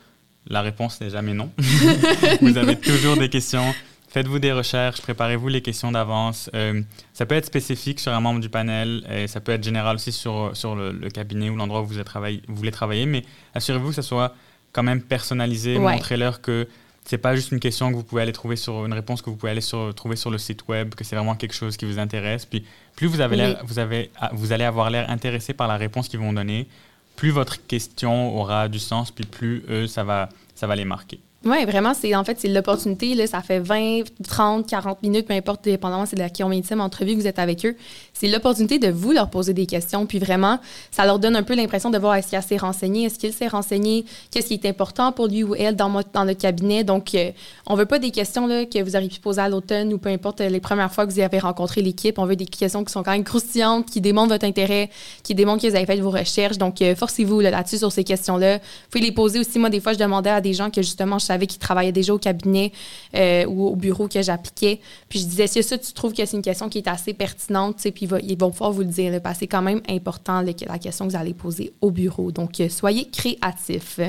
La 0.46 0.62
réponse 0.62 1.00
n'est 1.00 1.10
jamais 1.10 1.34
non. 1.34 1.50
vous 2.40 2.56
avez 2.56 2.76
toujours 2.76 3.16
des 3.16 3.28
questions. 3.28 3.74
Faites-vous 4.08 4.38
des 4.38 4.52
recherches, 4.52 5.00
préparez-vous 5.00 5.48
les 5.48 5.62
questions 5.62 5.90
d'avance. 5.90 6.50
Euh, 6.54 6.82
ça 7.14 7.26
peut 7.26 7.34
être 7.34 7.46
spécifique 7.46 7.98
sur 7.98 8.12
un 8.12 8.20
membre 8.20 8.40
du 8.40 8.48
panel 8.48 9.04
et 9.10 9.26
ça 9.26 9.40
peut 9.40 9.52
être 9.52 9.64
général 9.64 9.96
aussi 9.96 10.12
sur, 10.12 10.50
sur 10.54 10.76
le, 10.76 10.92
cabinet 11.08 11.48
ou 11.48 11.56
l'endroit 11.56 11.80
où 11.80 11.86
vous, 11.86 11.94
vous, 11.94 12.54
voulez 12.54 12.70
travailler, 12.70 13.06
mais 13.06 13.24
assurez-vous 13.54 13.88
que 13.88 13.94
ça 13.94 14.02
soit 14.02 14.34
quand 14.72 14.82
même 14.82 15.02
personnalisé. 15.02 15.78
Montrez-leur 15.78 16.42
que 16.42 16.68
c'est 17.04 17.18
pas 17.18 17.34
juste 17.34 17.52
une 17.52 17.60
question 17.60 17.90
que 17.90 17.96
vous 17.96 18.04
pouvez 18.04 18.22
aller 18.22 18.32
trouver 18.32 18.56
sur 18.56 18.86
une 18.86 18.92
réponse 18.92 19.22
que 19.22 19.30
vous 19.30 19.36
pouvez 19.36 19.52
aller 19.52 19.60
sur, 19.60 19.94
trouver 19.94 20.16
sur 20.16 20.30
le 20.30 20.38
site 20.38 20.66
web, 20.68 20.94
que 20.94 21.04
c'est 21.04 21.16
vraiment 21.16 21.34
quelque 21.34 21.54
chose 21.54 21.76
qui 21.76 21.84
vous 21.84 21.98
intéresse. 21.98 22.44
Puis 22.44 22.64
plus 22.96 23.06
vous 23.06 23.20
avez 23.20 23.56
vous 23.64 23.78
avez, 23.78 24.10
ah, 24.16 24.30
vous 24.32 24.52
allez 24.52 24.64
avoir 24.64 24.90
l'air 24.90 25.10
intéressé 25.10 25.52
par 25.52 25.68
la 25.68 25.76
réponse 25.76 26.08
qu'ils 26.08 26.20
vont 26.20 26.32
donner, 26.32 26.68
plus 27.16 27.30
votre 27.30 27.66
question 27.66 28.36
aura 28.36 28.68
du 28.68 28.78
sens, 28.78 29.10
puis 29.10 29.24
plus 29.24 29.64
eux 29.68 29.86
ça 29.86 30.04
va 30.04 30.28
ça 30.54 30.66
va 30.66 30.76
les 30.76 30.84
marquer. 30.84 31.20
Oui, 31.44 31.64
vraiment, 31.64 31.92
c'est 31.92 32.14
en 32.14 32.22
fait, 32.22 32.38
c'est 32.38 32.48
l'opportunité. 32.48 33.14
Là, 33.14 33.26
ça 33.26 33.42
fait 33.42 33.58
20, 33.58 34.02
30, 34.22 34.64
40 34.64 35.02
minutes, 35.02 35.26
peu 35.26 35.34
importe, 35.34 35.64
dépendamment 35.64 36.06
c'est 36.06 36.14
de 36.14 36.20
la 36.20 36.30
combienième 36.30 36.80
entrevue 36.80 37.16
que 37.16 37.20
vous 37.20 37.26
êtes 37.26 37.40
avec 37.40 37.66
eux. 37.66 37.76
C'est 38.12 38.28
l'opportunité 38.28 38.78
de 38.78 38.88
vous 38.88 39.10
leur 39.10 39.28
poser 39.28 39.52
des 39.52 39.66
questions. 39.66 40.06
Puis 40.06 40.20
vraiment, 40.20 40.60
ça 40.92 41.04
leur 41.04 41.18
donne 41.18 41.34
un 41.34 41.42
peu 41.42 41.56
l'impression 41.56 41.90
de 41.90 41.98
voir 41.98 42.14
est-ce 42.14 42.28
qu'il 42.28 42.42
s'est 42.42 42.56
renseigné, 42.56 43.06
est-ce 43.06 43.18
qu'il 43.18 43.32
s'est 43.32 43.48
renseigné, 43.48 44.04
qu'est-ce 44.30 44.46
qui 44.46 44.54
est 44.54 44.66
important 44.66 45.10
pour 45.10 45.26
lui 45.26 45.42
ou 45.42 45.56
elle 45.56 45.74
dans, 45.74 45.90
dans 46.12 46.24
le 46.24 46.34
cabinet. 46.34 46.84
Donc, 46.84 47.14
euh, 47.16 47.32
on 47.66 47.74
veut 47.74 47.86
pas 47.86 47.98
des 47.98 48.12
questions 48.12 48.46
là, 48.46 48.64
que 48.64 48.80
vous 48.80 48.94
auriez 48.94 49.08
pu 49.08 49.18
poser 49.18 49.40
à 49.40 49.48
l'automne 49.48 49.92
ou 49.92 49.98
peu 49.98 50.10
importe 50.10 50.40
les 50.40 50.60
premières 50.60 50.92
fois 50.92 51.06
que 51.06 51.12
vous 51.12 51.18
avez 51.18 51.40
rencontré 51.40 51.82
l'équipe. 51.82 52.20
On 52.20 52.26
veut 52.26 52.36
des 52.36 52.46
questions 52.46 52.84
qui 52.84 52.92
sont 52.92 53.02
quand 53.02 53.12
même 53.12 53.24
croustillantes, 53.24 53.86
qui 53.90 54.00
démontrent 54.00 54.32
votre 54.32 54.46
intérêt, 54.46 54.90
qui 55.24 55.34
démontrent 55.34 55.62
que 55.62 55.68
vous 55.68 55.74
avez 55.74 55.86
fait 55.86 56.00
vos 56.00 56.10
recherches. 56.10 56.58
Donc, 56.58 56.80
euh, 56.82 56.94
forcez-vous 56.94 57.40
là-dessus 57.40 57.78
sur 57.78 57.90
ces 57.90 58.04
questions-là. 58.04 58.58
Vous 58.58 58.62
pouvez 58.90 59.04
les 59.04 59.12
poser 59.12 59.40
aussi. 59.40 59.58
Moi, 59.58 59.70
des 59.70 59.80
fois, 59.80 59.92
je 59.92 59.98
demandais 59.98 60.30
à 60.30 60.40
des 60.40 60.52
gens 60.52 60.70
que 60.70 60.82
justement, 60.82 61.18
je 61.18 61.31
savais 61.32 61.46
qu'ils 61.46 61.58
travaillaient 61.58 61.92
déjà 61.92 62.14
au 62.14 62.18
cabinet 62.18 62.72
euh, 63.16 63.44
ou 63.46 63.68
au 63.68 63.76
bureau 63.76 64.08
que 64.08 64.22
j'appliquais. 64.22 64.80
Puis 65.08 65.20
je 65.20 65.24
disais, 65.24 65.46
si 65.46 65.62
ça, 65.62 65.78
tu 65.78 65.92
trouves 65.92 66.12
que 66.12 66.24
c'est 66.24 66.36
une 66.36 66.42
question 66.42 66.68
qui 66.68 66.78
est 66.78 66.88
assez 66.88 67.14
pertinente, 67.14 67.76
puis 67.94 68.08
ils 68.22 68.38
vont 68.38 68.50
pouvoir 68.50 68.72
vous 68.72 68.82
le 68.82 68.86
dire, 68.86 69.20
parce 69.22 69.36
que 69.36 69.40
c'est 69.40 69.46
quand 69.46 69.62
même 69.62 69.80
important 69.88 70.42
la 70.42 70.78
question 70.78 71.06
que 71.06 71.12
vous 71.12 71.18
allez 71.18 71.34
poser 71.34 71.72
au 71.80 71.90
bureau. 71.90 72.32
Donc, 72.32 72.60
euh, 72.60 72.68
soyez 72.68 73.08
créatifs. 73.08 74.00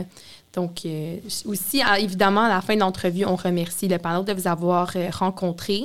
Donc, 0.54 0.82
euh, 0.86 1.18
aussi, 1.46 1.82
évidemment, 2.00 2.42
à 2.42 2.50
la 2.50 2.62
fin 2.62 2.76
de 2.76 2.82
l'entrevue, 2.82 3.26
on 3.26 3.36
remercie 3.36 3.88
le 3.88 3.98
panel 3.98 4.26
de 4.26 4.34
vous 4.34 4.48
avoir 4.48 4.94
rencontré. 5.12 5.84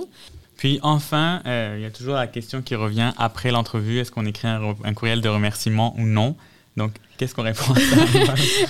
Puis 0.56 0.80
enfin, 0.82 1.40
il 1.46 1.80
y 1.80 1.86
a 1.86 1.90
toujours 1.90 2.14
la 2.14 2.26
question 2.26 2.62
qui 2.62 2.74
revient 2.74 3.12
après 3.16 3.50
l'entrevue, 3.50 4.00
est-ce 4.00 4.10
qu'on 4.10 4.26
écrit 4.26 4.48
un, 4.48 4.94
courriel 4.94 5.20
de 5.20 5.28
remerciement 5.28 5.94
ou 5.96 6.02
non? 6.02 6.36
Donc, 6.76 6.92
Qu'est-ce 7.18 7.34
qu'on 7.34 7.42
répond 7.42 7.64
à 7.72 7.80
ça? 7.80 7.96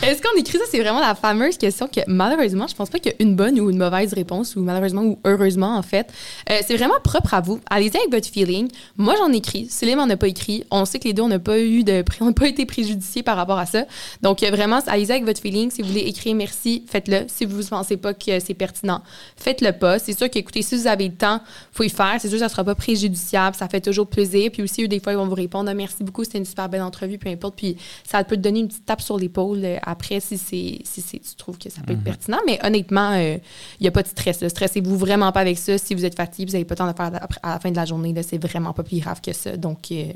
Est-ce 0.06 0.22
qu'on 0.22 0.34
écrit 0.38 0.56
ça? 0.56 0.64
C'est 0.70 0.80
vraiment 0.80 1.00
la 1.00 1.14
fameuse 1.14 1.58
question 1.58 1.86
que 1.86 2.00
malheureusement, 2.06 2.66
je 2.66 2.74
pense 2.74 2.88
pas 2.88 2.98
qu'il 2.98 3.12
y 3.12 3.14
a 3.14 3.22
une 3.22 3.36
bonne 3.36 3.60
ou 3.60 3.68
une 3.68 3.76
mauvaise 3.76 4.14
réponse, 4.14 4.56
ou 4.56 4.62
malheureusement 4.62 5.02
ou 5.02 5.18
heureusement, 5.26 5.76
en 5.76 5.82
fait. 5.82 6.10
Euh, 6.50 6.58
c'est 6.66 6.74
vraiment 6.78 6.98
propre 7.04 7.34
à 7.34 7.42
vous. 7.42 7.60
Allez-y 7.68 7.98
avec 7.98 8.10
votre 8.10 8.26
feeling. 8.26 8.68
Moi, 8.96 9.14
j'en 9.18 9.30
écris. 9.32 9.66
Céline 9.68 9.98
n'en 9.98 10.08
a 10.08 10.16
pas 10.16 10.28
écrit. 10.28 10.64
On 10.70 10.86
sait 10.86 10.98
que 10.98 11.04
les 11.04 11.12
deux, 11.12 11.20
on 11.20 11.28
n'a 11.28 11.38
pas 11.38 11.60
eu 11.60 11.84
de, 11.84 12.02
on 12.22 12.32
pas 12.32 12.48
été 12.48 12.64
préjudiciés 12.64 13.22
par 13.22 13.36
rapport 13.36 13.58
à 13.58 13.66
ça. 13.66 13.84
Donc, 14.22 14.42
euh, 14.42 14.48
vraiment, 14.50 14.80
allez-y 14.86 15.12
avec 15.12 15.26
votre 15.26 15.42
feeling. 15.42 15.70
Si 15.70 15.82
vous 15.82 15.88
voulez 15.88 16.00
écrire 16.00 16.34
merci, 16.34 16.84
faites-le. 16.88 17.26
Si 17.28 17.44
vous 17.44 17.58
ne 17.58 17.62
pensez 17.64 17.98
pas 17.98 18.14
que 18.14 18.40
c'est 18.40 18.54
pertinent, 18.54 19.02
faites-le 19.36 19.72
pas. 19.72 19.98
C'est 19.98 20.16
sûr 20.16 20.30
qu'écoutez, 20.30 20.62
si 20.62 20.74
vous 20.74 20.86
avez 20.86 21.08
le 21.08 21.14
temps, 21.14 21.42
faut 21.72 21.82
y 21.82 21.90
faire. 21.90 22.16
C'est 22.18 22.28
sûr 22.28 22.38
que 22.38 22.44
ça 22.44 22.48
sera 22.48 22.64
pas 22.64 22.74
préjudiciable. 22.74 23.54
Ça 23.54 23.68
fait 23.68 23.82
toujours 23.82 24.06
plaisir. 24.06 24.50
Puis 24.50 24.62
aussi, 24.62 24.84
eux, 24.84 24.88
des 24.88 25.00
fois, 25.00 25.12
ils 25.12 25.16
vont 25.16 25.26
vous 25.26 25.34
répondre, 25.34 25.68
ah, 25.70 25.74
merci 25.74 26.02
beaucoup, 26.02 26.24
c'était 26.24 26.38
une 26.38 26.46
super 26.46 26.70
belle 26.70 26.80
entrevue, 26.80 27.18
peu 27.18 27.28
importe. 27.28 27.54
Puis 27.54 27.76
ça 28.08 28.24
peut 28.24 28.37
donner 28.38 28.60
une 28.60 28.68
petite 28.68 28.86
tape 28.86 29.00
sur 29.00 29.18
l'épaule 29.18 29.60
euh, 29.64 29.76
après 29.82 30.20
si, 30.20 30.38
c'est, 30.38 30.78
si 30.84 31.20
tu 31.20 31.34
trouves 31.36 31.58
que 31.58 31.70
ça 31.70 31.82
peut 31.82 31.92
être 31.92 31.98
mhm. 31.98 32.04
pertinent. 32.04 32.38
Mais 32.46 32.58
honnêtement, 32.64 33.14
il 33.14 33.36
euh, 33.36 33.38
n'y 33.80 33.88
a 33.88 33.90
pas 33.90 34.02
de 34.02 34.08
stress. 34.08 34.46
Stressez-vous 34.46 34.96
vraiment 34.96 35.32
pas 35.32 35.40
avec 35.40 35.58
ça. 35.58 35.78
Si 35.78 35.94
vous 35.94 36.04
êtes 36.04 36.16
fatigué, 36.16 36.46
vous 36.46 36.52
n'avez 36.52 36.64
pas 36.64 36.74
le 36.74 36.78
temps 36.78 36.90
de 36.90 36.96
faire 36.96 37.26
à 37.42 37.52
la 37.54 37.60
fin 37.60 37.70
de 37.70 37.76
la 37.76 37.84
journée. 37.84 38.12
Là, 38.12 38.22
c'est 38.22 38.38
vraiment 38.38 38.72
pas 38.72 38.82
plus 38.82 39.00
grave 39.00 39.20
que 39.20 39.32
ça. 39.32 39.56
Donc, 39.56 39.90
euh, 39.90 40.12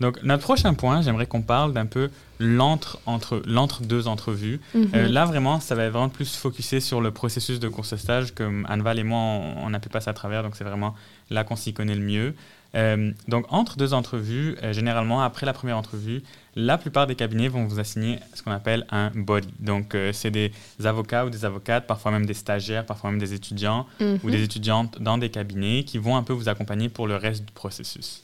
donc, 0.00 0.22
notre 0.22 0.42
prochain 0.42 0.72
point, 0.72 1.02
j'aimerais 1.02 1.26
qu'on 1.26 1.42
parle 1.42 1.74
d'un 1.74 1.84
peu 1.84 2.10
l'entre 2.38 2.98
entre 3.04 3.42
l'entre 3.44 3.82
deux 3.82 4.08
entrevues. 4.08 4.60
Mhm. 4.74 4.92
là, 4.94 5.26
vraiment, 5.26 5.60
ça 5.60 5.74
va 5.74 5.90
vraiment 5.90 6.08
plus 6.08 6.36
focusser 6.36 6.80
sur 6.80 7.00
le 7.00 7.10
processus 7.10 7.60
de 7.60 7.68
course 7.68 7.96
stage 7.96 8.34
que 8.34 8.44
Anval 8.66 8.98
et 8.98 9.04
moi, 9.04 9.18
on, 9.18 9.74
a 9.74 9.78
pu 9.78 9.90
passer 9.90 10.08
à 10.08 10.14
travers. 10.14 10.42
Donc, 10.42 10.56
c'est 10.56 10.64
vraiment 10.64 10.94
là 11.28 11.44
qu'on 11.44 11.56
s'y 11.56 11.74
connaît 11.74 11.94
le 11.94 12.02
mieux. 12.02 12.34
Euh, 12.74 13.12
donc, 13.28 13.46
entre 13.50 13.76
deux 13.76 13.94
entrevues, 13.94 14.56
euh, 14.62 14.72
généralement, 14.72 15.22
après 15.22 15.46
la 15.46 15.52
première 15.52 15.76
entrevue, 15.76 16.22
la 16.54 16.78
plupart 16.78 17.06
des 17.06 17.14
cabinets 17.14 17.48
vont 17.48 17.66
vous 17.66 17.80
assigner 17.80 18.18
ce 18.34 18.42
qu'on 18.42 18.52
appelle 18.52 18.86
un 18.90 19.10
body. 19.14 19.48
Donc, 19.58 19.94
euh, 19.94 20.12
c'est 20.12 20.30
des 20.30 20.52
avocats 20.84 21.26
ou 21.26 21.30
des 21.30 21.44
avocates, 21.44 21.86
parfois 21.86 22.12
même 22.12 22.26
des 22.26 22.34
stagiaires, 22.34 22.86
parfois 22.86 23.10
même 23.10 23.20
des 23.20 23.34
étudiants 23.34 23.86
ou 24.00 24.04
mhm. 24.04 24.30
des 24.30 24.42
étudiantes 24.42 25.00
dans 25.00 25.18
des 25.18 25.30
cabinets 25.30 25.84
qui 25.84 25.98
vont 25.98 26.16
un 26.16 26.22
peu 26.22 26.32
vous 26.32 26.48
accompagner 26.48 26.88
pour 26.88 27.06
le 27.06 27.16
reste 27.16 27.44
du 27.44 27.52
processus. 27.52 28.22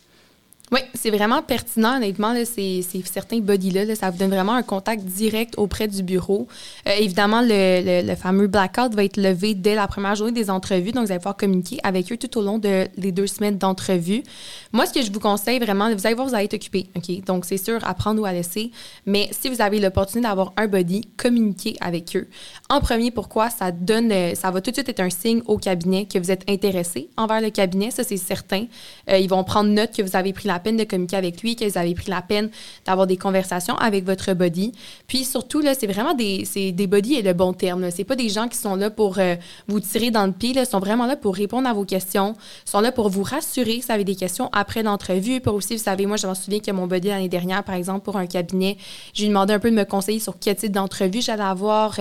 Oui, 0.72 0.81
c'est 0.94 1.11
vraiment 1.11 1.42
pertinent, 1.42 1.96
honnêtement. 1.96 2.33
Là, 2.33 2.44
c'est, 2.44 2.83
certains 3.05 3.38
body-là, 3.38 3.94
ça 3.94 4.11
vous 4.11 4.18
donne 4.18 4.31
vraiment 4.31 4.55
un 4.55 4.64
contact 4.64 5.05
direct 5.05 5.55
auprès 5.59 5.87
du 5.87 6.02
bureau. 6.02 6.48
Euh, 6.88 6.92
évidemment, 6.98 7.40
le, 7.40 8.14
fameux 8.16 8.48
blackout 8.48 8.92
va 8.92 9.05
être 9.05 9.16
levé 9.16 9.55
dès 9.55 9.76
la 9.76 9.87
première 9.87 10.16
journée 10.16 10.33
des 10.33 10.50
entrevues, 10.50 10.90
donc 10.90 11.07
vous 11.07 11.12
allez 11.12 11.20
pouvoir 11.20 11.37
communiquer 11.37 11.79
avec 11.85 12.11
eux 12.11 12.16
tout 12.16 12.37
au 12.37 12.42
long 12.42 12.59
de 12.59 12.88
les 12.96 13.12
deux 13.12 13.29
semaines 13.29 13.59
d'entrevue. 13.59 14.24
Moi, 14.72 14.87
ce 14.87 14.92
que 14.92 15.02
je 15.02 15.12
vous 15.12 15.20
conseille 15.20 15.61
vraiment, 15.61 15.94
vous 15.94 16.05
allez 16.05 16.16
voir, 16.16 16.26
vous 16.26 16.35
allez 16.35 16.46
être 16.46 16.55
occupé? 16.55 16.88
Donc, 17.26 17.44
c'est 17.44 17.59
sûr, 17.59 17.79
à 17.85 17.94
prendre 17.94 18.20
ou 18.20 18.24
à 18.24 18.33
laisser. 18.33 18.72
Mais 19.07 19.29
si 19.31 19.48
vous 19.48 19.62
avez 19.62 19.79
l'opportunité 19.79 20.26
d'avoir 20.29 20.52
un 20.57 20.66
body, 20.66 21.02
communiquez 21.16 21.76
avec 21.81 22.16
eux. 22.16 22.26
En 22.68 22.81
premier, 22.81 23.12
pourquoi? 23.12 23.48
Ça 23.48 23.70
donne, 23.70 24.11
euh, 24.11 24.35
ça 24.35 24.50
va 24.50 24.61
tout 24.61 24.70
de 24.70 24.76
suite 24.76 24.88
être 24.88 25.00
un 25.00 25.11
signe 25.11 25.40
au 25.46 25.57
cabinet 25.57 26.07
que 26.07 26.18
vous 26.18 26.33
êtes 26.33 26.48
intéressé 26.50 27.11
envers 27.16 27.40
le 27.40 27.50
cabinet, 27.50 27.92
ça, 27.92 28.02
c'est 28.02 28.16
certain. 28.16 28.66
Euh, 29.09 29.18
ils 29.18 29.29
vont 29.29 29.44
prendre 29.44 29.70
note 29.70 29.92
que 29.96 30.02
vous 30.02 30.16
avez 30.16 30.33
pris 30.33 30.48
la 30.48 30.59
peine 30.59 30.76
de 30.76 30.83
communiquer 30.83 31.16
avec 31.16 31.42
lui, 31.42 31.55
que 31.55 31.64
vous 31.64 31.79
avez 31.79 31.94
pris 31.94 32.11
la 32.11 32.22
peine 32.22 32.50
d'avoir 32.85 33.07
des 33.07 33.16
conversations 33.16 33.76
avec 33.76 34.05
votre 34.05 34.33
body. 34.35 34.72
Puis 35.07 35.24
surtout, 35.24 35.61
là, 35.61 35.74
c'est 35.74 35.87
vraiment 35.87 36.14
des, 36.14 36.44
des 36.72 36.87
body 36.88 37.14
et 37.14 37.22
le 37.22 37.35
bon 37.35 37.52
terme. 37.52 37.88
C'est 37.92 38.05
pas 38.05 38.16
des 38.16 38.29
gens 38.29 38.48
qui 38.48 38.59
sont 38.59 38.74
là 38.74 38.90
pour 38.90 39.18
euh, 39.18 39.37
vous 39.68 39.79
tirer 39.79 40.11
dans 40.11 40.26
le 40.26 40.33
pied. 40.33 40.52
Ils 40.57 40.66
sont 40.66 40.81
vraiment 40.81 41.07
là 41.07 41.14
pour 41.14 41.37
répondre 41.37 41.68
à 41.68 41.72
vos 41.72 41.85
questions. 41.85 42.35
Sont 42.64 42.81
là 42.81 42.90
pour 42.90 43.11
vous 43.11 43.22
rassurer 43.22 43.81
si 43.81 43.83
vous 43.87 43.92
avez 43.92 44.05
des 44.05 44.16
questions 44.16 44.50
après 44.52 44.83
l'entrevue. 44.83 45.40
Aussi, 45.46 45.76
vous 45.76 45.83
savez, 45.83 46.07
moi, 46.07 46.16
je 46.16 46.26
me 46.26 46.35
souviens 46.35 46.61
que 46.61 46.72
mon 46.72 46.88
body 46.88 47.09
l'année 47.09 47.29
dernière, 47.29 47.62
par 47.62 47.76
exemple, 47.76 48.00
pour 48.05 48.16
un 48.16 48.26
cabinet, 48.26 48.76
j'ai 49.14 49.29
demandé 49.29 49.52
un 49.55 49.61
peu 49.61 49.70
de 49.70 49.76
me 49.76 49.85
conseiller 49.85 50.18
sur 50.18 50.37
quel 50.40 50.57
type 50.57 50.72
d'entrevue 50.72 51.22
j'allais 51.22 51.44
avoir, 51.44 52.00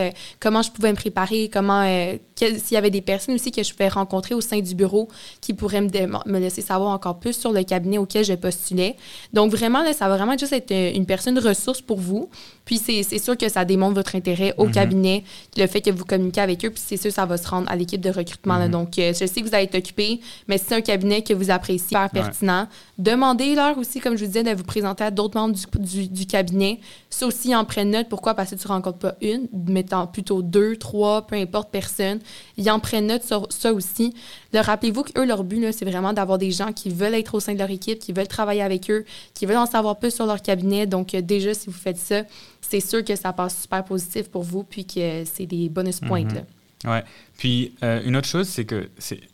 je 0.62 0.72
pouvais 0.72 0.92
me 0.92 0.96
préparer, 0.96 1.50
comment, 1.52 1.82
euh, 1.82 2.18
s'il 2.36 2.72
y 2.72 2.78
avait 2.78 2.92
des 2.92 3.02
personnes 3.02 3.36
aussi 3.36 3.52
que 3.52 3.64
je 3.64 3.72
pouvais 3.72 3.90
rencontrer 3.90 4.36
au 4.36 4.42
sein 4.42 4.60
du 4.60 4.76
bureau 4.76 5.08
qui 5.42 5.54
pourraient 5.54 5.82
me, 5.82 6.40
laisser 6.40 6.62
savoir 6.62 6.92
encore 6.92 7.20
plus 7.20 7.34
sur 7.34 7.52
le 7.52 7.64
cabinet 7.64 7.98
auquel 7.98 8.26
je 8.26 8.34
postulais. 8.34 8.96
Donc, 9.34 9.52
vraiment, 9.52 9.84
ça 9.94 10.08
va 10.08 10.18
vraiment 10.18 10.38
juste 10.38 10.54
être 10.54 10.72
une 10.72 11.06
personne 11.06 11.38
ressource 11.40 11.82
pour 11.82 12.00
vous. 12.00 12.30
Puis 12.66 12.80
c'est 12.80 13.20
sûr 13.20 13.38
que 13.38 13.48
ça 13.48 13.64
démontre 13.64 13.94
votre 13.94 14.16
intérêt 14.16 14.54
au 14.58 14.66
mhm. 14.66 14.72
cabinet, 14.72 15.24
le 15.56 15.68
fait 15.68 15.82
que 15.82 15.92
vous 15.92 16.04
communiquez 16.04 16.42
avec 16.42 16.66
eux, 16.66 16.72
puis 16.72 16.82
c'est 16.84 16.98
sûr 16.98 17.10
que 17.10 17.16
ça 17.16 17.26
va 17.26 17.38
se 17.38 17.48
rendre 17.48 17.70
à 17.70 17.76
l'équipe 17.76 18.02
de 18.02 18.10
recrutement. 18.10 18.60
Mhm. 18.60 18.72
Donc, 18.72 19.00
euh, 19.00 19.14
je 19.14 19.26
sais 19.26 19.42
que 19.42 19.48
vous 19.48 19.54
allez 19.54 19.66
être 19.66 19.76
occupé, 19.76 20.20
mais 20.48 20.58
si 20.58 20.66
c'est 20.68 20.76
un 20.76 20.82
cabinet 20.82 21.22
que 21.22 21.34
vous 21.34 21.52
appréciez, 21.52 21.88
super 21.88 22.10
pertinent, 22.10 22.68
demandez-leur 22.98 23.78
aussi, 23.78 24.00
comme 24.00 24.18
je 24.18 24.26
vous 24.26 24.32
disais, 24.32 24.44
de 24.44 24.52
vous 24.52 24.64
présenter 24.64 25.04
à 25.04 25.12
d'autres 25.12 25.40
membres 25.40 25.56
du, 25.80 26.08
du, 26.08 26.26
cabinet. 26.26 26.80
Ça 27.10 27.28
aussi, 27.28 27.56
en 27.56 27.66
prennent 27.66 27.92
note. 27.92 28.08
Pourquoi? 28.10 28.34
Parce 28.34 28.52
que 28.52 28.56
tu 28.56 28.68
ne 28.68 28.74
rencontres 28.74 28.98
pas 28.98 29.16
une, 29.22 29.48
mettant 29.68 30.08
plutôt 30.08 30.42
deux, 30.42 30.78
trois, 30.78 31.28
peu 31.28 31.36
importe 31.36 31.70
personne. 31.70 32.20
Ils 32.58 32.70
en 32.72 32.80
prennent 32.80 33.08
note 33.08 33.24
sur 33.24 33.48
ça 33.50 33.74
aussi. 33.74 34.14
Rappelez-vous 34.54 35.04
qu'eux, 35.04 35.26
leur 35.26 35.44
but, 35.44 35.72
c'est 35.72 35.86
vraiment 35.86 36.14
d'avoir 36.14 36.38
des 36.38 36.52
gens 36.52 36.72
qui 36.72 36.90
veulent 36.90 37.14
être 37.14 37.36
au 37.36 37.40
sein 37.40 37.54
de 37.54 37.60
leur 37.60 37.70
équipe, 37.70 38.00
qui 38.00 38.14
veulent 38.14 38.28
travailler 38.28 38.62
avec 38.62 38.90
eux, 38.90 39.06
qui 39.34 39.46
veulent 39.46 39.58
en 39.58 39.66
savoir 39.66 39.98
plus 39.98 40.12
sur 40.14 40.26
leur 40.26 40.42
cabinet. 40.42 40.86
Donc, 40.86 41.14
euh, 41.14 41.22
déjà, 41.22 41.54
si 41.54 41.68
vous 41.68 41.74
faites 41.74 41.98
ça, 41.98 42.24
c'est 42.70 42.80
sûr 42.80 43.04
que 43.04 43.16
ça 43.16 43.34
passe 43.34 43.62
super 43.62 43.84
positif 43.84 44.30
pour 44.30 44.44
vous, 44.44 44.64
puis 44.64 44.86
que 44.86 45.24
c'est 45.26 45.46
des 45.46 45.70
bonus 45.70 46.00
points. 46.00 46.24
Mhm. 46.24 46.46
Ouais. 46.86 47.04
Puis 47.38 47.74
euh, 47.84 48.04
une 48.06 48.16
autre 48.16 48.28
chose, 48.28 48.48
c'est 48.48 48.66
que 48.66 48.90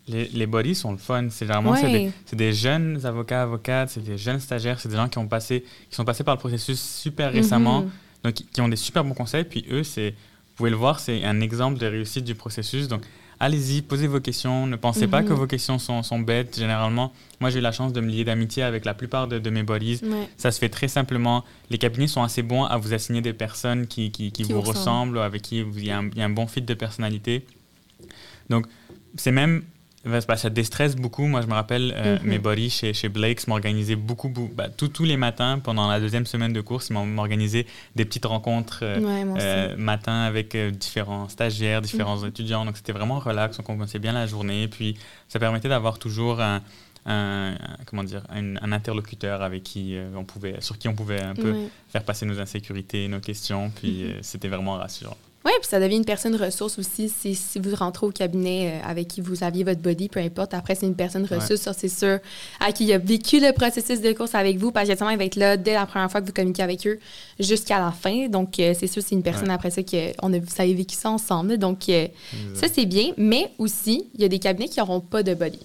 les, 0.08 0.26
les 0.28 0.48
bodies 0.48 0.76
sont 0.76 0.92
le 0.92 0.98
fun. 0.98 1.28
C'est 1.30 1.46
généralement 1.46 1.76
c'est 1.76 2.36
des, 2.36 2.54
jeunes 2.54 3.06
avocats, 3.06 3.44
avocates, 3.44 3.90
c'est 3.90 4.04
des 4.04 4.18
jeunes 4.18 4.40
stagiaires, 4.40 4.80
c'est 4.80 4.90
des 4.90 4.96
gens 4.96 5.10
qui 5.10 5.18
ont 5.18 5.28
passé, 5.28 5.66
qui 5.90 5.96
sont 5.96 6.06
passés 6.06 6.24
par 6.24 6.36
le 6.36 6.40
processus 6.40 6.80
super 6.80 7.32
récemment, 7.32 7.82
mhm. 7.82 7.92
donc 8.24 8.34
qui 8.34 8.62
ont 8.62 8.70
des 8.70 8.78
super 8.78 9.04
bons 9.04 9.14
conseils. 9.14 9.44
Puis 9.44 9.66
eux, 9.72 9.84
c'est, 9.84 10.12
vous 10.12 10.56
pouvez 10.56 10.70
le 10.70 10.78
voir, 10.78 11.00
c'est 11.00 11.24
un 11.26 11.42
exemple 11.42 11.78
de 11.78 11.86
réussite 11.86 12.24
du 12.24 12.36
processus. 12.36 12.88
Donc 12.88 13.02
allez-y, 13.42 13.82
posez 13.82 14.06
vos 14.06 14.20
questions. 14.20 14.68
Ne 14.68 14.76
pensez 14.76 15.08
pas 15.08 15.24
que 15.24 15.34
mhm. 15.34 15.40
vos 15.40 15.48
questions 15.48 15.80
sont, 15.80 16.04
sont, 16.04 16.20
bêtes. 16.20 16.58
Généralement, 16.58 17.12
moi, 17.40 17.50
j'ai 17.50 17.58
eu 17.58 17.62
la 17.62 17.72
chance 17.72 17.92
de 17.92 18.00
me 18.00 18.08
lier 18.08 18.24
d'amitié 18.24 18.62
avec 18.62 18.86
la 18.86 18.94
plupart 18.94 19.28
de, 19.28 19.50
mes 19.50 19.64
bodies. 19.64 20.00
Ça 20.38 20.52
se 20.52 20.60
fait 20.60 20.70
très 20.70 20.88
simplement. 20.88 21.44
Les 21.72 21.80
cabinets 21.80 22.08
sont 22.08 22.22
assez 22.22 22.44
bons 22.44 22.64
à 22.64 22.78
vous 22.78 22.94
assigner 22.94 23.22
des 23.22 23.34
personnes 23.34 23.88
qui, 23.88 24.12
qui, 24.12 24.32
qui, 24.32 24.44
vous, 24.44 24.62
ressemblent, 24.62 25.20
avec 25.20 25.42
qui 25.42 25.60
il 25.60 25.84
y, 25.84 25.92
a 25.92 25.98
un, 25.98 26.30
bon 26.30 26.46
fit 26.46 26.62
de 26.62 26.74
personnalité. 26.76 27.46
Donc, 28.50 28.68
c'est 29.16 29.32
même 29.32 29.64
ça 30.36 30.50
déstresse 30.50 30.96
beaucoup. 30.96 31.26
Moi, 31.26 31.42
je 31.42 31.48
me 31.48 31.54
rappelle, 31.54 31.94
euh, 31.96 32.18
mhm. 32.20 32.28
mes 32.28 32.40
buddies 32.40 32.70
chez, 32.70 32.94
chez 32.94 33.10
Blake 33.10 33.48
m'organisaient 33.48 33.96
beaucoup, 33.96 34.30
beaucoup 34.30 34.54
bah, 34.54 34.70
tous 34.70 35.04
les 35.04 35.18
matins 35.18 35.60
pendant 35.60 35.90
la 35.90 36.00
deuxième 36.00 36.26
semaine 36.26 36.54
de 36.54 36.62
course. 36.62 36.90
Ils 36.90 36.94
m'organisaient 36.94 37.66
des 37.96 38.06
petites 38.06 38.26
rencontres 38.26 38.80
euh, 38.84 39.00
euh 39.40 39.76
matin 39.78 40.22
avec 40.22 40.56
différents 40.56 41.30
stagiaires, 41.30 41.82
différents 41.82 42.20
mhm. 42.20 42.30
étudiants. 42.30 42.66
Donc, 42.66 42.78
c'était 42.78 42.94
vraiment 42.94 43.20
relax. 43.20 43.60
On 43.60 43.64
commençait 43.64 44.00
bien 44.00 44.14
la 44.14 44.26
journée. 44.26 44.68
Puis, 44.68 44.98
ça 45.28 45.40
permettait 45.40 45.70
d'avoir 45.70 46.00
toujours 46.00 46.42
un, 46.42 46.62
comment 47.86 48.04
dire, 48.04 48.24
un, 48.30 48.72
interlocuteur 48.72 49.42
avec 49.42 49.64
qui 49.64 49.96
on 50.16 50.24
pouvait, 50.24 50.62
sur 50.62 50.78
qui 50.78 50.88
on 50.88 50.96
pouvait 50.96 51.22
un 51.22 51.36
peu 51.36 51.56
faire 51.90 52.04
passer 52.04 52.26
nos 52.26 52.40
insécurités, 52.40 53.08
nos 53.08 53.20
questions. 53.20 53.70
Puis, 53.70 54.04
mhm. 54.04 54.14
c'était 54.22 54.48
vraiment 54.48 54.74
rassurant. 54.76 55.18
Oui, 55.44 55.52
puis 55.60 55.68
ça 55.68 55.80
devient 55.80 55.98
une 55.98 56.06
personne 56.06 56.36
ressource 56.36 56.78
aussi. 56.78 57.10
Si, 57.10 57.34
si 57.34 57.58
vous 57.58 57.76
rentrez 57.76 58.06
au 58.06 58.12
cabinet 58.12 58.74
euh, 58.74 58.90
avec 58.90 59.08
qui 59.08 59.22
vous 59.22 59.44
aviez 59.44 59.64
votre 59.64 59.82
body, 59.82 60.08
peu 60.08 60.20
importe, 60.20 60.54
après, 60.54 60.76
c'est 60.76 60.86
une 60.86 60.96
personne 60.96 61.26
ressource, 61.26 61.62
ça, 61.62 61.74
c'est 61.74 61.90
sûr, 61.90 62.20
à 62.60 62.72
qui 62.72 62.94
a 62.94 63.00
vécu 63.00 63.40
le 63.40 63.52
processus 63.52 64.02
de 64.02 64.14
course 64.14 64.36
avec 64.36 64.58
vous, 64.58 64.72
parce 64.72 64.88
que 64.88 64.94
il 64.94 65.18
va 65.18 65.26
être 65.26 65.36
là 65.36 65.58
dès 65.58 65.74
la 65.74 65.88
première 65.88 66.12
fois 66.12 66.22
que 66.22 66.28
vous 66.28 66.32
communiquez 66.32 66.62
avec 66.62 66.86
eux 66.86 67.00
jusqu'à 67.40 67.80
la 67.80 67.92
fin. 67.92 68.28
Donc, 68.28 68.60
euh, 68.60 68.76
c'est 68.78 68.86
sûr, 68.86 69.02
c'est 69.04 69.16
une 69.16 69.24
personne 69.24 69.50
après 69.50 69.72
ça 69.72 69.82
que 69.82 70.12
on 70.22 70.32
a, 70.32 70.38
ça 70.48 70.62
a 70.62 70.68
vécu 70.68 70.96
ça 70.96 71.10
ensemble. 71.10 71.58
Donc, 71.58 71.90
euh, 71.90 72.08
ça, 72.54 72.68
c'est 72.72 72.86
bien. 72.86 73.14
Mais 73.18 73.52
aussi, 73.58 74.06
il 74.14 74.22
y 74.22 74.26
a 74.26 74.28
des 74.28 74.40
cabinets 74.40 74.70
qui 74.70 74.80
n'auront 74.80 75.00
pas 75.02 75.24
de 75.24 75.34
body. 75.34 75.60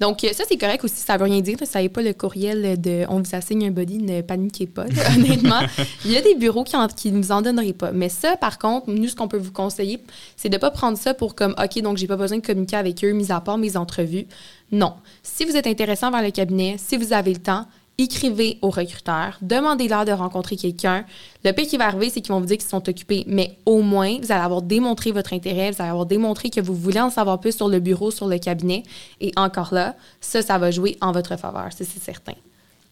Donc, 0.00 0.20
ça, 0.20 0.44
c'est 0.48 0.56
correct 0.56 0.84
aussi. 0.84 0.96
Ça 0.96 1.14
ne 1.14 1.18
veut 1.18 1.24
rien 1.24 1.40
dire. 1.40 1.58
Ça 1.64 1.82
n'est 1.82 1.88
pas 1.88 2.02
le 2.02 2.12
courriel 2.12 2.80
de 2.80 3.04
on 3.08 3.20
vous 3.20 3.34
assigne 3.34 3.66
un 3.66 3.70
body, 3.72 3.98
ne 3.98 4.20
paniquez 4.20 4.66
pas, 4.66 4.84
honnêtement. 5.16 5.62
Il 6.04 6.12
y 6.12 6.16
a 6.16 6.22
des 6.22 6.36
bureaux 6.36 6.64
qui 6.64 7.10
ne 7.10 7.18
nous 7.18 7.32
en 7.32 7.42
donneraient 7.42 7.72
pas. 7.72 7.90
Mais 7.90 8.08
ça, 8.08 8.36
par 8.36 8.58
contre, 8.58 8.88
nous, 8.90 9.15
qu'on 9.16 9.28
peut 9.28 9.38
vous 9.38 9.52
conseiller, 9.52 10.00
c'est 10.36 10.48
de 10.48 10.54
ne 10.54 10.60
pas 10.60 10.70
prendre 10.70 10.96
ça 10.96 11.14
pour 11.14 11.34
comme, 11.34 11.54
OK, 11.62 11.82
donc 11.82 11.96
j'ai 11.96 12.06
pas 12.06 12.16
besoin 12.16 12.38
de 12.38 12.46
communiquer 12.46 12.76
avec 12.76 13.04
eux, 13.04 13.12
mis 13.12 13.32
à 13.32 13.40
part 13.40 13.58
mes 13.58 13.76
entrevues. 13.76 14.26
Non. 14.70 14.94
Si 15.22 15.44
vous 15.44 15.56
êtes 15.56 15.66
intéressant 15.66 16.10
vers 16.10 16.22
le 16.22 16.30
cabinet, 16.30 16.76
si 16.78 16.96
vous 16.96 17.12
avez 17.12 17.32
le 17.32 17.40
temps, 17.40 17.66
écrivez 17.98 18.58
aux 18.62 18.70
recruteurs, 18.70 19.38
demandez-leur 19.40 20.04
de 20.04 20.12
rencontrer 20.12 20.56
quelqu'un. 20.56 21.04
Le 21.44 21.52
pire 21.52 21.66
qui 21.66 21.76
va 21.76 21.86
arriver, 21.86 22.10
c'est 22.10 22.20
qu'ils 22.20 22.32
vont 22.32 22.40
vous 22.40 22.46
dire 22.46 22.58
qu'ils 22.58 22.68
sont 22.68 22.86
occupés, 22.88 23.24
mais 23.26 23.56
au 23.64 23.80
moins, 23.80 24.18
vous 24.20 24.32
allez 24.32 24.42
avoir 24.42 24.62
démontré 24.62 25.12
votre 25.12 25.32
intérêt, 25.32 25.70
vous 25.70 25.80
allez 25.80 25.90
avoir 25.90 26.06
démontré 26.06 26.50
que 26.50 26.60
vous 26.60 26.74
voulez 26.74 27.00
en 27.00 27.10
savoir 27.10 27.40
plus 27.40 27.56
sur 27.56 27.68
le 27.68 27.80
bureau, 27.80 28.10
sur 28.10 28.28
le 28.28 28.38
cabinet. 28.38 28.82
Et 29.20 29.32
encore 29.36 29.72
là, 29.72 29.96
ça, 30.20 30.42
ça 30.42 30.58
va 30.58 30.70
jouer 30.70 30.96
en 31.00 31.12
votre 31.12 31.36
faveur, 31.36 31.68
c'est 31.70 31.84
certain. 31.84 32.34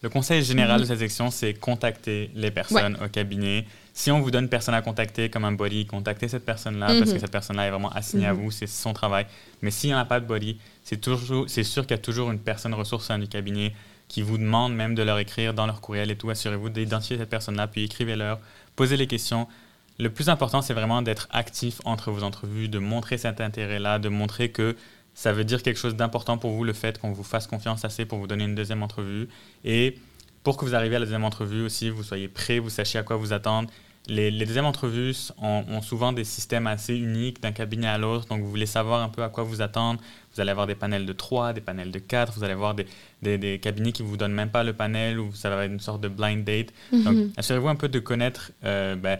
Le 0.01 0.09
conseil 0.09 0.43
général 0.43 0.81
de 0.81 0.85
cette 0.85 0.99
section, 0.99 1.31
c'est 1.31 1.53
contacter 1.53 2.29
les 2.35 2.51
personnes 2.51 2.97
au 3.03 3.07
cabinet 3.07 3.65
si 3.97 4.11
on 4.11 4.19
vous 4.19 4.29
donne 4.29 4.49
personne 4.49 4.75
à 4.75 4.81
contacter 4.81 5.29
comme 5.29 5.45
un 5.45 5.53
body, 5.53 5.85
contactez 5.85 6.27
cette 6.27 6.43
personne-là 6.43 6.87
parce 6.87 7.11
que 7.11 7.15
mhm. 7.15 7.19
cette 7.21 7.31
personne-là 7.31 7.67
est 7.67 7.69
vraiment 7.69 7.91
assignée 7.91 8.27
à 8.27 8.33
mhm. 8.33 8.41
vous, 8.41 8.51
c'est 8.51 8.67
son 8.67 8.91
travail. 8.91 9.25
Mais 9.61 9.71
s'il 9.71 9.89
n'y 9.89 9.95
en 9.95 9.99
a 9.99 10.05
pas 10.05 10.19
de 10.19 10.25
body, 10.25 10.57
c'est 10.83 10.99
toujours, 10.99 11.45
c'est 11.47 11.63
sûr 11.63 11.83
qu'il 11.83 11.91
y 11.91 11.99
a 11.99 12.03
toujours 12.03 12.29
une 12.29 12.39
personne 12.39 12.73
ressource 12.73 13.09
du 13.09 13.29
cabinet 13.29 13.73
qui 14.09 14.21
vous 14.21 14.37
demande 14.37 14.75
même 14.75 14.95
de 14.95 15.01
leur 15.01 15.17
écrire 15.17 15.53
dans 15.53 15.65
leur 15.65 15.79
courriel 15.79 16.11
et 16.11 16.17
tout. 16.17 16.29
Assurez-vous 16.29 16.69
d'identifier 16.69 17.17
cette 17.17 17.29
personne-là, 17.29 17.67
puis 17.67 17.85
écrivez-leur, 17.85 18.39
posez 18.75 18.97
les 18.97 19.07
questions. 19.07 19.47
Le 19.97 20.09
plus 20.09 20.27
important, 20.27 20.61
c'est 20.61 20.73
vraiment 20.73 21.01
d'être 21.01 21.29
actif 21.31 21.79
entre 21.85 22.11
vos 22.11 22.23
entrevues, 22.23 22.67
de 22.67 22.79
montrer 22.79 23.17
cet 23.17 23.39
intérêt-là, 23.39 23.97
de 23.97 24.09
montrer 24.09 24.49
que 24.49 24.75
ça 25.15 25.33
veut 25.33 25.43
dire 25.43 25.63
quelque 25.63 25.77
chose 25.77 25.95
d'important 25.95 26.37
pour 26.37 26.51
vous, 26.51 26.63
le 26.63 26.73
fait 26.73 26.99
qu'on 26.99 27.11
vous 27.11 27.23
fasse 27.23 27.47
confiance 27.47 27.83
assez 27.83 28.05
pour 28.05 28.19
vous 28.19 28.27
donner 28.27 28.43
une 28.43 28.55
deuxième 28.55 28.83
entrevue. 28.83 29.27
Et 29.63 29.97
pour 30.43 30.57
que 30.57 30.65
vous 30.65 30.75
arriviez 30.75 30.97
à 30.97 30.99
la 30.99 31.05
deuxième 31.05 31.23
entrevue 31.23 31.63
aussi, 31.63 31.89
vous 31.89 32.03
soyez 32.03 32.27
prêt, 32.27 32.59
vous 32.59 32.69
sachiez 32.69 32.99
à 32.99 33.03
quoi 33.03 33.15
vous 33.15 33.33
attendre 33.33 33.69
les, 34.07 34.45
deuxièmes 34.45 34.65
entrevues 34.65 35.15
ont, 35.41 35.81
souvent 35.81 36.13
des 36.13 36.23
systèmes 36.23 36.67
assez 36.67 36.95
uniques 36.95 37.41
d'un 37.41 37.51
cabinet 37.51 37.87
à 37.87 37.97
l'autre, 37.97 38.27
donc 38.27 38.41
vous 38.41 38.49
voulez 38.49 38.65
savoir 38.65 39.01
un 39.01 39.09
peu 39.09 39.23
à 39.23 39.29
quoi 39.29 39.43
vous 39.43 39.61
attendre. 39.61 39.99
Vous 40.33 40.41
allez 40.41 40.51
avoir 40.51 40.67
des 40.67 40.75
panels 40.75 41.05
de 41.05 41.13
3, 41.13 41.53
des 41.53 41.61
panels 41.61 41.91
de 41.91 41.99
4, 41.99 42.33
vous 42.33 42.43
allez 42.43 42.53
avoir 42.53 42.75
des, 42.75 42.85
des, 43.21 43.59
cabinets 43.59 43.91
qui 43.91 44.03
ne 44.03 44.07
vous 44.07 44.17
donnent 44.17 44.33
même 44.33 44.49
pas 44.49 44.63
le 44.63 44.73
panel 44.73 45.19
ou 45.19 45.33
ça 45.33 45.49
va 45.49 45.65
être 45.65 45.71
une 45.71 45.79
sorte 45.79 46.01
de 46.01 46.07
blind 46.07 46.43
date. 46.43 46.67
Donc, 46.91 47.15
mhm. 47.15 47.31
assurez-vous 47.37 47.69
un 47.69 47.75
peu 47.75 47.87
de 47.89 47.99
connaître 47.99 48.51
euh, 48.63 48.95
ben, 48.95 49.19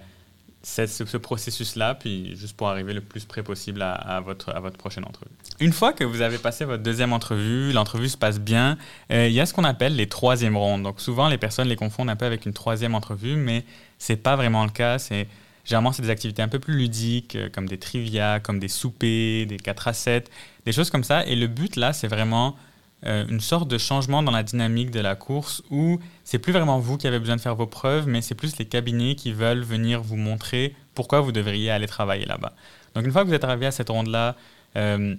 ce, 0.65 1.17
processus-là, 1.17 1.95
puis 1.95 2.35
juste 2.35 2.57
pour 2.57 2.67
arriver 2.67 2.93
le 2.93 3.01
plus 3.01 3.25
près 3.25 3.43
possible 3.43 3.81
à, 3.83 4.19
votre, 4.19 4.49
à 4.49 4.59
votre 4.59 4.77
prochaine 4.77 5.05
entrevue. 5.05 5.31
Une 5.59 5.71
fois 5.71 5.93
que 5.93 6.03
vous 6.03 6.21
avez 6.21 6.37
passé 6.37 6.65
votre 6.65 6.81
deuxième 6.81 7.13
entrevue, 7.13 7.71
l'entrevue 7.71 8.09
se 8.09 8.17
passe 8.17 8.39
bien, 8.39 8.77
euh, 9.11 9.27
il 9.27 9.33
y 9.33 9.39
a 9.39 9.45
ce 9.45 9.53
qu'on 9.53 9.63
appelle 9.63 9.95
les 9.95 10.07
troisièmes 10.07 10.57
rondes. 10.57 10.83
Donc 10.83 11.01
souvent, 11.01 11.27
les 11.27 11.37
personnes 11.37 11.67
les 11.67 11.75
confondent 11.75 12.09
un 12.09 12.15
peu 12.15 12.25
avec 12.25 12.45
une 12.45 12.53
troisième 12.53 12.95
entrevue, 12.95 13.35
mais 13.35 13.63
c'est 13.99 14.15
pas 14.15 14.35
vraiment 14.35 14.65
le 14.65 14.71
cas. 14.71 14.97
C'est 14.97 15.27
Généralement, 15.65 15.91
c'est 15.91 16.03
des 16.03 16.11
activités 16.11 16.43
un 16.43 16.47
peu 16.47 16.59
plus 16.59 16.75
ludiques, 16.75 17.35
euh, 17.35 17.49
comme 17.49 17.67
des 17.67 17.79
trivia, 17.79 18.39
comme 18.39 18.59
des 18.59 18.67
soupers, 18.67 19.47
des 19.47 19.57
4 19.57 19.87
à 19.87 19.93
7, 19.93 20.29
des 20.65 20.71
choses 20.71 20.91
comme 20.91 21.03
ça. 21.03 21.25
Et 21.25 21.35
le 21.35 21.47
but, 21.47 21.75
là, 21.75 21.91
c'est 21.91 22.07
vraiment 22.07 22.55
euh, 23.05 23.25
une 23.27 23.39
sorte 23.39 23.67
de 23.67 23.77
changement 23.77 24.23
dans 24.23 24.31
la 24.31 24.41
dynamique 24.41 24.89
de 24.89 24.99
la 24.99 25.15
course 25.15 25.61
où 25.69 25.99
c'est 26.23 26.39
plus 26.39 26.51
vraiment 26.51 26.79
vous 26.79 26.97
qui 26.97 27.07
avez 27.07 27.19
besoin 27.19 27.35
de 27.35 27.41
faire 27.41 27.55
vos 27.55 27.67
preuves, 27.67 28.07
mais 28.07 28.21
c'est 28.21 28.35
plus 28.35 28.57
les 28.57 28.65
cabinets 28.65 29.15
qui 29.15 29.31
veulent 29.31 29.61
venir 29.61 30.01
vous 30.01 30.15
montrer 30.15 30.75
pourquoi 30.95 31.21
vous 31.21 31.31
devriez 31.31 31.69
aller 31.69 31.87
travailler 31.87 32.25
là-bas. 32.25 32.53
Donc 32.95 33.05
une 33.05 33.11
fois 33.11 33.23
que 33.23 33.27
vous 33.27 33.33
êtes 33.33 33.43
arrivé 33.43 33.67
à 33.67 33.71
cette 33.71 33.89
ronde-là, 33.89 34.35
euh, 34.75 35.15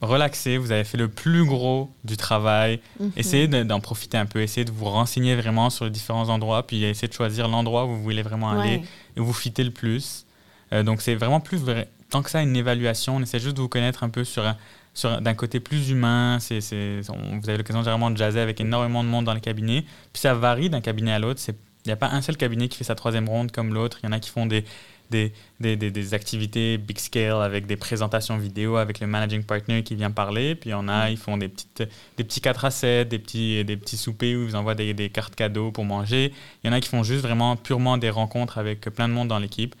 relaxez, 0.00 0.58
vous 0.58 0.70
avez 0.70 0.84
fait 0.84 0.96
le 0.96 1.08
plus 1.08 1.44
gros 1.44 1.90
du 2.04 2.16
travail, 2.16 2.80
mhm. 3.00 3.10
essayez 3.16 3.48
d'en 3.48 3.80
profiter 3.80 4.16
un 4.16 4.26
peu, 4.26 4.40
essayez 4.40 4.64
de 4.64 4.70
vous 4.70 4.84
renseigner 4.84 5.34
vraiment 5.34 5.70
sur 5.70 5.86
les 5.86 5.90
différents 5.90 6.28
endroits, 6.28 6.66
puis 6.66 6.84
essayez 6.84 7.08
de 7.08 7.12
choisir 7.12 7.48
l'endroit 7.48 7.84
où 7.86 7.88
vous 7.88 8.02
voulez 8.02 8.22
vraiment 8.22 8.50
aller 8.50 8.82
et 9.16 9.20
où 9.20 9.24
vous 9.24 9.32
fitez 9.32 9.64
le 9.64 9.72
plus. 9.72 10.24
Euh, 10.72 10.82
donc 10.82 11.02
c'est 11.02 11.14
vraiment 11.14 11.40
plus 11.40 11.58
vrai, 11.58 11.88
tant 12.10 12.22
que 12.22 12.30
ça 12.30 12.42
une 12.42 12.56
évaluation, 12.56 13.16
on 13.16 13.22
essaie 13.22 13.40
juste 13.40 13.56
de 13.56 13.62
vous 13.62 13.68
connaître 13.68 14.04
un 14.04 14.08
peu 14.08 14.24
sur 14.24 14.46
un, 14.46 14.56
d'un 15.04 15.34
côté 15.34 15.60
plus 15.60 15.90
humain. 15.90 16.38
C'est, 16.40 16.60
vous 16.60 17.48
avez 17.48 17.58
l'occasion 17.58 17.80
généralement 17.80 18.10
de 18.10 18.16
jaser 18.16 18.40
avec 18.40 18.60
énormément 18.60 19.04
de 19.04 19.08
monde 19.08 19.24
dans 19.24 19.34
les 19.34 19.40
cabinets. 19.40 19.82
Puis 20.12 20.20
ça 20.20 20.34
varie 20.34 20.70
d'un 20.70 20.80
cabinet 20.80 21.12
à 21.12 21.18
l'autre. 21.18 21.40
Il 21.48 21.54
n'y 21.88 21.92
a 21.92 21.96
pas 21.96 22.10
un 22.10 22.22
seul 22.22 22.36
cabinet 22.36 22.68
qui 22.68 22.76
fait 22.76 22.84
sa 22.84 22.94
troisième 22.94 23.28
ronde 23.28 23.52
comme 23.52 23.72
l'autre. 23.72 23.98
Il 24.02 24.06
y 24.06 24.08
en 24.08 24.12
a 24.12 24.20
qui 24.20 24.30
font 24.30 24.46
des, 24.46 24.64
des, 25.10 25.32
des, 25.60 25.76
des, 25.76 26.14
activités 26.14 26.78
big 26.78 26.98
scale 26.98 27.42
avec 27.42 27.66
des 27.66 27.76
présentations 27.76 28.36
vidéo 28.36 28.76
avec 28.76 29.00
le 29.00 29.06
managing 29.06 29.42
partner 29.42 29.82
qui 29.82 29.94
vient 29.94 30.10
parler. 30.10 30.54
Puis 30.54 30.70
il 30.70 30.72
y 30.72 30.74
en 30.74 30.88
a, 30.88 31.08
mm. 31.08 31.12
ils 31.12 31.16
font 31.16 31.36
des, 31.36 31.48
petites, 31.48 31.84
des 32.16 32.24
petits 32.24 32.40
4 32.40 32.64
à 32.64 32.70
7, 32.70 33.08
des 33.08 33.18
petits, 33.18 33.64
des 33.64 33.76
petits 33.76 33.96
soupers 33.96 34.36
où 34.36 34.44
ils 34.44 34.56
envoient 34.56 34.74
des, 34.74 34.94
des 34.94 35.08
cartes 35.10 35.34
cadeaux 35.34 35.72
pour 35.72 35.84
manger. 35.84 36.32
Il 36.62 36.66
y 36.66 36.70
en 36.70 36.72
a 36.72 36.80
qui 36.80 36.88
font 36.88 37.02
juste 37.02 37.22
vraiment 37.22 37.56
purement 37.56 37.98
des 37.98 38.10
rencontres 38.10 38.58
avec 38.58 38.80
plein 38.80 39.08
de 39.08 39.14
monde 39.14 39.28
dans 39.28 39.38
l'équipe. 39.38 39.74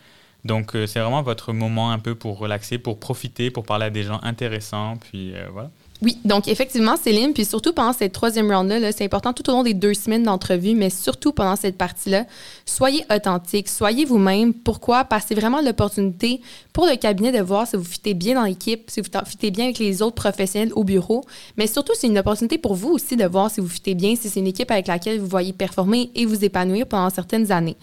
Donc, 0.48 0.74
euh, 0.74 0.86
c'est 0.86 0.98
vraiment 0.98 1.22
votre 1.22 1.52
moment 1.52 1.92
un 1.92 1.98
peu 1.98 2.14
pour 2.14 2.38
relaxer, 2.38 2.78
pour 2.78 2.98
profiter, 2.98 3.50
pour 3.50 3.64
parler 3.64 3.84
à 3.84 3.90
des 3.90 4.02
gens 4.02 4.18
intéressants. 4.22 4.96
Puis 4.96 5.34
euh, 5.34 5.46
voilà. 5.52 5.70
Oui, 6.00 6.16
donc 6.24 6.46
effectivement, 6.46 6.96
Céline, 6.96 7.32
puis 7.32 7.44
surtout 7.44 7.72
pendant 7.72 7.92
cette 7.92 8.12
troisième 8.12 8.52
round-là, 8.52 8.92
c'est 8.92 9.04
important 9.04 9.32
tout 9.32 9.50
au 9.50 9.52
long 9.52 9.64
des 9.64 9.74
deux 9.74 9.94
semaines 9.94 10.22
d'entrevue, 10.22 10.76
mais 10.76 10.90
surtout 10.90 11.32
pendant 11.32 11.56
cette 11.56 11.76
partie-là, 11.76 12.24
soyez 12.64 13.04
authentique, 13.12 13.68
soyez 13.68 14.04
vous-même. 14.04 14.54
Pourquoi? 14.54 15.02
Parce 15.02 15.24
que 15.24 15.30
c'est 15.30 15.34
vraiment 15.34 15.60
l'opportunité 15.60 16.40
pour 16.72 16.86
le 16.86 16.94
cabinet 16.94 17.32
de 17.32 17.40
voir 17.42 17.66
si 17.66 17.74
vous 17.74 17.82
fitez 17.82 18.14
bien 18.14 18.36
dans 18.36 18.44
l'équipe, 18.44 18.88
si 18.88 19.00
vous 19.00 19.08
fitez 19.26 19.50
bien 19.50 19.64
avec 19.64 19.80
les 19.80 20.00
autres 20.00 20.14
professionnels 20.14 20.72
au 20.76 20.84
bureau, 20.84 21.24
mais 21.56 21.66
surtout, 21.66 21.92
c'est 21.96 22.06
une 22.06 22.18
opportunité 22.18 22.58
pour 22.58 22.76
vous 22.76 22.90
aussi 22.90 23.16
de 23.16 23.26
voir 23.26 23.50
si 23.50 23.60
vous 23.60 23.68
fitez 23.68 23.96
bien, 23.96 24.14
si 24.14 24.28
c'est 24.28 24.38
une 24.38 24.46
équipe 24.46 24.70
avec 24.70 24.86
laquelle 24.86 25.18
vous 25.18 25.26
voyez 25.26 25.52
performer 25.52 26.12
et 26.14 26.26
vous 26.26 26.44
épanouir 26.44 26.86
pendant 26.86 27.10
certaines 27.10 27.50
années. 27.50 27.76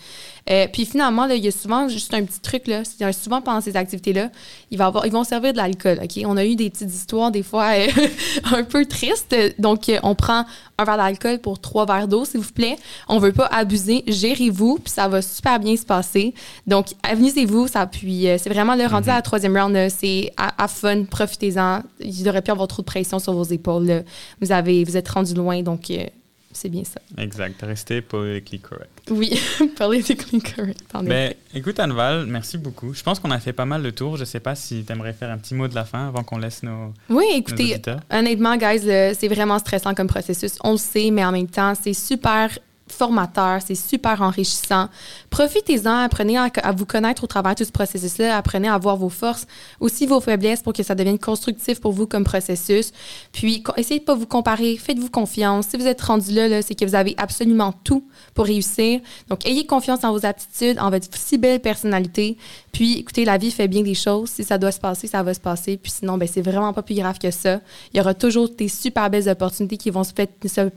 Euh, 0.50 0.68
puis 0.72 0.86
finalement, 0.86 1.26
là, 1.26 1.36
il 1.36 1.44
y 1.44 1.48
a 1.48 1.52
souvent 1.52 1.88
juste 1.90 2.14
un 2.14 2.24
petit 2.24 2.40
truc, 2.40 2.68
là, 2.68 2.84
souvent 3.14 3.42
pendant 3.42 3.62
ces 3.62 3.76
activités-là, 3.76 4.30
il 4.70 4.78
va 4.78 4.88
avoir, 4.88 5.06
ils 5.06 5.12
vont 5.12 5.24
servir 5.24 5.54
de 5.54 5.58
l'alcool, 5.58 6.00
OK? 6.04 6.22
On 6.26 6.38
a 6.38 6.46
eu 6.46 6.56
des 6.56 6.70
petites 6.70 6.94
histoires, 6.94 7.32
des 7.32 7.42
fois, 7.42 7.72
euh, 7.76 7.88
un 8.56 8.64
peu 8.64 8.86
tristes. 8.86 9.36
Donc, 9.58 9.90
euh, 9.90 9.98
on 10.04 10.14
prend 10.14 10.46
un 10.78 10.84
verre 10.84 10.98
d'alcool 10.98 11.40
pour 11.40 11.60
trois 11.60 11.86
verres 11.86 12.08
d'eau, 12.08 12.26
s'il 12.26 12.42
vous 12.42 12.52
plaît. 12.52 12.78
On 13.08 13.18
veut 13.18 13.32
pas 13.32 13.48
abuser. 13.48 14.04
Gérez-vous, 14.08 14.80
puis 14.84 14.92
ça 14.92 15.08
va 15.08 15.22
super 15.22 15.60
bien 15.60 15.76
se 15.76 15.86
passer. 15.86 16.34
Donc, 16.68 16.88
amusez-vous, 17.02 17.68
ça, 17.68 17.88
puis 17.88 18.28
c'est 18.38 18.50
vraiment 18.50 18.76
le 18.76 18.86
rendu 18.86 19.10
à 19.10 19.14
la 19.14 19.18
mhm. 19.20 19.24
troisième 19.24 19.58
round, 19.58 19.90
c'est 19.90 20.32
à, 20.38 20.68
fun, 20.68 21.06
profitez-en. 21.06 21.82
Il 22.00 22.24
devrait 22.24 22.42
plus 22.42 22.52
avoir 22.52 22.68
trop 22.68 22.82
de 22.82 22.88
pression 22.88 23.20
sur 23.20 23.34
vos 23.34 23.44
épaules. 23.44 24.04
Vous, 24.42 24.52
avez, 24.52 24.84
vous 24.84 24.98
êtes 24.98 25.08
rendu 25.08 25.34
loin, 25.34 25.64
donc 25.64 25.90
c'est 26.56 26.70
bien 26.70 26.84
ça. 26.84 27.02
Exact. 27.18 27.62
Restez 27.62 28.02
politically 28.02 28.60
correct. 28.60 29.10
Oui, 29.10 29.40
politically 29.78 30.42
correct. 30.42 30.82
Ben, 31.04 31.34
écoute, 31.54 31.80
Anval, 31.80 32.26
merci 32.26 32.58
beaucoup. 32.58 32.94
Je 32.94 33.04
pense 33.04 33.20
qu'on 33.20 33.32
a 33.32 33.40
fait 33.40 33.54
pas 33.54 33.66
mal 33.66 33.84
de 33.84 33.90
tours. 33.90 34.18
Je 34.18 34.26
sais 34.26 34.40
pas 34.40 34.56
si 34.56 34.84
tu 34.84 34.92
aimerais 34.92 35.14
faire 35.14 35.32
un 35.32 35.38
petit 35.38 35.54
mot 35.54 35.68
de 35.68 35.76
la 35.76 35.86
fin 35.86 36.08
avant 36.08 36.24
qu'on 36.24 36.38
laisse 36.38 36.64
nos. 36.64 36.94
Oui, 37.10 37.26
écoutez, 37.36 37.82
honnêtement, 38.12 38.58
guys, 38.58 38.82
c'est 38.82 39.28
vraiment 39.28 39.60
stressant 39.60 39.94
comme 39.94 40.08
processus. 40.08 40.58
On 40.64 40.74
le 40.74 40.78
sait, 40.78 41.12
mais 41.12 41.24
en 41.24 41.32
même 41.32 41.48
temps, 41.48 41.74
c'est 41.80 41.94
super 41.94 42.50
formateur, 42.88 43.62
c'est 43.66 43.76
super 43.76 44.22
enrichissant. 44.22 44.90
Profitez-en, 45.30 46.04
apprenez 46.04 46.38
à, 46.38 46.72
vous 46.72 46.86
connaître 46.86 47.24
au 47.24 47.28
travers 47.28 47.54
de 47.54 47.60
tout 47.60 47.66
ce 47.66 47.72
processus-là, 47.72 48.38
apprenez 48.38 48.68
à 48.68 48.78
voir 48.78 48.96
vos 48.96 49.10
forces, 49.10 49.48
aussi 49.80 50.06
vos 50.06 50.22
faiblesses 50.22 50.62
pour 50.62 50.74
que 50.74 50.84
ça 50.84 50.96
devienne 50.96 51.20
constructif 51.20 51.82
pour 51.82 51.92
vous 51.92 52.08
comme 52.08 52.24
processus. 52.24 52.92
Puis, 53.32 53.64
essayez 53.78 54.00
de 54.00 54.06
pas 54.06 54.16
vous 54.16 54.28
comparer, 54.28 54.78
faites-vous 54.78 55.10
confiance. 55.10 55.68
Si 55.68 55.78
vous 55.78 55.88
êtes 55.88 56.02
rendu 56.02 56.32
là, 56.32 56.48
là 56.48 56.62
c'est 56.62 56.76
que 56.76 56.86
vous 56.86 56.96
avez 56.96 57.16
absolument 57.18 57.74
tout 57.84 58.08
pour 58.34 58.46
réussir. 58.46 59.02
Donc, 59.30 59.46
ayez 59.46 59.66
confiance 59.66 60.04
en 60.04 60.12
vos 60.12 60.26
aptitudes, 60.26 60.80
en 60.80 60.90
votre 60.90 61.08
si 61.16 61.38
belle 61.38 61.60
personnalité. 61.60 62.38
Puis, 62.72 63.00
écoutez, 63.00 63.26
la 63.26 63.38
vie 63.38 63.52
fait 63.52 63.68
bien 63.68 63.82
des 63.82 63.94
choses. 63.94 64.30
Si 64.30 64.44
ça 64.44 64.58
doit 64.58 64.72
se 64.72 64.80
passer, 64.80 65.08
ça 65.08 65.24
va 65.24 65.34
se 65.34 65.40
passer. 65.40 65.78
Puis 65.78 65.92
sinon, 65.92 66.18
ben, 66.18 66.28
c'est 66.28 66.42
vraiment 66.42 66.74
pas 66.74 66.84
plus 66.84 66.96
grave 66.96 67.18
que 67.18 67.32
ça. 67.32 67.62
Il 67.94 67.98
y 67.98 68.00
aura 68.00 68.14
toujours 68.14 68.50
des 68.50 68.68
super 68.68 69.10
belles 69.10 69.30
opportunités 69.30 69.78
qui 69.78 69.90
vont 69.90 70.04
se, 70.04 70.12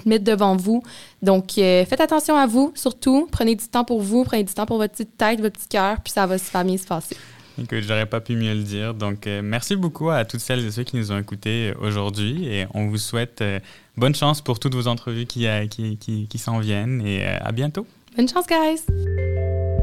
mettre 0.06 0.24
devant 0.24 0.56
vous. 0.56 0.82
Donc, 1.22 1.58
euh, 1.58 1.84
faites 1.84 2.00
attention 2.00 2.36
à 2.36 2.46
vous, 2.46 2.72
surtout. 2.74 3.28
Prenez 3.30 3.56
du 3.56 3.66
temps 3.66 3.84
pour 3.84 4.00
vous, 4.00 4.24
prenez 4.24 4.44
du 4.44 4.52
temps 4.52 4.66
pour 4.66 4.78
votre 4.78 4.92
petite 4.92 5.16
tête, 5.16 5.40
votre 5.40 5.58
petit 5.58 5.68
cœur, 5.68 6.00
puis 6.02 6.12
ça 6.12 6.26
va 6.26 6.38
super 6.38 6.64
bien 6.64 6.76
se 6.76 6.86
passer. 6.86 7.16
Écoute, 7.60 7.80
j'aurais 7.80 8.06
pas 8.06 8.20
pu 8.20 8.36
mieux 8.36 8.54
le 8.54 8.62
dire. 8.62 8.94
Donc, 8.94 9.26
euh, 9.26 9.40
merci 9.42 9.74
beaucoup 9.74 10.10
à 10.10 10.24
toutes 10.24 10.40
celles 10.40 10.64
et 10.64 10.70
ceux 10.70 10.84
qui 10.84 10.96
nous 10.96 11.10
ont 11.10 11.18
écoutés 11.18 11.74
aujourd'hui 11.80 12.46
et 12.46 12.66
on 12.72 12.86
vous 12.86 12.98
souhaite 12.98 13.40
euh, 13.42 13.58
bonne 13.96 14.14
chance 14.14 14.40
pour 14.40 14.60
toutes 14.60 14.76
vos 14.76 14.86
entrevues 14.86 15.26
qui, 15.26 15.46
qui, 15.68 15.96
qui, 15.96 16.28
qui 16.28 16.38
s'en 16.38 16.60
viennent 16.60 17.04
et 17.04 17.24
à 17.26 17.50
bientôt. 17.50 17.84
Bonne 18.16 18.28
chance, 18.28 18.46
guys! 18.46 19.77